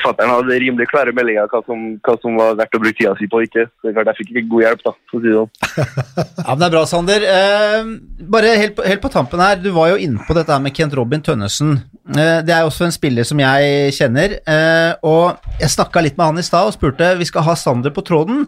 Fatteren 0.02 0.30
hadde 0.32 0.58
rimelig 0.62 0.88
klare 0.90 1.12
meldinger 1.14 1.48
hva 1.52 1.60
som, 1.66 1.82
hva 2.02 2.14
som 2.22 2.36
var 2.38 2.56
verdt 2.58 2.76
å 2.76 2.80
bruke 2.82 2.96
tida 2.98 3.12
si 3.18 3.28
på 3.30 3.42
ikke. 3.46 3.66
Så 3.82 3.92
klart 3.94 4.10
jeg 4.12 4.20
fikk 4.20 4.32
ikke 4.32 4.50
god 4.50 4.64
hjelp, 4.64 4.84
da, 4.86 4.94
for 5.10 5.18
å 5.18 5.22
si 5.22 5.30
det 5.30 5.38
sånn. 5.38 5.52
Ja, 6.42 6.54
men 6.54 6.62
Det 6.62 6.66
er 6.66 6.74
bra, 6.74 6.84
Sander. 6.88 7.26
Eh, 7.32 7.90
bare 8.34 8.54
helt 8.58 8.76
på, 8.78 8.86
helt 8.86 9.02
på 9.04 9.12
tampen 9.12 9.42
her, 9.42 9.60
du 9.62 9.70
var 9.74 9.92
jo 9.92 10.00
inne 10.02 10.22
på 10.26 10.36
dette 10.36 10.58
med 10.62 10.74
Kent 10.76 10.96
Robin 10.98 11.22
Tønnesen. 11.24 11.76
Eh, 12.10 12.38
det 12.42 12.54
er 12.54 12.66
også 12.66 12.88
en 12.88 12.94
spiller 12.94 13.26
som 13.26 13.40
jeg 13.40 13.92
kjenner. 13.94 14.38
Eh, 14.42 14.92
og 15.06 15.42
jeg 15.60 15.74
snakka 15.76 16.02
litt 16.02 16.18
med 16.18 16.32
han 16.32 16.42
i 16.42 16.46
stad 16.46 16.70
og 16.70 16.74
spurte 16.74 17.12
vi 17.20 17.28
skal 17.28 17.46
ha 17.46 17.54
Sander 17.58 17.94
på 17.94 18.04
tråden. 18.06 18.46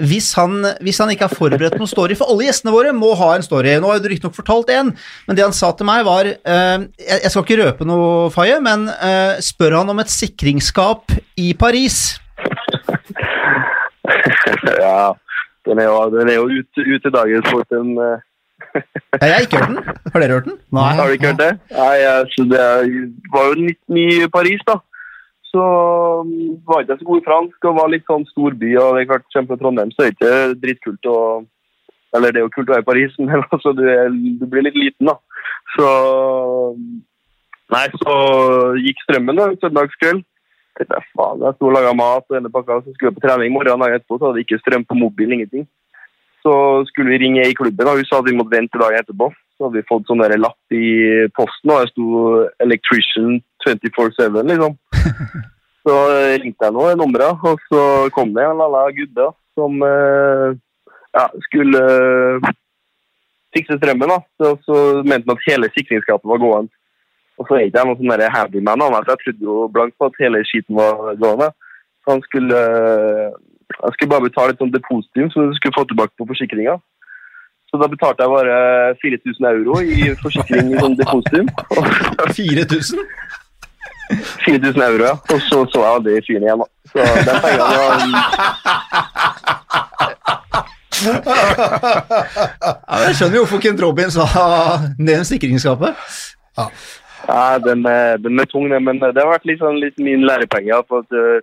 Hvis 0.00 0.30
han, 0.38 0.62
hvis 0.80 1.02
han 1.02 1.10
ikke 1.12 1.26
har 1.26 1.36
forberedt 1.36 1.76
noen 1.76 1.90
story, 1.90 2.14
for 2.16 2.32
alle 2.32 2.46
gjestene 2.46 2.72
våre 2.72 2.94
må 2.96 3.10
ha 3.18 3.34
en 3.36 3.44
story. 3.44 3.74
Nå 3.76 3.90
har 3.90 4.00
du 4.00 4.08
riktignok 4.08 4.38
fortalt 4.38 4.70
én, 4.72 4.94
men 5.26 5.36
det 5.36 5.44
han 5.44 5.56
sa 5.56 5.72
til 5.76 5.88
meg, 5.88 6.06
var 6.08 6.30
eh, 6.30 6.86
jeg, 6.96 7.32
skal 7.32 7.44
ikke 7.44 7.60
røpe 7.60 7.88
noe, 7.88 8.30
Faye, 8.32 8.56
men 8.64 8.86
eh, 8.94 9.42
spør 9.44 9.80
han 9.82 9.92
om 9.92 10.00
et 10.00 10.12
sikringsskap 10.52 11.12
i 11.36 11.54
Paris. 11.54 12.20
ja, 14.84 15.12
den 15.64 15.78
er 15.78 15.84
jo, 15.84 16.18
den 16.18 16.28
er 16.28 16.34
jo 16.34 16.48
ute 16.48 16.80
ut 16.92 17.06
i 17.06 17.10
dagens 17.10 17.50
fort. 17.50 17.66
Den, 17.70 17.96
eh, 17.96 18.20
jeg 19.20 19.32
har 19.32 19.40
ikke 19.40 19.56
hørt 19.56 19.68
den. 19.68 19.78
Har 20.12 20.20
dere 20.20 20.32
hørt 20.32 20.44
den? 20.44 20.58
har 20.76 21.06
du 21.06 21.12
ikke 21.12 21.26
hørt 21.26 21.40
det? 21.40 21.58
Nei, 21.70 21.96
altså, 22.20 22.42
det 22.52 22.60
var 23.32 23.44
jo 23.48 23.54
19 23.54 23.96
i 23.96 24.28
Paris, 24.28 24.60
da. 24.66 24.76
Så 25.52 25.62
um, 26.20 26.60
var 26.66 26.80
ikke 26.80 26.92
jeg 26.92 27.00
så 27.00 27.04
god 27.04 27.20
i 27.20 27.28
fransk 27.28 27.64
og 27.68 27.76
var 27.76 27.92
litt 27.92 28.06
sånn 28.08 28.26
storby. 28.32 28.70
Og 28.76 28.96
det 28.96 29.02
er 29.02 29.08
klart, 29.08 29.32
kommer 29.32 29.50
fra 29.52 29.60
Trondheim, 29.60 29.90
så 29.92 29.98
er 30.04 30.10
det 30.10 30.16
ikke 30.16 30.60
dritkult 30.66 31.04
å 31.08 31.18
Eller 32.12 32.28
det 32.28 32.38
er 32.40 32.44
jo 32.44 32.52
kult 32.52 32.68
å 32.68 32.74
være 32.74 32.84
i 32.84 32.90
Paris, 32.90 33.12
men 33.18 33.40
altså, 33.40 33.72
du, 33.72 33.84
er, 33.88 34.12
du 34.12 34.44
blir 34.44 34.64
litt 34.68 34.76
liten, 34.76 35.08
da. 35.08 35.16
Så 35.76 35.86
Nei, 37.72 37.86
så 38.02 38.14
gikk 38.84 38.98
strømmen 39.06 39.38
da, 39.38 39.46
søndagskveld. 39.62 40.20
Tenkte 40.78 41.02
faen, 41.12 41.44
jeg 41.44 41.56
sto 41.56 41.68
og 41.68 41.76
laga 41.76 41.92
mat 41.96 42.24
og 42.26 42.36
hele 42.36 42.50
pakka, 42.52 42.80
så 42.80 42.94
skulle 42.94 43.10
jeg 43.10 43.18
på 43.18 43.24
trening 43.26 43.52
morgenen 43.52 43.84
dagen 43.84 44.00
etterpå, 44.00 44.18
så 44.18 44.28
hadde 44.28 44.40
jeg 44.40 44.48
ikke 44.48 44.60
strøm 44.62 44.84
på 44.88 44.98
mobilen, 44.98 45.34
ingenting. 45.36 45.66
Så 46.42 46.52
skulle 46.88 47.12
vi 47.12 47.20
ringe 47.22 47.44
i 47.46 47.54
klubben, 47.54 47.88
og 47.88 48.00
hun 48.00 48.08
sa 48.08 48.18
at 48.22 48.28
vi 48.28 48.36
måtte 48.38 48.56
vente 48.56 48.80
dagen 48.80 49.02
etterpå. 49.02 49.28
Så 49.56 49.68
hadde 49.68 49.78
vi 49.78 49.88
fått 49.90 50.08
sånn 50.08 50.24
der 50.24 50.34
lapp 50.40 50.74
i 50.74 50.88
posten, 51.36 51.70
og 51.70 51.84
det 51.84 51.92
sto 51.92 52.06
'Electrician 52.64 53.42
24-7', 53.66 54.42
liksom. 54.48 54.78
Så 55.82 55.94
ringte 56.38 56.68
jeg 56.68 56.74
nå 56.74 56.82
i 56.92 56.98
nummeret, 56.98 57.42
og 57.42 57.58
så 57.66 58.08
kom 58.14 58.30
det 58.34 58.44
en 58.46 58.60
lalla 58.60 58.84
gubbe 58.94 59.32
som 59.58 59.80
eh, 59.82 60.52
ja, 61.16 61.24
skulle 61.48 61.80
eh, 61.82 62.52
fikse 63.56 63.78
strømmen. 63.80 64.12
da. 64.14 64.20
Så, 64.38 64.52
så 64.66 64.76
mente 65.02 65.26
han 65.26 65.34
at 65.34 65.48
hele 65.48 65.70
sikringsskapet 65.74 66.30
var 66.30 66.42
gående. 66.42 66.72
Og 67.40 67.48
så 67.48 67.56
er 67.56 67.66
ikke 67.66 67.80
jeg 67.80 67.88
noen 67.88 68.00
sånn 68.00 68.34
handyman 68.36 68.84
av 68.84 68.92
meg, 68.92 69.04
så 69.06 69.14
jeg 69.14 69.22
trodde 69.24 69.48
jo 69.48 69.56
blankt 69.72 69.96
på 69.98 70.08
at 70.10 70.20
hele 70.22 70.42
skiten 70.48 70.76
var 70.78 71.16
gående. 71.22 71.48
Så 72.02 72.14
han 72.14 72.22
skulle 72.26 72.58
eh, 72.58 73.32
jeg 73.72 73.92
skulle 73.92 74.12
bare 74.14 74.26
betale 74.28 74.52
et 74.52 74.60
sånt 74.60 74.74
depositum 74.76 75.30
som 75.32 75.40
du 75.48 75.54
skulle 75.56 75.76
få 75.78 75.84
tilbake 75.88 76.14
på 76.18 76.28
forsikringa. 76.32 76.74
Så 77.68 77.74
da 77.80 77.86
betalte 77.94 78.22
jeg 78.22 78.34
bare 78.36 78.56
4000 79.02 79.46
euro 79.54 79.72
i 79.80 79.98
forsikring 80.24 80.66
i 80.74 80.80
sånn 80.82 80.98
depositum. 81.00 81.46
4000? 82.36 82.98
4000 84.44 84.82
euro, 84.88 85.04
ja. 85.08 85.14
Og 85.32 85.40
så 85.48 85.56
så 85.72 85.78
jeg 85.80 85.92
aldri 85.96 86.18
fyren 86.26 86.44
igjen, 86.46 86.60
da. 86.62 86.66
Så 86.92 86.98
den 87.28 87.36
pengene 87.44 87.76
var 87.80 87.92
Ja, 91.02 92.96
jeg 93.06 93.14
skjønner 93.16 93.36
jo 93.36 93.42
hvorfor 93.46 93.62
Kent 93.64 93.80
Robin 93.82 94.10
sa 94.12 94.26
ned 95.00 95.24
sikringsskapet. 95.26 95.96
Ja, 96.58 96.68
den, 97.66 97.84
er- 97.86 98.16
den 98.22 98.40
er 98.40 98.44
tung, 98.50 98.70
den, 98.70 98.84
men 98.84 98.98
det 99.02 99.16
har 99.22 99.30
vært 99.34 99.46
litt, 99.48 99.60
sånn, 99.62 99.78
litt 99.82 99.98
min 99.98 100.24
lærepenge. 100.28 100.80
For 100.88 101.04
at 101.04 101.12
eh, 101.18 101.40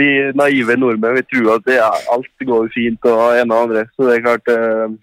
vi 0.00 0.08
naive 0.38 0.76
nordmenn 0.80 1.16
vi 1.18 1.26
tror 1.28 1.56
at 1.58 1.64
det, 1.68 1.76
ja, 1.80 1.90
alt 2.14 2.46
går 2.46 2.68
fint 2.74 3.04
og 3.10 3.36
ene 3.38 3.54
og 3.54 3.68
andre. 3.68 3.86
Så 3.96 4.08
det 4.08 4.18
er 4.18 4.26
klart 4.26 4.52
eh, 4.56 4.98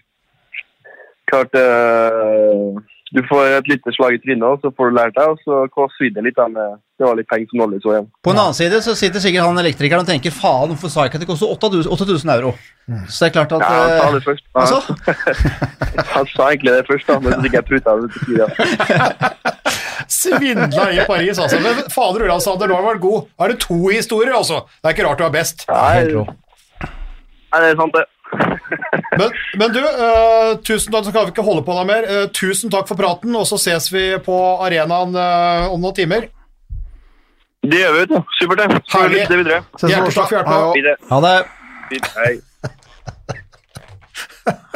Klart 1.28 1.52
eh, 1.60 2.78
Du 3.12 3.18
får 3.28 3.50
et 3.58 3.66
lite 3.68 3.92
slag 3.92 4.14
i 4.16 4.20
trynet, 4.22 4.62
så 4.64 4.70
får 4.76 4.88
du 4.90 4.94
lært 4.96 5.14
deg, 5.16 5.28
og 5.28 5.38
så 5.44 5.86
svidde 5.96 6.20
det 6.22 6.30
litt. 6.30 6.40
Med, 6.52 6.78
det 6.98 7.06
var 7.06 7.16
litt 7.16 7.28
penger 7.30 7.46
som 7.50 7.60
nådde 7.62 7.78
så 7.84 7.92
igjen. 7.94 8.08
På 8.24 8.32
en 8.32 8.40
annen 8.42 8.56
side 8.56 8.80
så 8.84 8.94
sitter 8.98 9.20
sikkert 9.22 9.44
han 9.46 9.60
elektrikeren 9.60 10.02
og 10.04 10.08
tenker 10.08 10.32
faen, 10.34 10.72
hvorfor 10.72 10.92
sa 10.92 11.04
jeg 11.04 11.12
ikke 11.12 11.20
at 11.20 11.24
det 11.24 11.28
koster 11.30 11.52
8000 11.52 11.92
8000 11.94 12.32
euro? 12.34 12.52
Så 13.08 13.24
det 13.24 13.28
er 13.28 13.34
klart 13.36 13.52
at 13.56 13.64
Ja, 13.64 13.70
han 13.76 13.92
sa 13.92 14.08
eh, 14.08 14.14
det 14.16 14.24
først. 14.26 14.44
Altså? 14.56 14.78
Han 16.14 16.26
sa 16.32 16.48
egentlig 16.48 16.72
det 16.72 16.84
først, 16.88 17.08
da, 17.08 17.18
men 17.20 17.32
så 17.34 17.40
fikk 17.44 17.56
jeg 17.58 17.66
puta 17.68 17.94
det 18.00 18.08
til 18.14 18.20
sida. 18.28 18.46
Svindla 20.08 20.88
i 20.94 21.04
Paris, 21.06 21.38
altså. 21.38 21.60
Men 21.64 21.82
fader 21.92 22.24
Ulland 22.26 22.44
Sander, 22.44 22.68
du 22.68 22.74
har 22.74 22.84
du 22.84 22.88
vært 22.88 23.02
god. 23.02 23.26
Da 23.36 23.46
er 23.46 23.54
det 23.54 23.60
to 23.64 23.78
historier, 23.88 24.34
altså. 24.36 24.62
Det 24.78 24.90
er 24.90 24.96
ikke 24.96 25.08
rart 25.08 25.20
du 25.20 25.26
er 25.26 25.34
best. 25.34 25.66
Nei, 27.52 27.60
det 27.64 27.72
er 27.72 27.76
sant, 27.80 27.96
det. 27.96 28.06
Men, 29.18 29.30
men 29.58 29.72
du, 29.72 29.80
uh, 29.82 30.58
tusen 30.64 30.92
takk, 30.92 31.06
så 31.06 31.12
kan 31.14 31.26
vi 31.26 31.32
ikke 31.32 31.44
holde 31.46 31.64
på 31.66 31.76
deg 31.78 31.86
mer. 31.88 32.08
Uh, 32.08 32.26
tusen 32.34 32.72
takk 32.72 32.88
for 32.90 33.00
praten, 33.00 33.36
og 33.36 33.46
så 33.48 33.58
ses 33.60 33.88
vi 33.92 34.04
på 34.24 34.36
arenaen 34.64 35.16
uh, 35.16 35.72
om 35.72 35.80
noen 35.82 35.96
timer. 35.96 36.28
Det 37.68 37.80
gjør 37.82 37.96
vi, 37.96 38.02
vet 38.04 38.12
du. 38.12 38.34
Supert, 38.38 38.60
det. 38.62 38.82
Herlig. 38.94 39.24
Hjertelig 39.24 40.14
takk 40.14 40.28
for 40.28 40.36
hjelpa. 40.38 40.96
Ha 41.10 41.24
det. 41.24 41.36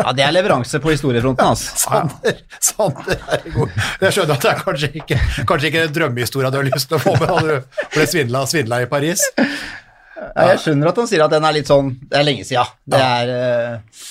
Ja, 0.03 0.13
det 0.17 0.25
er 0.27 0.35
leveranse 0.35 0.81
på 0.83 0.91
historiefronten, 0.93 1.45
altså. 1.53 1.77
Sander, 1.85 2.41
Sander, 2.63 3.21
herregud. 3.29 3.77
Jeg 4.03 4.17
skjønner 4.17 4.35
at 4.37 4.47
det 4.47 4.51
er 4.53 4.63
kanskje 4.63 4.91
ikke, 5.03 5.19
kanskje 5.49 5.71
ikke 5.71 5.85
den 5.87 5.95
drømmehistoria 5.99 6.51
du 6.53 6.59
har 6.61 6.69
lyst 6.69 6.91
til 6.91 6.99
å 6.99 7.03
få 7.03 7.15
med 7.21 7.31
da 7.31 7.39
du 7.47 7.85
ble 7.95 8.09
svindla, 8.11 8.45
svindla 8.51 8.83
i 8.85 8.89
Paris. 8.91 9.25
Ja, 9.37 10.53
jeg 10.53 10.63
skjønner 10.63 10.93
at 10.93 10.99
han 11.03 11.09
sier 11.11 11.25
at 11.25 11.33
den 11.35 11.45
er 11.49 11.55
litt 11.57 11.71
sånn 11.71 11.89
Det 12.07 12.19
er 12.21 12.27
lenge 12.27 12.45
siden. 12.47 12.75
Det 12.95 13.01
er 13.03 13.33
eh, 13.37 14.03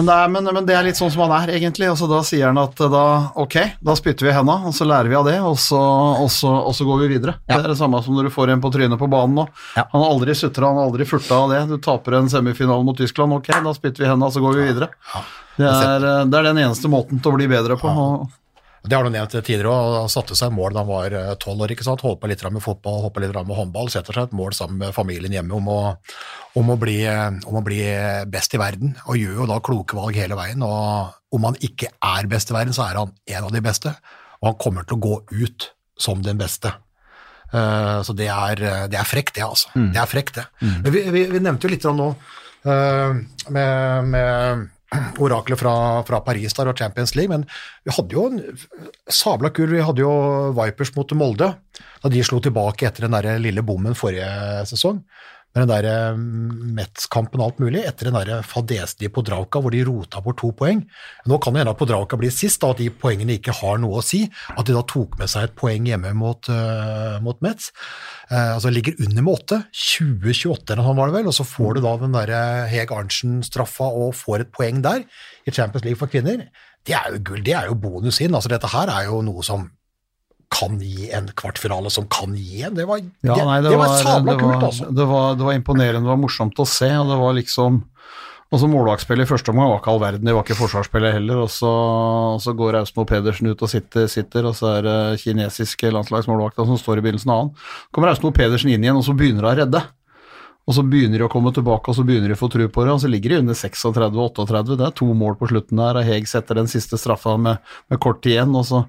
Men 0.00 0.06
det, 0.08 0.14
er, 0.16 0.28
men, 0.32 0.46
men 0.56 0.64
det 0.64 0.72
er 0.78 0.84
litt 0.86 0.96
sånn 0.96 1.10
som 1.12 1.26
han 1.26 1.34
er, 1.36 1.50
egentlig. 1.58 1.84
Altså, 1.92 2.06
da 2.08 2.22
sier 2.24 2.48
han 2.48 2.58
at 2.60 2.78
da, 2.80 3.02
ok, 3.36 3.56
da 3.84 3.96
spytter 3.98 4.30
vi 4.30 4.32
henda, 4.32 4.54
og 4.64 4.72
så 4.72 4.86
lærer 4.88 5.10
vi 5.12 5.18
av 5.18 5.28
det, 5.28 5.34
og 5.44 5.58
så, 5.60 5.80
og 6.24 6.30
så, 6.32 6.54
og 6.70 6.72
så 6.76 6.86
går 6.88 7.02
vi 7.02 7.10
videre. 7.18 7.36
Ja. 7.44 7.58
Det 7.58 7.66
er 7.66 7.74
det 7.74 7.76
samme 7.82 8.00
som 8.06 8.16
når 8.16 8.30
du 8.30 8.32
får 8.32 8.54
en 8.54 8.64
på 8.64 8.72
trynet 8.72 8.96
på 8.96 9.10
banen 9.12 9.36
nå. 9.42 9.44
Ja. 9.76 9.84
Han 9.92 10.00
har 10.00 10.14
aldri 10.14 10.38
sutra, 10.40 10.70
han 10.70 10.80
har 10.80 10.88
aldri 10.88 11.04
furta 11.10 11.42
av 11.44 11.52
det. 11.52 11.60
Du 11.68 11.76
taper 11.84 12.16
en 12.16 12.32
semifinale 12.32 12.86
mot 12.86 12.96
Tyskland, 12.96 13.36
ok, 13.36 13.52
da 13.68 13.76
spytter 13.76 14.06
vi 14.06 14.08
henda, 14.08 14.32
så 14.32 14.40
går 14.40 14.56
vi 14.56 14.68
videre. 14.70 14.88
Det 15.60 15.68
er, 15.68 16.08
eh, 16.14 16.24
det 16.32 16.40
er 16.40 16.48
den 16.48 16.64
eneste 16.64 16.88
måten 16.88 17.20
til 17.20 17.34
å 17.34 17.36
bli 17.36 17.50
bedre 17.52 17.76
på. 17.76 17.92
Og, 17.92 18.28
Det 18.82 18.96
har 18.96 19.04
du 19.04 19.10
nevnt 19.12 19.34
tidligere, 19.44 19.68
og 19.68 19.94
han 20.00 20.08
satte 20.12 20.36
seg 20.38 20.52
mål 20.56 20.72
da 20.72 20.80
han 20.80 20.88
var 20.88 21.12
eh, 21.16 21.32
tolv 21.42 21.60
år. 21.66 21.74
ikke 21.74 21.84
sant? 21.84 22.00
Holdt 22.00 22.20
på 22.22 22.30
litt 22.30 22.42
med 22.48 22.62
fotball, 22.64 23.02
holdt 23.04 23.14
på 23.18 23.20
litt 23.24 23.34
med 23.36 23.56
håndball. 23.58 23.90
Setter 23.92 24.16
seg 24.16 24.30
et 24.30 24.36
mål 24.38 24.54
sammen 24.56 24.80
med 24.80 24.94
familien 24.96 25.34
hjemme 25.36 25.58
om 25.58 25.68
å, 25.68 25.80
om, 26.56 26.70
å 26.72 26.78
bli, 26.80 27.02
eh, 27.04 27.28
om 27.44 27.58
å 27.60 27.64
bli 27.66 27.80
best 28.32 28.56
i 28.56 28.60
verden, 28.62 28.94
og 29.06 29.20
gjør 29.20 29.42
jo 29.42 29.48
da 29.50 29.60
kloke 29.60 29.98
valg 29.98 30.16
hele 30.16 30.38
veien. 30.38 30.64
og 30.64 31.12
Om 31.36 31.44
han 31.50 31.60
ikke 31.60 31.92
er 32.00 32.30
best 32.32 32.50
i 32.50 32.56
verden, 32.56 32.72
så 32.76 32.86
er 32.88 33.02
han 33.02 33.12
en 33.36 33.44
av 33.50 33.52
de 33.52 33.60
beste, 33.68 33.92
og 34.40 34.48
han 34.52 34.60
kommer 34.64 34.88
til 34.88 34.96
å 34.96 35.04
gå 35.04 35.20
ut 35.44 35.70
som 36.00 36.22
den 36.24 36.40
beste. 36.40 36.72
Eh, 37.52 38.00
Så 38.06 38.16
det 38.16 38.30
er, 38.32 38.64
det 38.88 38.96
er 38.96 39.04
frekt, 39.08 39.34
det, 39.36 39.44
altså. 39.44 39.68
Det 39.92 40.00
er 40.00 40.08
frekt, 40.08 40.40
det. 40.40 40.46
Men 40.64 40.92
vi, 40.94 41.04
vi, 41.12 41.26
vi 41.36 41.40
nevnte 41.44 41.68
jo 41.68 41.74
litt 41.76 41.84
om 41.90 41.96
nå 42.00 42.10
eh, 42.64 43.20
med, 43.52 44.04
med 44.16 44.68
oraklet 45.22 45.60
fra, 45.60 45.72
fra 46.06 46.20
Paris 46.26 46.54
der 46.56 46.70
og 46.72 46.78
Champions 46.78 47.14
League, 47.14 47.30
men 47.30 47.46
vi 47.86 47.94
hadde 47.94 48.16
jo 48.16 48.26
en 48.30 48.40
sabla 49.06 49.52
kul, 49.54 49.70
vi 49.70 49.84
hadde 49.86 50.02
jo 50.02 50.12
Vipers 50.56 50.94
mot 50.96 51.14
Molde, 51.18 51.52
da 52.02 52.10
de 52.10 52.24
slo 52.26 52.40
tilbake 52.42 52.88
etter 52.88 53.06
den 53.06 53.14
der 53.14 53.38
lille 53.42 53.62
bommen 53.66 53.94
forrige 53.98 54.26
sesong, 54.70 55.02
med 55.50 55.64
den 55.64 55.70
der 55.72 56.18
Metz-kampen 56.76 57.40
og 57.40 57.48
alt 57.48 57.62
mulig, 57.62 57.82
etter 57.82 58.06
den 58.08 58.18
der 58.18 58.44
fadesen 58.46 59.02
i 59.06 59.10
Podrauka 59.10 59.58
hvor 59.62 59.74
de 59.74 59.82
rota 59.86 60.22
bort 60.22 60.38
to 60.42 60.52
poeng. 60.56 60.84
Nå 61.26 61.38
kan 61.42 61.54
det 61.54 61.64
hende 61.64 61.74
at 61.74 61.80
Podrauka 61.80 62.18
blir 62.20 62.30
sist, 62.34 62.60
da, 62.62 62.70
at 62.70 62.78
de 62.82 62.86
poengene 62.94 63.38
ikke 63.38 63.56
har 63.58 63.80
noe 63.82 63.98
å 63.98 64.04
si, 64.04 64.22
at 64.54 64.62
de 64.68 64.76
da 64.76 64.84
tok 64.86 65.18
med 65.18 65.32
seg 65.32 65.48
et 65.48 65.56
poeng 65.58 65.88
hjemme 65.90 66.14
mot, 66.18 66.52
uh, 66.52 67.18
mot 67.24 67.40
Metz. 67.42 67.72
Uh, 68.30 68.54
altså 68.54 68.70
ligger 68.70 68.98
under 69.02 69.26
med 69.26 69.34
åtte, 69.34 69.60
20-28 69.74 70.76
eller 70.76 70.84
noe 70.84 70.98
var 71.00 71.10
det 71.10 71.18
vel, 71.18 71.32
og 71.32 71.36
så 71.40 71.48
får 71.48 71.76
du 71.76 71.84
da 71.86 71.96
den 72.04 72.14
der 72.14 72.34
Heg 72.70 72.94
Arntzen-straffa 72.94 73.90
og 73.90 74.14
får 74.18 74.46
et 74.46 74.54
poeng 74.54 74.82
der 74.86 75.02
i 75.02 75.54
Champions 75.54 75.86
League 75.86 75.98
for 75.98 76.12
kvinner. 76.12 76.46
Det 76.86 76.94
er 76.96 77.10
jo 77.12 77.24
gull, 77.26 77.42
det 77.44 77.58
er 77.58 77.68
jo 77.68 77.76
bonus 77.76 78.22
inn. 78.22 78.36
Altså 78.36 78.52
dette 78.52 78.70
her 78.70 78.92
er 78.92 79.10
jo 79.10 79.20
noe 79.26 79.42
som 79.44 79.66
kan 80.50 80.80
gi 80.82 81.10
en 81.14 81.28
kvartfinale, 81.38 81.90
som 81.94 82.08
kan 82.10 82.34
gi 82.34 82.64
en. 82.66 82.74
Det 82.74 82.86
var, 82.88 83.00
Ja, 83.26 83.36
nei, 83.46 83.60
det 83.62 83.76
var 83.78 83.94
sabla 84.02 84.34
det 84.34 84.42
kult, 84.42 84.64
altså. 84.66 84.90
Det 84.90 85.06
var, 85.06 85.36
det 85.38 85.46
var 85.46 85.56
imponerende, 85.56 86.02
det 86.02 86.12
var 86.12 86.20
morsomt 86.20 86.58
å 86.58 86.66
se, 86.66 86.90
og 86.98 87.12
det 87.12 87.18
var 87.20 87.36
liksom 87.38 87.84
også 88.50 88.66
målvaktspillet 88.66 89.28
i 89.28 89.30
første 89.30 89.52
omgang 89.52 89.68
var 89.70 89.78
ikke 89.78 89.92
all 89.92 90.00
verden, 90.02 90.26
det 90.26 90.32
var 90.34 90.42
ikke 90.42 90.58
forsvarsspillet 90.58 91.14
heller. 91.14 91.44
Og 91.44 91.52
så, 91.54 91.70
og 91.70 92.40
så 92.42 92.54
går 92.58 92.80
Austmo 92.80 93.04
Pedersen 93.06 93.46
ut 93.52 93.62
og 93.62 93.70
sitter, 93.70 94.08
sitter, 94.10 94.48
og 94.50 94.56
så 94.58 94.72
er 94.74 94.88
det 94.88 94.98
kinesiske 95.22 95.92
landslagsmålvakta 95.94 96.66
som 96.66 96.80
står 96.80 96.98
i 96.98 97.04
begynnelsen 97.06 97.30
av 97.30 97.44
han. 97.44 97.52
kommer 97.94 98.10
Austmo 98.10 98.32
Pedersen 98.34 98.72
inn 98.74 98.82
igjen, 98.82 98.98
og 98.98 99.06
så 99.06 99.14
begynner 99.14 99.46
han 99.46 99.54
å 99.54 99.60
redde. 99.62 99.84
Og 100.70 100.76
så 100.76 100.84
begynner 100.86 101.18
de 101.18 101.24
å 101.26 101.30
komme 101.32 101.50
tilbake, 101.50 101.90
og 101.90 101.96
så 101.98 102.04
begynner 102.06 102.30
de 102.30 102.36
å 102.36 102.38
få 102.38 102.46
tro 102.52 102.68
på 102.70 102.84
det, 102.86 102.92
og 102.94 103.00
så 103.02 103.08
ligger 103.10 103.32
de 103.32 103.38
under 103.42 103.56
36-38. 103.58 104.76
Det 104.78 104.84
er 104.86 104.92
to 105.00 105.08
mål 105.18 105.34
på 105.40 105.48
slutten 105.50 105.80
der, 105.82 105.98
og 105.98 106.06
Heg 106.06 106.28
setter 106.30 106.60
den 106.60 106.70
siste 106.70 106.94
straffa 107.00 107.34
med, 107.42 107.58
med 107.90 107.98
kort 108.04 108.28
igjen. 108.28 108.54
og 108.54 108.68
så 108.68 108.84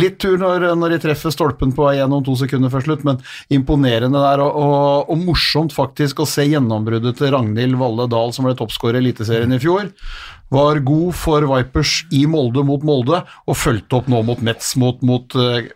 Litt 0.00 0.16
tur 0.22 0.38
når, 0.40 0.70
når 0.80 0.94
de 0.94 1.00
treffer 1.04 1.34
stolpen 1.34 1.74
på 1.76 1.84
vei 1.84 1.98
gjennom 1.98 2.24
to 2.24 2.38
sekunder 2.40 2.72
før 2.72 2.86
slutt, 2.86 3.04
men 3.04 3.20
imponerende 3.52 4.22
der, 4.24 4.46
og, 4.46 4.56
og, 4.56 5.12
og 5.12 5.26
morsomt 5.28 5.76
faktisk 5.76 6.24
å 6.24 6.30
se 6.30 6.48
gjennombruddet 6.48 7.20
til 7.20 7.34
Ragnhild 7.36 7.76
Valle 7.82 8.08
Dahl, 8.08 8.32
som 8.32 8.48
ble 8.48 8.56
toppskårer 8.56 9.02
i 9.02 9.04
Eliteserien 9.04 9.52
i 9.52 9.60
fjor. 9.60 9.92
Var 10.56 10.84
god 10.88 11.16
for 11.20 11.44
Vipers 11.52 11.98
i 12.16 12.22
Molde 12.30 12.64
mot 12.64 12.80
Molde, 12.86 13.26
og 13.44 13.60
fulgte 13.60 14.00
opp 14.00 14.08
nå 14.08 14.24
mot 14.24 14.40
Metz 14.46 14.72
mot, 14.80 15.04
mot 15.04 15.36
eh, 15.36 15.68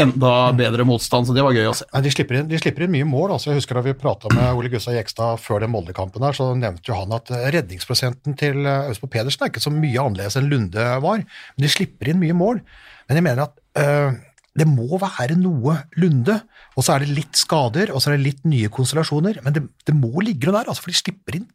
enda 0.00 0.32
bedre 0.56 0.84
motstand, 0.88 1.28
så 1.28 1.34
det 1.36 1.44
var 1.44 1.56
gøy 1.56 1.68
å 1.70 1.74
se. 1.76 1.86
Nei, 1.92 2.02
de, 2.06 2.12
slipper 2.12 2.38
inn, 2.38 2.48
de 2.50 2.60
slipper 2.60 2.86
inn 2.86 2.92
mye 2.94 3.08
mål. 3.08 3.34
altså 3.34 3.50
Jeg 3.50 3.60
husker 3.60 3.78
Da 3.78 3.84
vi 3.84 3.96
prata 3.98 4.30
med 4.34 4.56
Ole 4.56 4.70
Gustav 4.72 4.96
Jekstad 4.96 5.42
før 5.42 5.64
den 5.64 5.72
Molde-kampen, 5.72 6.24
så 6.36 6.50
nevnte 6.58 6.90
jo 6.90 6.98
han 6.98 7.12
at 7.16 7.32
eh, 7.34 7.48
redningsprosenten 7.54 8.38
til 8.40 8.64
eh, 8.64 8.88
Østfold 8.92 9.12
Pedersen 9.14 9.44
er 9.44 9.52
ikke 9.52 9.64
så 9.64 9.74
mye 9.74 10.04
annerledes 10.04 10.38
enn 10.40 10.48
Lunde 10.50 10.88
var. 11.04 11.20
Men 11.24 11.66
de 11.66 11.72
slipper 11.72 12.12
inn 12.12 12.22
mye 12.22 12.36
mål. 12.36 12.62
Men 13.08 13.20
jeg 13.20 13.26
mener 13.28 13.46
at 13.48 13.84
øh, 13.84 14.18
det 14.58 14.66
må 14.70 14.98
være 14.98 15.36
noe 15.38 15.76
Lunde, 16.00 16.40
og 16.74 16.84
så 16.84 16.96
er 16.96 17.04
det 17.04 17.14
litt 17.20 17.38
skader, 17.38 17.92
og 17.92 18.02
så 18.02 18.10
er 18.10 18.18
det 18.18 18.26
litt 18.26 18.48
nye 18.48 18.72
konstellasjoner. 18.72 19.42
Men 19.44 19.56
det, 19.56 19.66
det 19.86 19.96
må 19.96 20.24
ligge 20.24 20.48
noe 20.48 20.58
der, 20.58 20.72
altså, 20.72 20.86
for 20.86 20.94
de 20.94 21.00
slipper 21.02 21.40
inn 21.40 21.48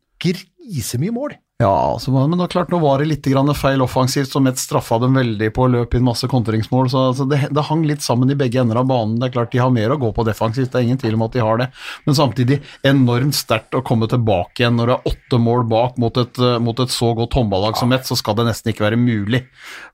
grisemye 0.64 1.16
mål. 1.16 1.36
Ja, 1.62 1.94
altså, 1.94 2.12
men 2.12 2.34
det 2.34 2.48
er 2.48 2.52
klart, 2.52 2.72
nå 2.74 2.80
var 2.82 3.00
det 3.00 3.08
litt 3.08 3.28
grann 3.30 3.52
feil 3.56 3.84
offensivt, 3.86 4.32
som 4.34 4.48
et 4.50 4.60
straffa 4.60 4.98
dem 5.00 5.14
veldig 5.16 5.52
på 5.54 5.64
å 5.64 5.70
løpe 5.72 6.00
inn 6.00 6.06
masse 6.06 6.28
kontringsmål, 6.28 6.90
så 6.92 7.04
altså, 7.12 7.28
det, 7.30 7.40
det 7.54 7.66
hang 7.70 7.86
litt 7.88 8.04
sammen 8.04 8.32
i 8.34 8.38
begge 8.40 8.60
ender 8.60 8.82
av 8.82 8.88
banen. 8.90 9.16
Det 9.22 9.30
er 9.30 9.36
klart 9.36 9.54
de 9.54 9.62
har 9.62 9.72
mer 9.72 9.94
å 9.94 10.00
gå 10.02 10.10
på 10.18 10.26
defensivt, 10.28 10.72
det 10.74 10.82
er 10.82 10.88
ingen 10.88 11.00
tvil 11.00 11.16
om 11.16 11.26
at 11.28 11.38
de 11.38 11.44
har 11.46 11.62
det, 11.62 11.70
men 12.08 12.18
samtidig 12.18 12.58
enormt 12.90 13.38
sterkt 13.38 13.78
å 13.78 13.84
komme 13.86 14.10
tilbake 14.12 14.64
igjen 14.64 14.76
når 14.80 14.90
det 14.90 14.98
er 14.98 15.14
åtte 15.14 15.40
mål 15.46 15.64
bak 15.72 16.02
mot 16.02 16.20
et, 16.20 16.42
mot 16.66 16.84
et 16.84 16.94
så 16.94 17.14
godt 17.22 17.38
håndballag 17.38 17.80
som 17.80 17.94
ett, 17.96 18.10
så 18.10 18.18
skal 18.20 18.40
det 18.40 18.50
nesten 18.50 18.74
ikke 18.74 18.88
være 18.88 19.00
mulig 19.00 19.46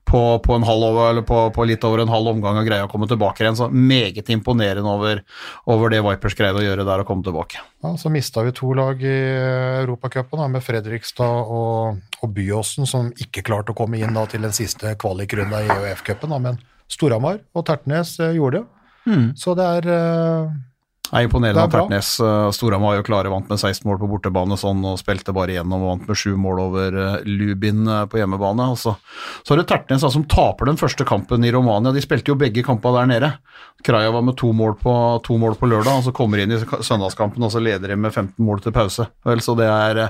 på, 0.08 0.22
på, 0.42 0.56
en 0.56 0.66
halv 0.66 0.88
over, 0.88 1.12
eller 1.12 1.26
på, 1.28 1.42
på 1.54 1.68
litt 1.68 1.84
over 1.86 2.02
en 2.02 2.10
halv 2.10 2.32
omgang 2.32 2.58
å 2.58 2.64
greie 2.66 2.88
å 2.88 2.90
komme 2.90 3.06
tilbake 3.10 3.44
igjen, 3.44 3.60
så 3.60 3.68
meget 3.70 4.32
imponerende 4.32 4.90
over, 4.90 5.22
over 5.70 5.92
det 5.92 6.02
Vipers 6.08 6.38
greide 6.40 6.58
å 6.58 6.64
gjøre 6.64 6.88
der 6.88 7.04
å 7.04 7.06
komme 7.06 7.22
tilbake. 7.26 7.62
Ja, 7.84 7.94
Så 8.00 8.10
mista 8.12 8.42
vi 8.44 8.56
to 8.56 8.72
lag 8.76 9.00
i 9.04 9.16
Europacupen, 9.84 10.40
da, 10.40 10.48
med 10.60 10.66
Fredrikstad 10.66 11.48
og, 11.48 12.00
og 12.20 12.34
Byåsen, 12.36 12.86
som 12.88 13.10
ikke 13.16 13.44
klarte 13.46 13.72
å 13.72 13.78
komme 13.78 14.00
inn 14.00 14.16
da, 14.16 14.26
til 14.28 14.44
den 14.44 14.54
siste 14.54 14.92
kvalikrunda 15.00 15.64
i 15.64 15.72
EUF-cupen. 15.72 16.36
Men 16.44 16.60
Storhamar 16.90 17.40
og 17.56 17.64
Tertnes 17.68 18.18
eh, 18.20 18.36
gjorde 18.36 18.60
det. 18.60 18.66
Så 19.40 19.54
det 19.56 19.64
er 19.64 19.86
eh, 19.90 20.50
Det 21.08 21.16
er 21.18 21.26
imponerende 21.26 21.62
er 21.64 21.70
at. 21.70 21.72
Tertnes 21.72 22.10
uh, 22.22 22.50
Storhamar 22.54 22.92
var 22.92 23.00
jo 23.00 23.06
klare, 23.08 23.32
vant 23.32 23.48
med 23.50 23.58
16 23.58 23.86
mål 23.88 23.98
på 24.02 24.10
bortebane 24.12 24.58
sånn, 24.60 24.84
og 24.86 25.00
spilte 25.00 25.34
bare 25.34 25.56
igjennom 25.56 25.82
og 25.82 25.92
vant 25.94 26.10
med 26.10 26.20
7 26.20 26.36
mål 26.38 26.60
over 26.68 26.98
eh, 27.06 27.16
Lubin 27.26 27.88
eh, 27.88 28.04
på 28.10 28.20
hjemmebane. 28.20 28.68
Altså. 28.74 28.94
så, 29.00 29.40
så 29.46 29.56
er 29.56 29.62
det 29.62 29.68
Tertnes 29.72 30.04
da, 30.04 30.12
som 30.12 30.28
taper 30.30 30.70
den 30.70 30.78
første 30.78 31.06
kampen 31.08 31.46
i 31.46 31.50
Romania. 31.54 31.94
De 31.96 32.04
spilte 32.04 32.30
jo 32.30 32.38
begge 32.38 32.66
kampene 32.66 33.00
der 33.00 33.10
nede. 33.14 33.32
Kraja 33.86 34.10
var 34.12 34.24
med 34.26 34.36
to 34.40 34.52
mål, 34.56 34.74
på, 34.80 34.94
to 35.26 35.36
mål 35.40 35.56
på 35.60 35.68
lørdag, 35.70 36.00
og 36.00 36.06
så 36.06 36.12
kommer 36.16 36.38
de 36.40 36.46
inn 36.46 36.54
i 36.56 36.60
søndagskampen 36.60 37.44
og 37.46 37.52
så 37.52 37.62
leder 37.62 37.92
de 37.92 37.98
med 38.00 38.12
15 38.12 38.44
mål 38.44 38.62
til 38.64 38.74
pause. 38.76 39.06
Vel, 39.26 39.42
så 39.44 39.54
det 39.58 39.68
er, 39.70 40.02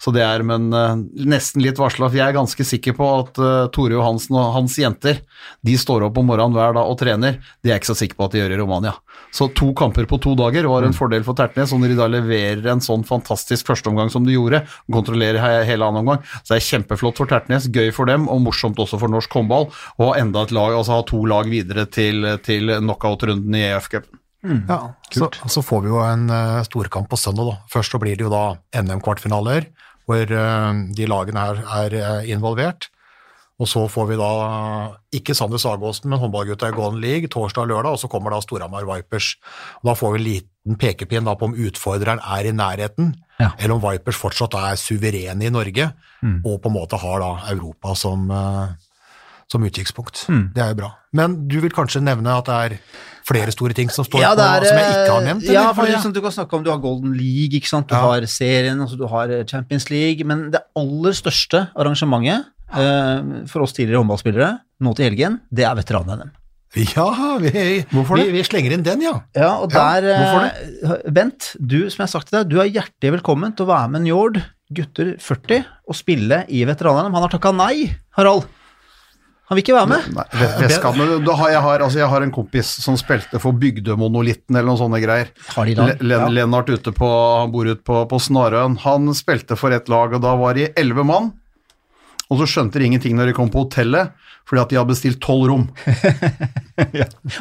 så 0.00 0.12
det 0.14 0.24
er 0.24 0.44
men 0.46 0.68
eh, 0.74 0.94
nesten 1.28 1.62
litt 1.64 1.80
varsla. 1.80 2.10
Jeg 2.14 2.24
er 2.30 2.36
ganske 2.36 2.64
sikker 2.66 2.96
på 2.98 3.08
at 3.20 3.40
uh, 3.42 3.66
Tore 3.74 3.96
Johansen 3.96 4.38
og 4.38 4.54
hans 4.56 4.78
jenter 4.80 5.22
de 5.64 5.76
står 5.78 6.06
opp 6.08 6.18
om 6.20 6.28
morgenen 6.30 6.56
hver 6.56 6.74
dag 6.76 6.88
og 6.88 6.98
trener. 7.00 7.38
Det 7.60 7.70
er 7.70 7.76
jeg 7.76 7.84
ikke 7.84 7.92
så 7.92 8.00
sikker 8.02 8.18
på 8.18 8.28
at 8.28 8.34
de 8.34 8.42
gjør 8.42 8.56
i 8.56 8.60
Romania. 8.62 8.94
Så 9.34 9.50
to 9.56 9.70
kamper 9.76 10.06
på 10.08 10.18
to 10.22 10.32
dager 10.38 10.66
var 10.70 10.86
en 10.86 10.96
fordel 10.96 11.24
for 11.26 11.36
Tertnes, 11.36 11.72
og 11.74 11.82
når 11.82 11.92
de 11.92 11.98
da 11.98 12.08
leverer 12.10 12.70
en 12.72 12.82
sånn 12.84 13.04
fantastisk 13.06 13.68
førsteomgang 13.68 14.12
som 14.12 14.24
de 14.24 14.36
gjorde, 14.36 14.62
kontrollerer 14.92 15.66
hele 15.68 15.84
annen 15.84 16.00
omgang, 16.04 16.22
så 16.40 16.54
er 16.54 16.62
det 16.62 16.68
kjempeflott 16.68 17.20
for 17.20 17.30
Tertnes, 17.30 17.68
gøy 17.74 17.90
for 17.94 18.08
dem, 18.08 18.28
og 18.32 18.40
morsomt 18.46 18.80
også 18.80 19.00
for 19.00 19.12
norsk 19.12 19.36
håndball, 19.36 19.68
og 20.00 20.14
enda 20.16 20.46
et 20.46 20.54
lag, 20.56 20.78
altså 20.78 20.96
ha 20.96 21.04
to 21.08 21.20
lag 21.28 21.50
videre 21.50 21.84
til, 21.92 22.24
til 22.46 22.72
knockout-runden 23.18 23.54
i 23.54 23.66
EF-cupen. 23.72 24.18
Ja, 24.68 24.94
så, 25.10 25.28
så 25.50 25.62
får 25.66 25.82
vi 25.82 25.90
jo 25.90 25.98
en 26.04 26.28
uh, 26.30 26.62
storkamp 26.62 27.08
på 27.10 27.18
søndag. 27.18 27.50
da. 27.50 27.56
Først 27.72 27.90
så 27.92 27.98
blir 27.98 28.16
det 28.16 28.22
jo 28.22 28.30
da 28.30 28.56
NM-kvartfinaler, 28.78 29.66
hvor 30.06 30.22
uh, 30.30 30.70
de 30.94 31.08
lagene 31.10 31.42
her 31.42 31.64
er 31.82 31.98
uh, 31.98 32.30
involvert. 32.30 32.88
Og 33.58 33.66
så 33.66 33.82
får 33.90 34.06
vi 34.12 34.16
da 34.20 34.28
ikke 35.18 35.34
Sander 35.34 35.58
Sagåsen, 35.58 36.06
men 36.12 36.20
håndballgutta 36.22 36.68
i 36.70 36.76
Golden 36.76 37.00
League 37.02 37.26
torsdag 37.26 37.64
og 37.64 37.72
lørdag, 37.72 37.96
og 37.96 37.98
så 37.98 38.06
kommer 38.10 38.30
da 38.30 38.38
Storhamar 38.44 38.86
Vipers. 38.86 39.32
Og 39.80 39.88
da 39.90 39.94
får 39.98 40.12
vi 40.14 40.20
en 40.20 40.26
liten 40.28 40.78
pekepinn 40.78 41.26
da 41.26 41.34
på 41.34 41.48
om 41.48 41.56
utfordreren 41.58 42.22
er 42.22 42.46
i 42.46 42.54
nærheten, 42.54 43.16
Ja. 43.38 43.50
eller 43.58 43.74
om 43.74 43.82
Vipers 43.82 44.16
fortsatt 44.18 44.54
er 44.54 44.78
suverene 44.78 45.46
i 45.46 45.50
Norge, 45.50 45.88
og 46.44 46.56
på 46.62 46.70
en 46.70 46.74
måte 46.74 46.98
har 47.02 47.18
da 47.22 47.32
Europa 47.50 47.94
som, 47.98 48.30
eh, 48.30 48.72
som 49.50 49.64
utkikkspunkt. 49.64 50.26
Det 50.54 50.60
er 50.62 50.72
jo 50.74 50.78
bra. 50.82 50.90
Men 51.16 51.38
du 51.48 51.58
vil 51.64 51.72
kanskje 51.72 52.02
nevne 52.04 52.34
at 52.36 52.48
det 52.50 52.56
er 52.66 52.74
flere 53.28 53.52
store 53.52 53.74
ting 53.76 53.88
som 53.92 54.04
står 54.04 54.20
Ja, 54.22 54.30
på, 54.36 54.44
er, 54.44 54.64
som 54.68 54.76
jeg 54.80 54.90
ikke 54.92 55.12
har 55.14 55.24
nevnt? 55.24 55.44
Ja, 55.48 55.62
eller? 55.62 55.74
for 55.76 55.86
Ja. 55.88 55.98
sånn, 56.00 56.12
du 56.16 56.20
kan 56.24 56.32
snakke 56.32 56.56
om 56.56 56.62
du 56.64 56.70
har 56.70 56.78
Golden 56.80 57.12
League, 57.16 57.56
ikke 57.60 57.68
sant? 57.68 57.88
du 57.88 57.94
Ja. 57.94 58.00
har 58.00 58.20
serien, 58.26 58.80
altså 58.80 58.96
du 59.00 59.06
har 59.08 59.28
eh, 59.30 59.44
Champions 59.44 59.88
League, 59.90 60.24
men 60.24 60.50
det 60.50 60.60
aller 60.76 61.12
største 61.16 61.68
arrangementet 61.76 62.44
eh, 62.76 63.46
for 63.48 63.62
oss 63.64 63.72
tidligere 63.76 64.02
håndballspillere 64.04 64.50
nå 64.84 64.94
til 64.96 65.08
helgen, 65.10 65.40
det 65.52 65.64
er 65.64 65.74
veteran-NM. 65.80 66.30
Ja, 66.76 67.38
vi, 67.40 67.48
vi, 67.88 68.24
vi 68.34 68.42
slenger 68.44 68.72
inn 68.76 68.82
den, 68.84 69.00
ja. 69.00 69.14
Ja, 69.34 69.54
og 69.64 69.70
der 69.72 70.04
hvorfor 70.04 70.44
eh, 71.06 71.10
Bent, 71.10 71.54
du 71.58 71.88
som 71.88 72.02
jeg 72.02 72.04
har 72.04 72.12
sagt 72.12 72.28
til 72.28 72.38
deg, 72.42 72.50
du 72.52 72.60
er 72.60 72.68
hjertelig 72.68 73.14
velkommen 73.16 73.56
til 73.56 73.64
å 73.64 73.70
være 73.72 73.88
med 73.96 74.04
Njord, 74.04 74.42
gutter 74.76 75.14
40, 75.18 75.64
og 75.88 75.96
spille 75.96 76.42
i 76.52 76.64
veteranene. 76.68 77.08
Han 77.08 77.24
har 77.24 77.32
takka 77.32 77.54
nei, 77.56 77.96
Harald. 78.18 78.44
Han 79.48 79.56
vil 79.56 79.62
ikke 79.64 79.74
være 79.78 79.88
med. 79.88 80.08
Nei, 80.12 80.24
Ve- 80.36 80.48
Vestkanten, 80.66 81.24
da 81.24 81.34
har 81.40 81.50
jeg, 81.54 81.60
har, 81.64 81.80
altså 81.86 81.98
jeg 82.02 82.08
har 82.12 82.24
en 82.26 82.32
kompis 82.34 82.68
som 82.84 82.98
spilte 83.00 83.40
for 83.40 83.56
Bygdemonolitten 83.56 84.52
eller 84.58 84.68
noen 84.68 84.80
sånne 84.82 85.00
greier. 85.00 85.30
Har 85.54 85.64
de 85.70 85.74
lag? 85.78 86.02
Len 86.04 86.20
Ja. 86.26 86.28
Lennart 86.28 86.68
ute 86.68 86.92
på, 86.92 87.08
han 87.40 87.50
bor 87.54 87.64
ute 87.70 87.80
på, 87.82 88.02
på 88.10 88.20
Snarøen. 88.20 88.76
Han 88.84 89.08
spilte 89.16 89.56
for 89.56 89.72
et 89.72 89.88
lag, 89.88 90.12
og 90.12 90.20
da 90.20 90.34
var 90.36 90.52
de 90.58 90.68
elleve 90.76 91.04
mann. 91.08 91.30
Og 92.28 92.42
så 92.42 92.44
skjønte 92.50 92.76
de 92.76 92.84
ingenting 92.90 93.16
når 93.16 93.30
de 93.30 93.32
kom 93.38 93.48
på 93.48 93.62
hotellet, 93.64 94.10
fordi 94.44 94.60
at 94.60 94.68
de 94.68 94.76
hadde 94.76 94.92
bestilt 94.92 95.20
tolv 95.24 95.46
rom. 95.48 95.64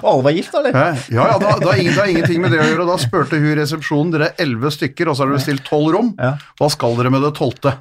Og 0.01 0.07
alle 0.11 0.23
var 0.25 0.31
gift, 0.35 0.55
eller? 0.55 0.77
Ja, 1.11 1.25
ja, 1.33 1.35
da, 1.43 1.51
da, 1.61 1.73
ingen- 1.75 1.93
har 1.99 2.07
ingenting 2.11 2.39
med 2.41 2.51
det 2.55 2.61
å 2.63 2.67
gjøre. 2.69 2.85
Da 2.87 2.95
spurte 3.01 3.39
hun 3.39 3.51
resepsjonen, 3.59 4.13
dere 4.15 4.29
er 4.31 4.45
elleve 4.47 4.71
stykker, 4.73 5.11
og 5.11 5.15
så 5.19 5.23
har 5.25 5.31
dere 5.33 5.41
bestilt 5.41 5.65
tolv 5.67 5.91
rom. 5.95 6.13
Hva 6.17 6.69
skal 6.73 6.95
dere 6.99 7.11
med 7.13 7.23
det 7.27 7.33
tolvte? 7.37 7.75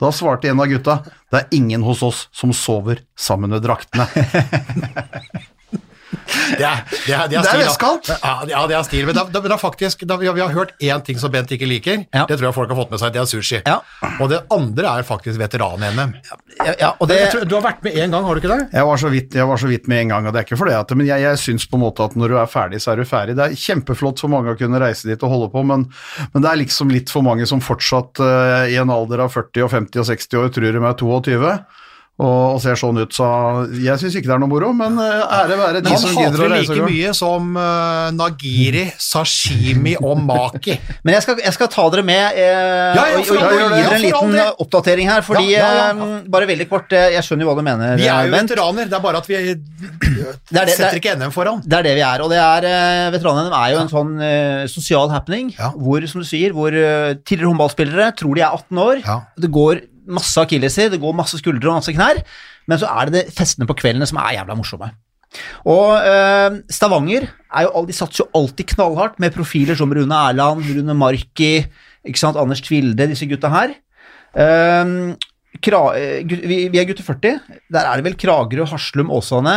Da 0.00 0.08
svarte 0.12 0.48
en 0.48 0.60
av 0.60 0.66
gutta, 0.70 0.98
det 1.30 1.42
er 1.42 1.56
ingen 1.60 1.82
hos 1.84 2.02
oss 2.02 2.28
som 2.32 2.54
sover 2.56 3.02
sammen 3.18 3.52
med 3.52 3.62
draktene. 3.62 4.06
Det 6.30 6.66
er, 6.66 6.82
det 6.90 7.14
er, 7.14 7.28
det 7.30 7.38
er, 7.38 7.48
er 7.48 7.62
vestkant. 7.64 8.10
Ja, 8.50 8.62
det 8.70 8.76
er 8.76 8.84
stil. 8.86 9.06
Men 9.08 9.16
da, 9.16 9.24
da, 9.32 9.42
da 9.52 9.58
faktisk, 9.60 10.04
da, 10.08 10.18
vi, 10.20 10.28
har, 10.28 10.36
vi 10.36 10.44
har 10.44 10.54
hørt 10.54 10.74
én 10.82 11.04
ting 11.06 11.18
som 11.20 11.32
Bent 11.32 11.52
ikke 11.54 11.68
liker. 11.68 12.04
Ja. 12.10 12.26
Det 12.28 12.38
tror 12.38 12.50
jeg 12.50 12.56
folk 12.56 12.72
har 12.72 12.78
fått 12.78 12.94
med 12.94 13.02
seg. 13.02 13.14
Det 13.14 13.22
er 13.22 13.28
sushi. 13.30 13.60
Ja. 13.66 13.78
Og 14.18 14.30
det 14.32 14.42
andre 14.54 14.94
er 15.00 15.06
faktisk 15.06 15.40
veteran-NM. 15.40 16.14
Ja, 16.80 16.92
Du 16.98 17.54
har 17.56 17.64
vært 17.64 17.84
med 17.86 17.96
én 17.96 18.12
gang, 18.12 18.24
har 18.26 18.36
du 18.36 18.42
ikke 18.42 18.52
det? 18.52 18.68
Jeg 18.76 18.88
var, 18.88 19.00
så 19.00 19.12
vidt, 19.12 19.36
jeg 19.38 19.48
var 19.48 19.60
så 19.60 19.70
vidt 19.70 19.88
med 19.90 20.04
en 20.04 20.14
gang, 20.14 20.28
og 20.28 20.34
det 20.34 20.42
er 20.42 20.48
ikke 20.48 20.60
for 20.60 20.70
det, 20.70 20.76
at, 20.78 20.94
men 20.96 21.08
jeg, 21.08 21.24
jeg 21.24 21.40
syns 21.40 21.66
på 21.70 21.78
en 21.78 21.84
måte 21.84 22.04
at 22.04 22.16
når 22.18 22.34
du 22.34 22.38
er 22.40 22.50
ferdig, 22.50 22.82
så 22.82 22.94
er 22.94 23.00
du 23.00 23.08
ferdig. 23.08 23.36
Det 23.38 23.46
er 23.46 23.58
kjempeflott 23.64 24.22
for 24.22 24.32
mange 24.32 24.54
å 24.54 24.58
kunne 24.58 24.80
reise 24.82 25.08
dit 25.08 25.26
og 25.26 25.34
holde 25.34 25.50
på, 25.54 25.64
men, 25.66 25.86
men 26.34 26.44
det 26.44 26.50
er 26.50 26.62
liksom 26.62 26.92
litt 26.92 27.12
for 27.12 27.26
mange 27.26 27.46
som 27.48 27.62
fortsatt 27.64 28.22
uh, 28.22 28.66
i 28.70 28.78
en 28.80 28.92
alder 28.92 29.24
av 29.26 29.32
40 29.34 29.66
og 29.66 29.72
50 29.72 30.02
og 30.02 30.10
60 30.10 30.42
år 30.42 30.52
tror 30.54 30.74
de 30.76 30.84
er 30.84 30.98
22 31.00 31.38
og, 32.20 32.54
og 32.54 32.58
ser 32.60 32.76
sånn 32.76 32.98
ut, 33.00 33.14
så 33.16 33.26
jeg 33.80 33.96
syns 34.02 34.16
ikke 34.18 34.28
det 34.28 34.34
er 34.34 34.40
noe 34.42 34.50
moro, 34.50 34.70
men 34.76 34.98
eh, 35.00 35.22
ære 35.40 35.56
være 35.56 35.80
de 35.86 35.94
som 36.02 36.12
gidder 36.18 36.42
å 36.44 36.48
reise. 36.52 36.68
Han 36.74 36.82
og 36.82 36.84
gå. 36.84 36.88
mye 36.92 37.12
som 37.16 37.46
uh, 37.56 38.10
nagiri, 38.12 38.82
sashimi 39.00 39.94
og 40.00 40.20
maki. 40.28 40.76
Men 41.06 41.16
jeg 41.16 41.24
skal, 41.24 41.40
jeg 41.46 41.56
skal 41.56 41.70
ta 41.72 41.86
dere 41.94 42.04
med 42.04 42.36
eh, 42.36 42.98
Ja, 42.98 43.04
ja, 43.14 43.18
og, 43.22 43.24
for 43.30 43.40
og, 43.40 43.46
all 43.46 43.62
og 43.64 43.72
gi 43.72 43.80
dere 43.86 43.96
en 43.96 44.04
liten 44.04 44.34
del. 44.36 44.52
oppdatering 44.66 45.08
her, 45.10 45.24
fordi 45.24 45.46
Ja, 45.54 45.64
ja, 45.64 45.86
ja. 45.94 46.08
eh, 46.18 46.28
Bare 46.36 46.48
veldig 46.50 46.68
kort, 46.70 46.92
jeg 46.92 47.24
skjønner 47.26 47.46
jo 47.46 47.50
hva 47.52 47.56
du 47.58 47.64
mener, 47.66 47.96
Vi 48.00 48.08
er 48.12 48.28
jo 48.28 48.34
veteraner, 48.36 48.90
det 48.90 48.98
er 49.00 49.04
bare 49.08 49.22
at 49.24 49.30
vi 49.30 49.40
det- 49.54 49.56
det 50.50 50.68
setter 50.74 50.90
er- 50.90 50.98
ikke 51.00 51.14
NM 51.16 51.32
foran. 51.32 51.62
Det 51.64 51.78
er 51.78 51.82
det 51.88 51.94
vi 51.96 52.02
er, 52.04 52.20
og 52.24 52.28
det 52.30 52.38
er 52.42 52.66
uh, 52.68 53.10
Veteran-NM 53.14 53.54
er 53.56 53.70
jo 53.72 53.78
en 53.80 53.88
sånn 53.92 54.12
uh, 54.20 54.66
sosial 54.68 55.08
happening 55.14 55.54
Ja. 55.56 55.70
hvor, 55.72 56.04
som 56.10 56.20
du 56.20 56.26
sier, 56.28 56.52
hvor 56.52 56.68
uh, 56.74 57.14
tidligere 57.24 57.48
håndballspillere 57.54 58.10
tror 58.18 58.34
de 58.36 58.44
er 58.44 58.50
18 58.52 58.78
år. 58.84 59.00
Ja. 59.06 59.18
Det 59.40 59.50
går 59.54 59.80
masse 60.12 60.42
akilleser, 60.42 60.90
det 60.92 61.00
går 61.02 61.16
masse 61.16 61.38
skuldre 61.40 61.70
og 61.70 61.80
masse 61.80 61.94
knær, 61.94 62.20
men 62.70 62.80
så 62.80 62.90
er 62.90 63.08
det 63.08 63.16
det 63.16 63.36
festene 63.36 63.68
på 63.68 63.78
kveldene 63.78 64.08
som 64.08 64.20
er 64.22 64.36
jævla 64.38 64.58
morsomme. 64.58 64.90
Og 65.70 65.94
eh, 66.02 66.58
Stavanger 66.72 67.28
er 67.28 67.66
jo, 67.68 67.84
de 67.86 67.94
satser 67.94 68.24
jo 68.24 68.30
alltid 68.34 68.72
knallhardt 68.74 69.20
med 69.22 69.34
profiler 69.34 69.78
som 69.78 69.92
Rune 69.94 70.22
Erland, 70.30 70.64
Rune 70.66 70.96
Marki, 70.98 71.52
ikke 72.06 72.20
sant, 72.20 72.38
Anders 72.40 72.62
Tvilde, 72.66 73.06
disse 73.10 73.28
gutta 73.30 73.52
her. 73.52 73.76
Eh, 74.34 74.96
Kra, 75.58 75.80
eh, 75.98 76.22
vi, 76.24 76.60
vi 76.70 76.78
er 76.78 76.86
gutter 76.86 77.04
40. 77.04 77.40
Der 77.74 77.86
er 77.86 77.98
det 77.98 78.06
vel 78.06 78.16
Kragerø, 78.18 78.68
Haslum, 78.70 79.10
Åsane. 79.10 79.56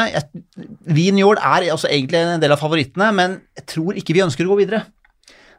Wien 0.90 1.16
Njord 1.16 1.38
er 1.38 1.70
altså 1.70 1.88
egentlig 1.92 2.18
en 2.20 2.42
del 2.42 2.56
av 2.56 2.62
favorittene, 2.62 3.12
men 3.14 3.38
jeg 3.60 3.68
tror 3.76 4.00
ikke 4.00 4.16
vi 4.18 4.24
ønsker 4.26 4.48
å 4.48 4.56
gå 4.56 4.64
videre. 4.64 4.82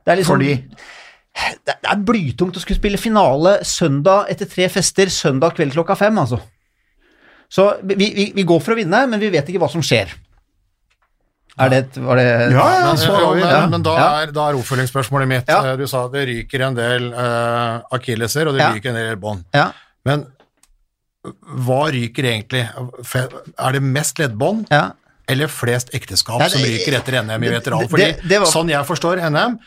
Er 0.04 0.18
liksom, 0.18 0.36
Fordi 0.36 0.58
det, 1.34 1.74
det 1.82 1.90
er 1.90 2.02
blytungt 2.06 2.56
å 2.56 2.62
skulle 2.62 2.78
spille 2.78 3.00
finale 3.00 3.56
søndag 3.66 4.28
etter 4.32 4.46
tre 4.50 4.68
fester, 4.72 5.10
søndag 5.12 5.56
kveld 5.56 5.74
klokka 5.74 5.96
fem, 5.98 6.18
altså. 6.22 6.38
Så 7.50 7.68
vi, 7.82 7.94
vi, 8.00 8.28
vi 8.34 8.44
går 8.46 8.60
for 8.64 8.74
å 8.74 8.78
vinne, 8.78 9.04
men 9.10 9.20
vi 9.22 9.28
vet 9.34 9.48
ikke 9.50 9.60
hva 9.62 9.68
som 9.70 9.82
skjer. 9.84 10.12
Er 11.54 11.68
det 11.70 11.76
et- 11.84 11.98
var 12.02 12.16
det 12.18 12.24
Ja, 12.50 12.64
ja, 12.80 12.86
Men, 12.88 12.96
så 12.98 13.12
har 13.14 13.34
men, 13.36 13.44
ja. 13.46 13.66
men 13.70 13.82
da, 13.86 13.92
er, 14.22 14.32
da 14.34 14.48
er 14.50 14.56
oppfølgingsspørsmålet 14.58 15.28
mitt. 15.30 15.48
Ja. 15.52 15.60
Eh, 15.72 15.76
Du 15.78 15.86
sa 15.86 16.08
det 16.10 16.24
ryker 16.26 16.64
en 16.66 16.74
del 16.74 17.12
uh, 17.14 17.78
akilleser, 17.94 18.48
og 18.48 18.54
det 18.56 18.64
Ja. 18.64 18.72
ryker 18.74 18.90
en 18.90 18.98
del 18.98 19.16
bånd. 19.22 19.44
Ja. 19.54 19.68
Men 20.04 20.26
hva 21.64 21.84
ryker 21.94 22.26
egentlig? 22.26 22.64
Er 23.58 23.72
det 23.72 23.82
mest 23.82 24.18
leddbånd 24.18 24.66
ja. 24.70 24.90
Eller 25.28 25.46
flest 25.48 25.90
ekteskap 25.94 26.38
Nei, 26.38 26.48
det- 26.48 26.52
som 26.52 26.62
ryker 26.62 26.98
etter 27.00 27.22
NM 27.22 27.42
i 27.44 27.48
veteran? 27.48 27.88
Fordi 27.88 28.04
det- 28.12 28.28
det 28.28 28.38
var- 28.40 28.46
sånn 28.50 28.68
jeg 28.68 28.84
forstår 28.86 29.20
NM, 29.30 29.58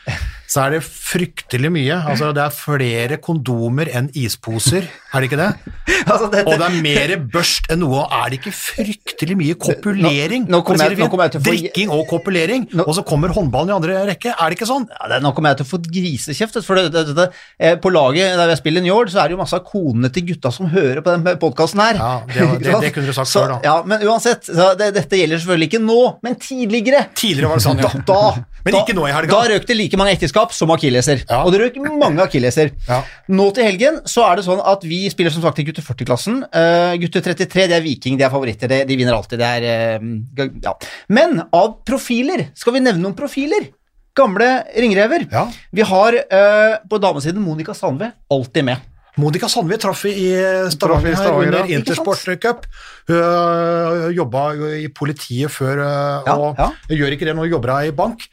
så 0.48 0.66
er 0.66 0.70
det 0.70 0.82
fryktelig 0.82 1.70
mye. 1.72 1.96
Altså 2.08 2.32
det 2.32 2.42
er 2.44 2.50
flere 2.50 3.16
kondomer 3.18 3.88
enn 3.94 4.08
isposer, 4.14 4.86
er 5.12 5.20
det 5.20 5.30
ikke 5.30 5.36
det? 5.42 5.54
Altså, 6.08 6.30
dette- 6.30 6.46
Og 6.46 6.58
det 6.58 6.66
er 6.68 6.82
mer 6.82 7.16
børst 7.28 7.66
enn 7.72 7.80
noe. 7.80 8.06
Er 8.10 8.30
det 8.30 8.38
ikke 8.40 8.52
fryktelig 8.54 9.34
mye 9.36 9.54
kopulering? 9.58 10.46
Nå- 10.48 10.62
nå 10.62 10.66
For 10.66 10.78
si 10.78 10.84
jeg- 10.84 10.98
nå 10.98 11.10
kom 11.10 11.20
jeg 11.20 11.32
til 11.32 11.40
få- 11.40 11.50
Drikking 11.50 11.90
og 11.90 12.06
kopulering, 12.08 12.68
Nå- 12.72 12.86
og 12.86 12.94
så 12.94 13.04
kommer 13.04 13.28
håndballen 13.34 13.68
i 13.68 13.74
andre 13.74 14.06
rekke. 14.14 14.32
Er 14.40 14.48
det 14.48 14.58
ikke 14.58 14.68
sånn? 14.70 14.86
Ja, 14.88 15.08
det, 15.08 15.22
nå 15.22 15.34
kommer 15.34 15.50
jeg 15.50 15.58
til 15.58 15.66
å 15.66 15.72
få 15.74 15.82
grisekjeft. 15.84 16.62
For 16.64 16.78
eh, 16.78 17.74
på 17.76 17.90
laget 17.92 18.36
der 18.38 18.48
jeg 18.54 18.58
spiller 18.62 18.80
Njord, 18.80 19.10
så 19.10 19.20
er 19.24 19.28
det 19.28 19.36
jo 19.36 19.42
masse 19.42 19.54
av 19.58 19.64
konene 19.66 20.10
til 20.12 20.22
gutta 20.30 20.52
som 20.54 20.68
hører 20.70 21.02
på 21.02 21.12
den 21.16 21.36
podkasten 21.42 21.80
her. 21.82 21.94
Ja, 21.98 22.22
det 22.26 22.62
det- 22.62 22.80
det 22.86 22.94
kunne 22.94 23.06
du 23.06 23.12
sagt 23.12 23.28
før, 23.34 23.48
da. 23.48 23.60
Ja, 23.64 23.82
men 23.82 24.00
uansett, 24.06 24.46
dette 24.46 25.18
gjelder 25.18 25.38
selvfølgelig 25.48 25.68
ikke 25.70 25.80
nå, 25.82 25.98
men 26.24 26.36
tidligere. 26.42 27.00
Tidligere 27.16 27.50
var 27.50 27.60
det 27.60 27.64
sånn, 27.64 27.80
ja. 27.82 27.90
Da, 28.08 28.18
Men 28.66 28.74
da, 28.74 28.82
ikke 28.82 28.96
nå 28.98 29.06
i 29.08 29.12
helga. 29.14 29.32
Da 29.32 29.54
røk 29.54 29.64
det 29.68 29.76
like 29.78 30.00
mange 30.00 30.12
ekteskap 30.16 30.52
som 30.56 30.72
akilleser. 30.74 31.22
Ja. 31.24 31.40
Og 31.44 31.54
det 31.54 31.62
røk 31.62 31.78
mange 31.88 32.24
akilleser. 32.24 32.74
Ja. 32.88 33.00
Nå 33.32 33.48
til 33.56 33.68
helgen 33.68 34.02
så 34.08 34.26
er 34.28 34.38
det 34.38 34.44
sånn 34.48 34.60
at 34.60 34.84
vi 34.88 35.00
spiller 35.12 35.32
som 35.34 35.44
sagt 35.44 35.62
i 35.62 35.66
gutter 35.68 35.86
40-klassen. 35.86 36.42
Uh, 36.52 36.92
gutter 37.00 37.24
33 37.24 37.68
det 37.72 37.78
er 37.78 37.84
Viking, 37.84 38.20
de 38.20 38.26
er 38.28 38.34
favoritter. 38.34 38.70
de, 38.70 38.82
de 38.88 39.00
vinner 39.00 39.16
alltid. 39.16 39.40
Det 39.40 39.50
er, 39.62 39.98
uh, 40.02 40.44
ja. 40.68 40.76
Men 41.08 41.40
av 41.48 41.80
profiler, 41.88 42.48
skal 42.58 42.76
vi 42.76 42.84
nevne 42.84 43.04
noen 43.06 43.16
profiler? 43.18 43.70
Gamle 44.18 44.50
ringrever. 44.74 45.28
Vi 45.72 45.84
har 45.86 46.20
uh, 46.20 46.78
på 46.90 47.00
damesiden 47.00 47.42
Monica 47.44 47.74
Sandve, 47.76 48.12
alltid 48.34 48.66
med. 48.66 48.86
Monica 49.18 49.48
Sandve 49.50 49.76
traff 49.82 50.04
vi 50.06 50.12
i 50.14 50.28
Traff 50.38 50.72
Stavanger 50.76 51.12
i 51.12 51.16
Stavanger, 51.18 51.46
under 51.48 51.58
ja. 51.66 51.78
Intersport 51.78 52.22
Cup. 52.42 52.66
Hun 53.08 53.16
øh, 53.18 54.16
jobba 54.16 54.44
i 54.78 54.86
politiet 54.94 55.50
før, 55.50 55.82
Ja, 56.26 56.36
og 56.36 56.56
ja. 56.58 56.70
gjør 57.00 57.16
ikke 57.16 57.26
det 57.28 57.34
nå, 57.38 57.48
jobber 57.50 57.74
hun 57.74 57.90
i 57.90 57.96
bank. 57.98 58.28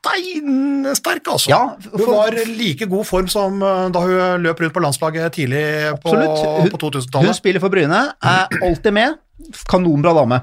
Steinsterk, 0.00 1.26
altså. 1.28 1.50
Ja, 1.52 1.58
hun 1.92 2.06
var 2.08 2.36
like 2.48 2.86
god 2.88 3.04
form 3.04 3.28
som 3.28 3.58
da 3.60 4.00
hun 4.04 4.44
løp 4.46 4.60
rundt 4.64 4.74
på 4.76 4.80
landslaget 4.84 5.32
tidlig 5.36 5.64
på, 6.00 6.14
på 6.14 6.46
Hun 6.62 6.70
2000-tallet. 6.80 7.36
spiller 7.36 7.60
for 7.60 7.68
Bryne, 7.72 8.00
er 8.22 8.46
alltid 8.64 8.92
med. 8.96 9.18
Kanonbra 9.70 10.12
dame. 10.16 10.40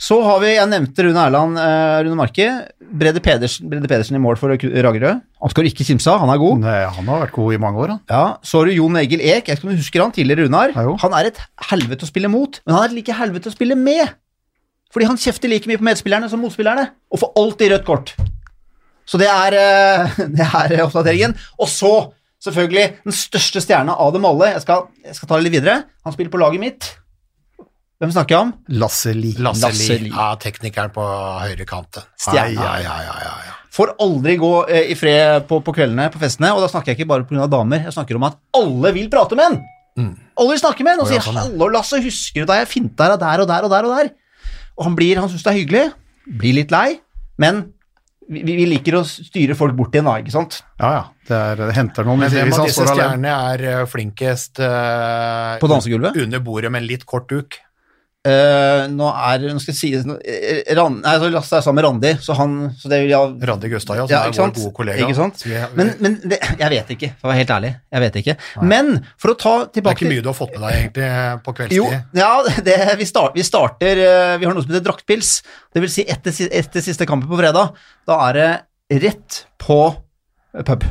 Så 0.00 0.18
har 0.22 0.38
vi, 0.42 0.52
jeg 0.54 0.70
nevnte 0.70 1.04
Rune 1.06 1.24
Erland, 1.26 1.58
eh, 1.62 1.96
Rune 2.06 2.18
Marki. 2.18 2.46
Brede 2.88 3.20
Pedersen, 3.20 3.68
Brede 3.68 3.88
Pedersen 3.90 4.16
i 4.16 4.22
mål 4.22 4.38
for 4.40 4.54
Ragerø. 4.54 5.10
Han 5.42 5.52
skal 5.52 5.68
ikke 5.68 5.84
kimse 5.84 6.08
av, 6.10 6.22
han 6.22 6.32
er 6.32 6.40
god. 6.40 6.62
Nei, 6.62 6.78
han 6.96 7.10
har 7.10 7.24
vært 7.26 7.34
god 7.36 7.54
i 7.54 7.60
mange 7.60 7.82
år, 7.82 7.92
han. 7.94 8.00
Ja, 8.08 8.22
Så 8.42 8.60
har 8.60 8.70
du 8.70 8.76
Jon 8.78 8.96
Egil 8.96 9.20
Ek, 9.20 9.48
jeg 9.48 9.56
vet 9.56 9.60
ikke 9.60 9.68
om 9.68 9.74
du 9.74 9.82
husker 9.82 10.04
han, 10.04 10.14
tidligere 10.16 10.46
Runar. 10.46 10.72
Ja. 10.74 10.96
Han 11.04 11.16
er 11.18 11.28
et 11.30 11.42
helvete 11.70 12.06
å 12.06 12.10
spille 12.10 12.30
mot, 12.32 12.60
men 12.64 12.74
han 12.74 12.86
er 12.86 12.92
et 12.92 12.98
like 13.02 13.18
helvete 13.18 13.50
å 13.50 13.54
spille 13.54 13.76
med. 13.76 14.14
Fordi 14.94 15.08
han 15.10 15.20
kjefter 15.20 15.52
like 15.52 15.68
mye 15.68 15.80
på 15.80 15.84
medspillerne 15.84 16.30
som 16.32 16.40
motspillerne, 16.40 16.88
og 17.12 17.20
får 17.20 17.34
alltid 17.42 17.74
rødt 17.74 17.86
kort. 17.88 18.14
Så 19.08 19.20
det 19.20 19.28
er, 19.32 19.56
eh, 19.56 20.22
det 20.38 20.46
er 20.46 20.84
oppdateringen. 20.84 21.36
Og 21.60 21.68
så, 21.68 21.92
selvfølgelig, 22.44 22.86
den 23.04 23.16
største 23.16 23.62
stjerna 23.64 23.96
av 24.00 24.14
dem 24.16 24.26
alle. 24.28 24.54
Jeg 24.54 24.64
skal, 24.64 24.88
jeg 25.04 25.16
skal 25.18 25.28
ta 25.30 25.38
det 25.38 25.48
litt 25.48 25.58
videre. 25.58 25.82
Han 26.04 26.16
spiller 26.16 26.32
på 26.32 26.40
laget 26.40 26.64
mitt. 26.64 26.90
Hvem 27.98 28.12
snakker 28.14 28.36
jeg 28.36 28.46
om? 28.46 28.50
Lasse 28.78 29.12
Lie. 29.16 29.34
Lasse 29.42 29.64
Lasse 29.64 29.94
Lie. 29.96 30.04
Lie. 30.06 30.12
Ja, 30.14 30.28
teknikeren 30.38 30.92
på 30.94 31.02
høyrekanten. 31.02 32.06
Stjerne. 32.14 32.54
Ja, 32.54 32.76
ja, 32.84 32.98
ja, 33.02 33.16
ja, 33.24 33.32
ja. 33.48 33.56
Får 33.74 33.96
aldri 34.02 34.36
gå 34.38 34.52
eh, 34.70 34.92
i 34.92 34.96
fred 34.98 35.48
på, 35.50 35.58
på 35.66 35.74
kveldene 35.74 36.06
på 36.14 36.20
festene, 36.22 36.52
og 36.54 36.62
da 36.62 36.70
snakker 36.70 36.92
jeg 36.92 37.00
ikke 37.00 37.10
bare 37.10 37.26
pga. 37.26 37.48
damer, 37.50 37.82
jeg 37.88 37.96
snakker 37.96 38.18
om 38.18 38.28
at 38.30 38.38
alle 38.58 38.94
vil 38.94 39.10
prate 39.12 39.38
med 39.38 39.50
han! 39.50 39.58
Alle 40.38 40.54
vil 40.54 40.60
snakke 40.60 40.86
med 40.86 40.94
en 40.94 41.02
og 41.02 41.08
sier 41.10 41.24
sånn, 41.24 41.34
ja. 41.34 41.48
'Hallo, 41.48 41.66
Lasse, 41.74 41.98
husker 42.04 42.44
du 42.44 42.50
da 42.50 42.60
jeg 42.60 42.70
finta 42.70 43.10
deg 43.10 43.18
der 43.18 43.42
og 43.42 43.50
der 43.50 43.66
og 43.66 43.72
der 43.72 43.88
og 43.88 43.96
der?' 43.96 44.12
Og 44.78 44.86
han 44.86 44.94
blir, 44.94 45.18
han 45.18 45.30
syns 45.32 45.42
det 45.42 45.50
er 45.50 45.58
hyggelig, 45.58 45.84
blir 46.38 46.54
litt 46.54 46.70
lei, 46.70 47.00
men 47.42 47.64
vi, 48.30 48.44
vi 48.46 48.66
liker 48.68 49.00
å 49.00 49.02
styre 49.08 49.56
folk 49.58 49.74
bort 49.74 49.96
igjen, 49.96 50.06
da, 50.06 50.18
ikke 50.22 50.34
sant? 50.36 50.60
Ja, 50.78 50.90
ja. 50.94 51.04
Det, 51.26 51.34
er, 51.34 51.62
det 51.66 51.74
henter 51.74 52.06
noen 52.06 52.22
Men 52.22 52.30
hvem 52.30 52.54
av 52.54 52.68
disse 52.68 52.86
stjernene 52.86 53.32
er 53.50 53.64
øh, 53.72 53.86
flinkest 53.90 54.62
uh, 54.62 55.58
På 55.60 55.68
dansegulvet? 55.68 56.16
under 56.22 56.44
bordet 56.44 56.70
med 56.72 56.86
litt 56.86 57.02
kort 57.08 57.26
duk? 57.32 57.58
Eh, 58.28 58.82
nå 58.92 59.08
er 59.08 59.44
Nå 59.48 59.60
skal 59.62 59.72
jeg 59.72 59.78
si 59.78 59.90
det, 59.94 60.16
eh, 60.28 60.74
Ran, 60.76 60.98
nei, 61.04 61.14
så 61.22 61.30
Lasse 61.32 61.58
er 61.58 61.64
sammen 61.64 61.78
med 61.80 61.86
Randi, 61.86 62.10
så 62.24 62.36
han 62.36 62.56
så 62.76 62.90
det 62.92 63.00
vil 63.04 63.12
jeg 63.14 63.48
Randi 63.48 63.70
Gøstad, 63.72 64.00
ja, 64.00 64.06
som 64.06 64.14
Ja, 64.14 64.20
er 64.26 64.36
vår 64.36 64.52
gode 64.58 64.72
kollega. 64.76 65.06
Ikke 65.06 65.16
sant? 65.16 65.44
Men, 65.78 65.94
men 66.04 66.18
det, 66.24 66.40
jeg 66.60 66.72
vet 66.74 66.92
ikke, 66.96 67.10
for 67.16 67.28
å 67.28 67.32
være 67.32 67.42
helt 67.42 67.54
ærlig. 67.56 67.72
Jeg 67.94 68.04
vet 68.04 68.20
ikke. 68.22 68.36
Men 68.74 68.92
for 69.16 69.32
å 69.32 69.38
ta 69.40 69.54
tilbake 69.72 70.02
det 70.02 70.06
er 70.06 70.10
ikke 70.10 70.12
mye 70.16 70.26
du 70.26 70.30
har 70.32 70.38
fått 70.38 70.54
med 70.56 70.66
deg 70.66 70.78
egentlig 70.82 71.10
på 71.46 71.56
kveldstid. 71.60 71.78
Jo, 71.78 72.20
ja, 72.20 72.60
det, 72.68 72.78
vi, 73.00 73.08
start, 73.08 73.36
vi 73.38 73.46
starter 73.46 74.04
eh, 74.04 74.36
Vi 74.42 74.48
har 74.48 74.56
noe 74.56 74.66
som 74.66 74.74
heter 74.74 74.86
draktpils. 74.90 75.34
Det 75.74 75.84
vil 75.84 75.92
si 75.92 76.06
etter, 76.08 76.34
etter 76.62 76.84
siste 76.84 77.08
kampen 77.08 77.30
på 77.30 77.40
fredag. 77.40 77.76
Da 78.08 78.22
er 78.28 78.40
det 78.40 79.02
rett 79.08 79.44
på 79.62 79.82
pub. 80.68 80.84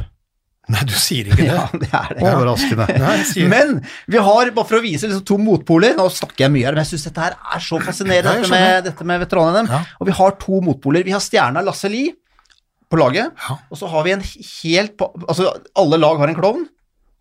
Nei, 0.68 0.82
du 0.84 0.92
sier 1.00 1.30
ikke 1.30 1.38
det. 1.40 1.48
Ja, 1.48 1.66
det 1.72 1.88
er 1.96 2.10
det. 2.18 2.24
Overraskende. 2.28 2.88
Nei, 3.00 3.14
jeg 3.24 3.48
Men 3.52 3.78
vi 4.12 4.20
har, 4.20 4.50
bare 4.56 4.68
for 4.68 4.80
å 4.80 4.84
vise 4.84 5.08
liksom 5.08 5.24
to 5.30 5.38
motpoler 5.40 5.94
Nå 5.96 6.10
snakker 6.12 6.44
jeg 6.48 6.52
mye 6.58 6.66
her, 6.68 6.76
men 6.76 6.84
jeg 6.84 6.92
syns 6.92 7.06
dette 7.08 7.24
her 7.24 7.38
er 7.56 7.64
så 7.64 7.80
fascinerende, 7.84 8.34
dette 8.44 8.52
med, 8.52 8.88
dette 8.90 9.08
med 9.08 9.22
veteran-NM. 9.24 9.70
Ja. 9.72 9.80
Og 10.02 10.10
vi 10.10 10.16
har 10.20 10.36
to 10.44 10.60
motpoler. 10.66 11.06
Vi 11.08 11.16
har 11.16 11.24
stjerna 11.24 11.64
Lasse 11.64 11.88
Lie 11.94 12.12
på 12.92 13.00
laget, 13.00 13.32
Ja. 13.48 13.58
og 13.72 13.80
så 13.80 13.88
har 13.92 14.04
vi 14.08 14.14
en 14.16 14.22
helt 14.24 15.02
Altså, 15.28 15.50
alle 15.76 15.98
lag 16.00 16.20
har 16.22 16.32
en 16.32 16.38
klovn. 16.40 16.68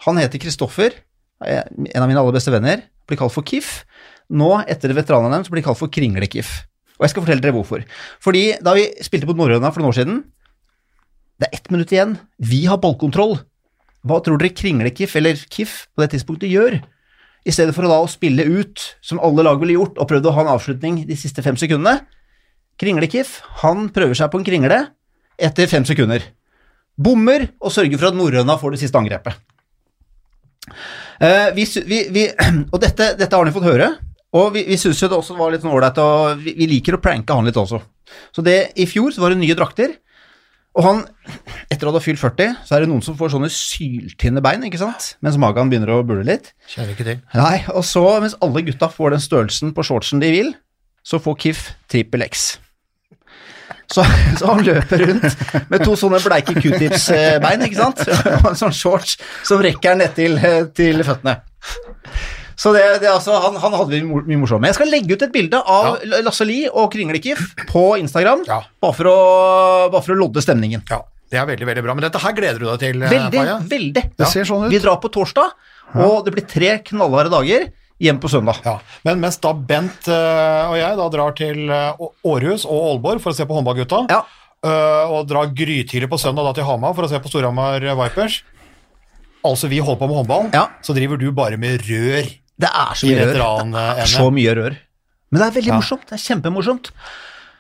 Han 0.07 0.19
heter 0.21 0.39
Kristoffer, 0.43 0.95
er 1.43 1.67
en 1.71 2.03
av 2.03 2.09
mine 2.11 2.21
aller 2.21 2.35
beste 2.37 2.53
venner. 2.55 2.83
Blir 3.07 3.19
kalt 3.19 3.35
for 3.35 3.47
Kif. 3.47 3.85
Nå, 4.31 4.51
etter 4.67 4.91
veteran-NM, 4.95 5.47
så 5.47 5.51
blir 5.55 5.63
de 5.63 5.67
kalt 5.71 5.79
for 5.79 5.89
Kringle-Kif. 5.93 6.65
Og 6.99 7.05
jeg 7.07 7.13
skal 7.13 7.23
fortelle 7.27 7.45
dere 7.45 7.55
hvorfor. 7.55 7.83
Fordi 8.25 8.57
da 8.65 8.73
vi 8.75 8.87
spilte 9.05 9.29
på 9.29 9.35
Norrøna 9.37 9.71
for 9.71 9.83
noen 9.85 9.93
år 9.93 9.99
siden 10.01 10.23
Det 11.37 11.49
er 11.49 11.57
ett 11.59 11.71
minutt 11.71 11.93
igjen. 11.93 12.17
Vi 12.41 12.65
har 12.65 12.81
ballkontroll. 12.81 13.37
Hva 14.07 14.21
tror 14.25 14.39
dere 14.41 14.55
Kringle-Kif, 14.57 15.17
eller 15.19 15.37
Kif, 15.53 15.87
på 15.93 16.05
det 16.05 16.15
tidspunktet 16.15 16.49
gjør? 16.49 16.79
I 17.47 17.55
stedet 17.55 17.75
for 17.77 17.87
å 17.87 17.91
da 17.91 17.99
å 18.03 18.11
spille 18.11 18.47
ut, 18.47 18.81
som 19.05 19.21
alle 19.23 19.45
lag 19.45 19.61
ville 19.61 19.77
gjort, 19.77 19.99
og 20.01 20.09
prøvd 20.09 20.31
å 20.31 20.35
ha 20.37 20.45
en 20.45 20.53
avslutning 20.55 21.03
de 21.07 21.19
siste 21.19 21.45
fem 21.45 21.59
sekundene. 21.61 22.07
Kringle-Kif, 22.81 23.41
han 23.63 23.91
prøver 23.93 24.17
seg 24.17 24.33
på 24.33 24.41
en 24.41 24.47
kringle 24.47 24.81
etter 25.37 25.69
fem 25.69 25.85
sekunder. 25.89 26.25
Bommer 26.97 27.51
og 27.61 27.75
sørger 27.75 28.01
for 28.01 28.11
at 28.11 28.17
Norrøna 28.17 28.57
får 28.61 28.75
det 28.75 28.83
siste 28.85 29.01
angrepet. 29.01 29.37
Uh, 31.21 31.53
vi, 31.57 31.67
vi, 31.89 32.01
vi, 32.13 32.25
og 32.73 32.81
dette, 32.81 33.13
dette 33.21 33.31
har 33.33 33.45
han 33.45 33.53
jo 33.53 33.59
fått 33.59 33.69
høre, 33.69 33.91
og 34.37 34.51
vi, 34.57 34.65
vi 34.69 34.81
syns 34.81 35.01
jo 35.03 35.11
det 35.13 35.21
også 35.21 35.37
var 35.37 35.53
litt 35.53 35.65
ålreit, 35.65 36.01
og 36.01 36.43
vi 36.45 36.69
liker 36.69 36.97
å 36.97 37.03
pranke 37.05 37.37
han 37.37 37.47
litt 37.49 37.61
også. 37.61 37.81
Så 38.33 38.45
det, 38.45 38.59
i 38.81 38.89
fjor 38.89 39.13
så 39.13 39.23
var 39.23 39.33
det 39.33 39.41
nye 39.41 39.57
drakter, 39.57 39.95
og 40.77 40.85
han, 40.85 40.99
etter 41.73 41.89
å 41.89 41.95
ha 41.95 42.03
fylt 42.05 42.21
40, 42.21 42.59
så 42.69 42.77
er 42.77 42.85
det 42.85 42.91
noen 42.91 43.05
som 43.05 43.17
får 43.17 43.33
sånne 43.33 43.49
syltynne 43.53 44.43
bein, 44.45 44.67
ikke 44.69 44.81
sant, 44.83 45.15
mens 45.25 45.39
magen 45.41 45.73
begynner 45.73 45.95
å 45.95 46.03
bule 46.05 46.27
litt. 46.27 46.53
Kjenner 46.69 46.93
ikke 46.93 47.07
til. 47.09 47.23
Nei, 47.33 47.63
og 47.73 47.81
så, 47.89 48.05
mens 48.21 48.37
alle 48.45 48.65
gutta 48.67 48.91
får 48.93 49.17
den 49.17 49.25
størrelsen 49.25 49.73
på 49.77 49.87
shortsen 49.89 50.21
de 50.21 50.31
vil, 50.35 50.55
så 51.07 51.21
får 51.23 51.41
Kif 51.41 51.67
trippel 51.89 52.27
X. 52.27 52.47
Så, 53.89 54.05
så 54.39 54.51
han 54.51 54.65
løper 54.67 55.05
rundt 55.07 55.45
med 55.71 55.85
to 55.87 55.97
sånne 55.97 56.21
bleike 56.25 56.57
q-tips-bein, 56.59 57.65
ikke 57.69 57.81
sant? 57.81 58.03
Og 58.43 58.51
en 58.53 58.61
sånn 58.61 58.77
shorts 58.77 59.17
som 59.47 59.63
rekker 59.65 59.97
ned 59.97 60.17
til, 60.19 60.37
til 60.77 61.01
føttene. 61.07 61.39
Så 62.57 62.73
det, 62.73 62.83
det 63.03 63.09
er 63.11 63.15
altså, 63.19 63.35
han, 63.43 63.57
han 63.61 63.75
hadde 63.77 63.91
vi 63.93 64.01
mye 64.03 64.39
morsomt 64.41 64.63
med. 64.65 64.71
Jeg 64.73 64.79
skal 64.79 64.89
legge 64.89 65.13
ut 65.19 65.23
et 65.27 65.33
bilde 65.35 65.59
av 65.61 65.99
Lasse 66.25 66.45
Lie 66.49 66.71
og 66.73 66.89
Kringlekif 66.95 67.51
på 67.69 67.83
Instagram, 68.01 68.47
Ja. 68.49 68.63
bare, 68.81 68.97
for 68.97 69.11
å, 69.11 69.17
bare 69.93 70.03
for 70.07 70.15
å 70.15 70.19
lodde 70.23 70.41
stemningen. 70.45 70.83
Ja, 70.89 71.03
det 71.31 71.37
er 71.43 71.47
veldig, 71.51 71.67
veldig 71.69 71.85
bra. 71.85 71.95
Men 71.99 72.07
dette 72.09 72.23
her 72.23 72.33
gleder 72.33 72.59
du 72.63 72.65
deg 72.71 72.79
til, 72.81 73.03
eh, 73.03 73.11
Veldig, 73.13 73.43
Faye? 73.43 73.59
veldig. 73.75 74.05
Det 74.17 74.29
ser 74.33 74.45
sånn 74.49 74.65
ut. 74.67 74.71
Vi 74.73 74.81
drar 74.81 74.97
på 75.03 75.11
torsdag, 75.13 75.53
og 76.01 76.25
det 76.25 76.33
blir 76.33 76.47
tre 76.49 76.79
knallharde 76.89 77.31
dager 77.35 77.69
hjem 78.01 78.19
på 78.21 78.29
søndag. 78.33 78.63
Ja, 78.65 78.79
Men 79.05 79.21
mens 79.21 79.37
da 79.41 79.53
Bent 79.53 80.09
eh, 80.09 80.65
og 80.71 80.77
jeg 80.81 80.97
da 80.97 81.09
drar 81.13 81.37
til 81.37 81.71
eh, 81.71 82.03
Århus 82.25 82.65
og 82.65 82.81
Aalborg 82.91 83.21
for 83.21 83.33
å 83.33 83.37
se 83.37 83.45
på 83.49 83.57
håndballgutta, 83.61 84.07
Ja. 84.11 84.23
eh, 84.65 85.05
og 85.13 85.29
drar 85.29 85.53
grytidlig 85.53 86.09
på 86.09 86.19
søndag 86.21 86.45
da 86.49 86.53
til 86.57 86.65
Hamar 86.65 86.95
for 86.97 87.05
å 87.05 87.09
se 87.13 87.21
på 87.21 87.29
Storhamar 87.29 87.81
Vipers 87.85 88.43
Altså, 89.47 89.69
vi 89.71 89.79
holder 89.79 90.01
på 90.01 90.09
med 90.11 90.17
håndball, 90.19 90.49
Ja. 90.57 90.65
så 90.83 90.93
driver 90.97 91.17
du 91.21 91.31
bare 91.31 91.57
med 91.57 91.81
rør 91.87 92.27
Det 92.59 92.69
er 92.73 92.97
så 92.97 93.07
mye 93.07 93.29
rør. 93.29 93.39
Det 93.77 93.87
er 94.03 94.11
så 94.11 94.27
mye 94.33 94.57
rør. 94.57 94.77
Men 95.31 95.41
det 95.43 95.47
er 95.47 95.55
veldig 95.61 95.73
Ja. 95.73 95.79
morsomt. 95.81 96.05
Det 96.09 96.17
er 96.17 96.23
kjempemorsomt. 96.23 96.91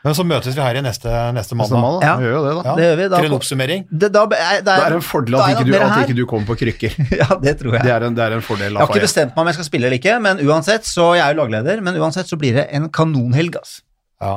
Men 0.06 0.14
så 0.14 0.22
møtes 0.22 0.54
vi 0.54 0.62
her 0.62 0.76
i 0.78 0.82
neste, 0.86 1.10
neste 1.34 1.56
mandag. 1.58 1.96
Ja. 2.06 2.12
vi 2.16 2.28
gjør 2.28 2.34
jo 2.36 2.42
det, 2.44 2.50
da. 2.54 2.62
Ja, 2.62 2.74
Det 2.76 2.84
gjør 2.86 2.96
vi. 3.00 3.06
Da, 3.10 3.16
til 3.18 3.26
en 3.26 3.36
oppsummering. 3.40 3.80
det, 3.90 4.10
da, 4.14 4.22
er, 4.22 4.60
det, 4.62 4.64
Det 4.64 4.84
er 4.86 4.94
en 4.94 5.02
fordel 5.02 5.34
at 5.34 5.40
er 5.42 5.56
ikke 5.56 5.66
du, 5.66 5.74
at 5.74 5.96
ikke 6.04 6.16
du 6.16 6.26
kommer 6.30 6.46
på 6.46 6.56
krykker. 6.60 6.92
Ja, 7.20 7.26
det 7.42 7.54
tror 7.58 7.72
jeg. 7.74 7.82
Det 7.82 7.90
er 7.96 8.06
en, 8.06 8.14
det 8.14 8.22
er 8.22 8.36
en 8.36 8.44
fordel. 8.46 8.70
Jeg 8.70 8.78
har 8.78 8.86
ikke 8.94 9.02
bestemt 9.08 9.34
meg 9.34 9.42
om 9.42 9.50
jeg 9.50 9.54
skal 9.58 9.66
spille 9.66 9.88
eller 9.90 9.98
ikke, 9.98 10.14
men 10.22 10.38
uansett, 10.46 10.86
så 10.86 11.08
jeg 11.18 11.24
er 11.26 11.34
jo 11.34 11.40
lagleder, 11.42 11.82
men 11.82 11.98
uansett 11.98 12.30
så 12.30 12.38
blir 12.38 12.54
det 12.54 12.68
en 12.70 12.86
kanonhelg, 12.88 13.58
ass. 13.58 13.80
Ja. 14.22 14.36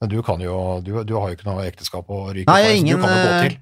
Men 0.00 0.10
du 0.10 0.22
kan 0.26 0.40
jo 0.40 0.80
Du, 0.82 1.04
du 1.04 1.14
har 1.20 1.28
jo 1.30 1.36
ikke 1.38 1.46
noe 1.46 1.64
ekteskap 1.68 2.08
å 2.10 2.32
ryke 2.34 2.48
Nei, 2.50 2.62
så 2.64 2.74
ingen, 2.74 2.96
du 2.98 3.04
kan 3.06 3.14
jo 3.14 3.22
gå 3.22 3.32
eh, 3.36 3.42
til. 3.46 3.58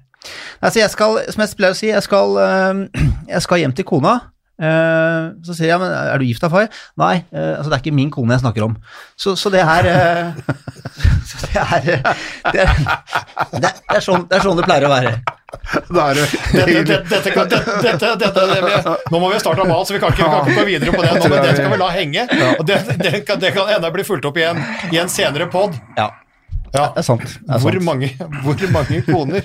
Altså, 0.65 0.79
jeg 0.81 0.89
skal, 0.95 1.19
som 1.29 1.41
jeg 1.45 1.55
pleier 1.59 1.75
å 1.75 1.77
si, 1.77 1.87
jeg 1.93 2.03
skal, 2.03 2.37
øh, 2.41 2.81
jeg 3.35 3.41
skal 3.45 3.61
hjem 3.61 3.75
til 3.77 3.85
kona. 3.85 4.17
Øh, 4.59 5.31
så 5.45 5.55
sier 5.55 5.73
jeg, 5.73 5.79
men 5.81 5.93
er 5.93 6.19
du 6.19 6.27
gift 6.27 6.43
da, 6.43 6.51
far? 6.51 6.69
Nei, 6.99 7.15
øh, 7.33 7.53
altså 7.57 7.69
det 7.69 7.77
er 7.77 7.83
ikke 7.83 7.95
min 7.95 8.11
kone 8.13 8.35
jeg 8.35 8.43
snakker 8.43 8.67
om. 8.67 8.77
Så, 9.19 9.35
så 9.39 9.51
det 9.53 9.65
her 9.65 9.89
så 11.29 11.41
det, 11.45 11.65
er, 11.65 11.89
det, 12.53 12.63
er, 12.63 12.79
det, 13.57 13.73
er, 13.95 14.01
sånn, 14.03 14.27
det 14.29 14.39
er 14.39 14.45
sånn 14.45 14.59
det 14.59 14.67
pleier 14.67 14.87
å 14.87 14.93
være. 14.93 15.17
Da 15.89 16.09
er 16.11 16.19
det 16.19 16.25
Dette, 16.53 16.83
dette, 16.85 17.09
dette, 17.09 17.33
dette, 17.49 17.59
dette, 17.81 18.15
dette, 18.21 18.45
det 18.53 18.95
nå 19.09 19.21
må 19.21 19.31
vi 19.31 19.39
starte 19.41 19.63
av 19.63 19.69
mat, 19.69 19.87
så 19.87 19.95
vi 19.95 20.01
kan 20.01 20.13
ikke, 20.13 20.25
vi 20.25 20.31
kan 20.35 20.47
ikke 20.47 20.61
gå 20.61 20.65
videre 20.69 20.93
på 20.93 21.03
det 21.03 21.13
nå, 21.15 21.29
men 21.33 21.45
det 21.45 21.53
skal 21.57 21.73
vi 21.73 21.79
la 21.81 21.91
henge. 21.93 22.25
Og 22.55 22.65
det, 22.69 22.79
det, 23.01 23.13
kan, 23.27 23.41
det 23.41 23.53
kan 23.57 23.71
enda 23.75 23.91
bli 23.93 24.05
fulgt 24.07 24.27
opp 24.29 24.37
i 24.39 24.45
en, 24.49 24.61
i 24.93 25.01
en 25.01 25.11
senere 25.11 25.49
pod. 25.51 25.77
Ja, 25.97 26.11
Ja. 26.73 26.87
det 26.93 27.01
er 27.01 27.07
sant. 27.07 27.21
Det 27.25 27.49
er 27.55 27.59
Hvor 27.63 27.73
sant. 27.73 27.83
mange, 27.83 28.09
hvor 28.43 28.65
mange 28.75 29.01
koner? 29.07 29.41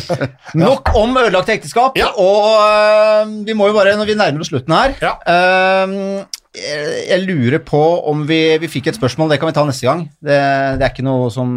Nok 0.66 0.92
om 0.98 1.16
ødelagte 1.22 1.56
ekteskap, 1.56 1.96
Ja. 1.98 2.10
og 2.16 2.60
øh, 2.62 3.32
vi 3.46 3.52
må 3.58 3.66
jo 3.70 3.74
bare, 3.76 3.96
når 3.98 4.06
vi 4.06 4.14
nærmer 4.20 4.40
oss 4.44 4.52
slutten 4.52 4.74
her 4.76 4.94
Ja. 5.02 5.14
jeg, 6.50 7.06
jeg 7.08 7.20
lurer 7.28 7.60
på 7.62 7.80
om 8.10 8.24
vi, 8.26 8.40
vi 8.62 8.68
fikk 8.70 8.88
et 8.90 8.98
spørsmål, 8.98 9.30
det 9.30 9.38
kan 9.40 9.50
vi 9.50 9.54
ta 9.56 9.64
neste 9.68 9.86
gang. 9.86 10.00
Det, 10.18 10.38
det 10.80 10.86
er 10.86 10.90
ikke 10.92 11.04
noe 11.06 11.28
som, 11.30 11.50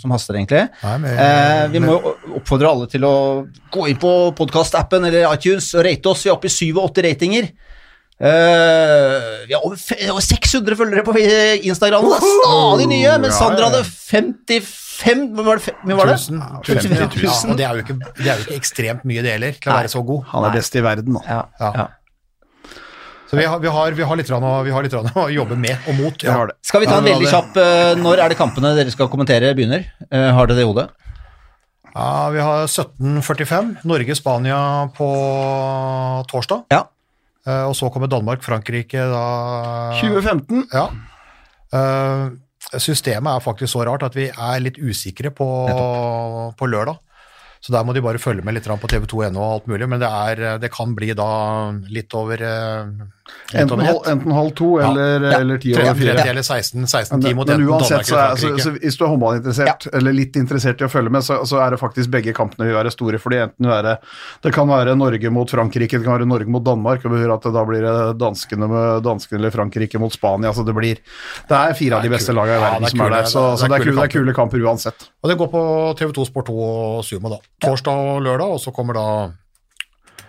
som 0.00 0.10
haster, 0.14 0.34
egentlig. 0.38 0.64
Nei, 0.82 0.96
men- 1.04 1.18
Eh, 1.20 1.66
vi 1.70 1.78
må 1.82 1.94
jo 1.98 2.14
oppfordre 2.40 2.70
alle 2.70 2.86
til 2.90 3.04
å 3.06 3.14
gå 3.72 3.88
inn 3.90 3.98
på 4.00 4.10
podkastappen 4.38 5.04
eller 5.06 5.28
iTunes 5.34 5.68
og 5.78 5.84
rate 5.86 6.10
oss. 6.10 6.24
Vi 6.24 6.30
er 6.30 6.34
oppe 6.38 6.50
i 6.50 6.54
87 6.54 7.02
ratinger. 7.06 7.50
Eh, 8.20 9.46
vi 9.48 9.54
har 9.56 9.62
over, 9.64 9.78
600 10.20 10.76
følgere 10.76 11.04
på 11.06 11.14
Instagram. 11.16 12.04
Det 12.04 12.18
er 12.18 12.26
stadig 12.44 12.88
nye, 12.90 13.14
men 13.22 13.32
Sander 13.32 13.64
hadde 13.64 13.80
55 13.88 15.30
Hvor 15.32 15.46
var 15.46 15.62
det? 15.62 15.72
Hvor 15.80 15.96
var 16.02 16.10
det? 16.10 16.18
Tusen, 16.18 16.42
50 16.68 17.16
000. 17.16 17.24
Ja, 17.24 17.38
og 17.48 17.56
det 17.56 17.64
er, 17.64 17.78
jo 17.78 17.86
ikke, 17.86 17.96
det 18.18 18.26
er 18.26 18.34
jo 18.34 18.44
ikke 18.44 18.58
ekstremt 18.60 19.08
mye 19.08 19.24
det 19.24 19.32
heller, 19.38 19.56
til 19.56 19.72
å 19.72 19.72
Nei. 19.72 19.78
være 19.86 19.92
så 19.94 20.04
god. 20.12 20.28
Han 20.34 20.50
er 20.50 20.54
best 20.58 20.76
i 20.76 20.84
verden, 20.84 21.16
da. 21.16 21.24
Ja, 21.24 21.40
Ja. 21.62 21.72
ja. 21.80 21.88
Så 23.30 23.38
vi 23.38 23.44
har, 23.46 23.60
vi 23.62 23.70
har, 23.70 23.94
vi 23.94 24.02
har, 24.02 24.18
litt, 24.18 24.26
vi 24.26 24.72
har 24.74 24.82
litt 24.82 24.94
å 24.98 25.26
jobbe 25.30 25.56
med 25.56 25.84
og 25.86 25.94
mot. 25.94 26.22
Ja. 26.26 26.34
Skal 26.66 26.82
vi 26.82 26.88
ta 26.90 26.96
en 26.98 27.06
veldig 27.06 27.28
kjapp 27.30 27.54
uh, 27.62 27.92
Når 27.94 28.24
er 28.24 28.32
det 28.32 28.38
kampene 28.40 28.72
dere 28.74 28.90
skal 28.90 29.06
kommentere 29.12 29.52
begynner? 29.54 29.84
Uh, 30.10 30.32
har 30.34 30.50
dere 30.50 30.58
det 30.58 30.64
i 30.64 30.66
hodet? 30.66 30.88
Ja, 31.94 32.28
vi 32.34 32.42
har 32.42 32.66
17.45, 32.66 33.70
Norge-Spania 33.86 34.58
på 34.98 35.10
torsdag. 36.30 36.66
Ja. 36.74 36.88
Eh, 37.46 37.64
Og 37.68 37.74
så 37.76 37.90
kommer 37.92 38.10
Danmark-Frankrike 38.10 39.06
da 39.12 39.24
2015. 40.00 40.66
Ja. 40.72 40.88
Eh, 41.72 42.26
systemet 42.78 43.32
er 43.36 43.44
faktisk 43.44 43.72
så 43.72 43.84
rart 43.88 44.04
at 44.06 44.16
vi 44.18 44.28
er 44.30 44.60
litt 44.60 44.78
usikre 44.78 45.32
på, 45.34 45.46
på 46.58 46.68
lørdag. 46.70 46.98
Så 47.60 47.74
der 47.74 47.84
må 47.84 47.92
de 47.92 48.00
bare 48.00 48.20
følge 48.20 48.44
med 48.44 48.56
litt 48.56 48.64
på 48.64 48.88
TV2.no 48.88 49.36
og 49.40 49.50
alt 49.58 49.66
mulig, 49.68 49.88
men 49.88 50.00
det, 50.00 50.08
er, 50.08 50.58
det 50.62 50.70
kan 50.72 50.94
bli 50.96 51.12
da 51.12 51.28
litt 51.92 52.14
over 52.16 52.40
eh, 52.40 52.92
Enten 53.50 53.80
hold, 53.82 54.04
enten 54.06 54.30
halv 54.32 54.50
to 54.54 54.66
eller, 54.78 55.24
Ja. 55.26 55.38
eller 55.40 55.58
ti 55.58 55.72
30 55.74 55.88
over 55.90 55.98
fire. 55.98 56.28
eller 56.30 56.42
16, 56.42 56.86
16 56.86 57.16
Men, 57.18 57.22
ti 57.24 57.34
mot 57.34 57.48
men 57.48 57.60
men 57.60 57.68
uansett, 57.68 58.06
så 58.06 58.16
er, 58.16 58.36
så, 58.38 58.50
så 58.62 58.70
hvis 58.76 58.96
du 58.96 59.04
er 59.04 59.10
håndballinteressert, 59.10 59.88
eller 59.92 60.14
litt 60.14 60.36
interessert 60.38 60.80
i 60.80 60.86
å 60.86 60.90
følge 60.92 61.10
med, 61.10 61.24
så, 61.26 61.40
så 61.44 61.58
er 61.64 61.74
det 61.74 61.80
faktisk 61.80 62.12
begge 62.14 62.32
kampene 62.36 62.68
vil 62.68 62.76
være 62.78 62.92
store. 62.94 63.18
fordi 63.18 63.40
enten 63.42 63.66
være, 63.66 63.96
Det 64.42 64.52
kan 64.54 64.68
være 64.70 64.94
Norge 64.94 65.30
mot 65.34 65.50
Frankrike, 65.50 65.98
det 65.98 66.04
kan 66.06 66.14
være 66.20 66.28
Norge 66.30 66.46
mot 66.46 66.62
Danmark, 66.62 67.02
og 67.04 67.10
betyr 67.16 67.34
at 67.34 67.42
det 67.42 67.52
da 67.58 67.64
blir 67.66 67.82
det 67.82 67.96
danskene, 68.22 68.68
med, 68.70 69.02
danskene 69.02 69.38
eller 69.42 69.50
Frankrike 69.50 69.98
mot 69.98 70.12
Spania. 70.14 70.52
så 70.54 70.64
Det 70.64 70.74
blir, 70.74 71.02
det 71.50 71.58
er 71.58 71.74
fire 71.74 71.96
av 71.98 72.02
de 72.06 72.08
beste 72.14 72.32
lagene 72.32 72.54
i 72.56 72.62
verden 72.62 72.82
ja, 72.86 72.88
som 72.94 73.00
er 73.00 73.10
der, 73.10 73.24
så, 73.24 73.40
det 73.40 73.50
er 73.50 73.56
så 73.56 73.66
det 73.66 73.80
er, 73.80 73.84
kule 73.84 73.96
kule, 73.96 74.06
det 74.06 74.12
kule 74.14 74.34
kamper 74.34 74.62
uansett. 74.62 75.10
Og 75.24 75.30
det 75.30 75.38
går 75.42 75.50
på 75.50 75.62
TV2 75.98 76.26
Sport 76.30 76.46
2 76.46 76.54
og 76.70 77.04
Sumo 77.04 77.34
da. 77.34 77.42
Torsdag 77.66 78.14
og 78.14 78.22
lørdag, 78.22 78.46
og 78.46 78.60
så 78.62 78.70
kommer 78.70 78.94
da 78.94 79.06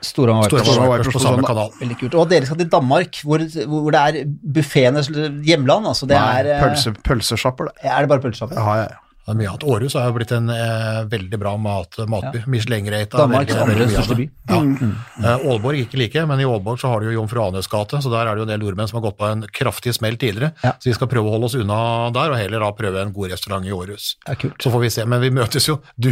Storhamar 0.01 0.49
Vipers. 0.49 0.65
Storhamar 0.65 0.97
Vipers 0.97 1.13
på 1.13 1.19
på 1.19 1.23
samme 1.23 1.45
kanal. 1.45 1.69
Veldig 1.79 1.97
kult. 1.99 2.17
Og 2.17 2.29
dere 2.31 2.49
skal 2.49 2.57
til 2.63 2.71
Danmark, 2.73 3.21
hvor, 3.27 3.43
hvor 3.69 3.93
det 3.93 4.01
er 4.01 4.33
buffeenes 4.57 5.11
hjemland. 5.45 5.87
Altså 5.91 6.09
det 6.09 6.17
Nei, 6.17 6.41
er 6.41 6.51
eh, 6.55 6.63
pølse, 6.65 6.93
pølsesjapper, 7.05 7.69
det. 7.69 7.85
Er 7.85 8.05
det 8.05 8.11
bare 8.13 8.23
pølsesjapper? 8.25 8.57
Ja, 8.57 8.75
ja, 8.81 8.89
ja. 8.89 9.10
Det 9.21 9.31
er 9.33 9.37
mye 9.37 9.49
annet. 9.51 9.63
Århus 9.69 9.93
har 9.93 10.07
jo 10.09 10.13
blitt 10.17 10.31
en 10.33 10.49
eh, 10.49 11.01
veldig 11.11 11.37
bra 11.39 11.51
mat, 11.61 11.97
matby. 12.09 12.39
Michelin-rate. 12.49 13.13
Danmarks 13.21 13.53
andre 13.61 13.85
største 13.91 14.15
by. 14.17 14.25
Mm. 14.49 14.95
Ja. 15.21 15.35
Eh, 15.35 15.45
Aalborg 15.51 15.77
ikke 15.83 15.99
like, 16.01 16.23
men 16.27 16.41
i 16.41 16.47
Aalborg 16.49 16.79
så 16.81 16.89
har 16.89 17.03
du 17.03 17.11
jo 17.11 17.13
Jomfru 17.19 17.43
Anes 17.45 17.69
gate, 17.69 18.01
så 18.01 18.09
der 18.11 18.25
er 18.25 18.33
det 18.35 18.41
jo 18.41 18.47
en 18.47 18.51
del 18.55 18.63
nordmenn 18.65 18.89
som 18.89 18.97
har 18.97 19.05
gått 19.05 19.19
på 19.21 19.27
en 19.29 19.43
kraftig 19.53 19.93
smell 19.93 20.17
tidligere. 20.17 20.51
Ja. 20.65 20.73
Så 20.81 20.89
vi 20.89 20.95
skal 20.97 21.07
prøve 21.11 21.29
å 21.29 21.35
holde 21.35 21.51
oss 21.51 21.55
unna 21.59 21.77
der, 22.17 22.33
og 22.33 22.39
heller 22.41 22.65
da 22.65 22.71
prøve 22.75 23.03
en 23.05 23.13
god 23.13 23.31
restaurant 23.35 23.65
i 23.69 23.71
Århus. 23.77 24.15
Ja, 24.27 24.35
kult. 24.41 24.57
Så 24.65 24.73
får 24.73 24.83
vi 24.87 24.89
se, 24.97 25.05
men 25.05 25.21
vi 25.21 25.29
møtes 25.37 25.69
jo. 25.69 25.77
Du, 26.01 26.09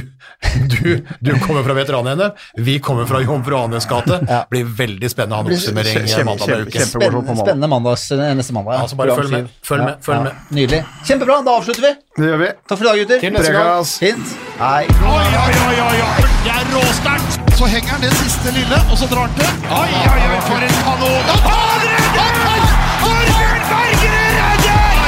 du, 0.76 1.02
du 1.20 1.32
kommer 1.48 1.66
fra 1.66 1.74
veteran-NM, 1.80 2.38
vi 2.62 2.78
kommer 2.80 3.10
fra 3.10 3.24
Jomfru 3.26 3.58
Anes 3.58 3.90
gate. 3.90 4.22
Ja. 4.30 4.44
Blir 4.54 4.70
veldig 4.80 5.10
spennende 5.12 5.40
å 5.40 5.42
ha 5.42 5.50
en 5.50 5.58
oppsummering 5.58 6.06
kjempe- 6.06 6.28
mandag 6.30 6.54
med 6.54 6.70
uke. 6.70 6.86
Spennende, 6.94 7.36
spennende 7.42 7.72
mandags, 7.74 8.06
neste 8.38 8.54
mandag. 8.56 8.80
Ja, 8.84 8.88
så 8.94 9.02
bare 9.02 9.18
følg 9.18 9.34
med, 9.34 9.50
følg 9.66 9.84
med, 9.90 10.00
følg 10.06 10.24
med. 10.30 10.46
Nydelig. 10.56 10.84
Kjempebra, 11.10 11.42
da 11.50 11.58
avslutter 11.58 11.88
vi. 11.90 11.94
Det 12.20 12.28
gjør 12.28 12.38
vi. 12.38 12.48
Takk 12.68 12.78
for 12.80 12.84
i 12.84 12.88
dag, 12.88 12.98
gutter. 13.00 13.20
Til 13.20 13.32
neste 13.32 13.52
gang. 13.56 13.86
Hint. 14.04 14.28
Hei. 14.60 14.84
Oi, 15.16 15.28
oi, 15.44 15.54
oi, 15.68 15.78
oi, 15.88 16.00
oi. 16.08 16.24
Det 16.46 16.52
er 16.52 16.66
råsterkt. 16.74 17.32
Så 17.60 17.66
henger 17.74 17.90
han 17.94 18.02
det 18.04 18.12
siste 18.18 18.52
lille, 18.58 18.78
og 18.92 18.96
så 19.00 19.06
drar 19.12 19.24
han 19.28 19.34
til. 19.38 19.48
Oi, 19.72 19.92
oi, 20.14 20.22
oi, 20.32 20.40
for 20.48 20.60
en 20.68 20.76
kanon. 20.88 21.24
Han 21.46 21.80
redder! 21.92 22.64
Torbjørn 23.04 23.64
Bergerud 23.72 24.32
redder! 24.40 25.00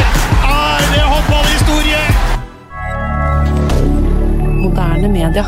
Er 0.52 0.86
det 0.94 1.04
håndballhistorie? 1.12 2.04
Moderne 4.64 5.08
media. 5.18 5.46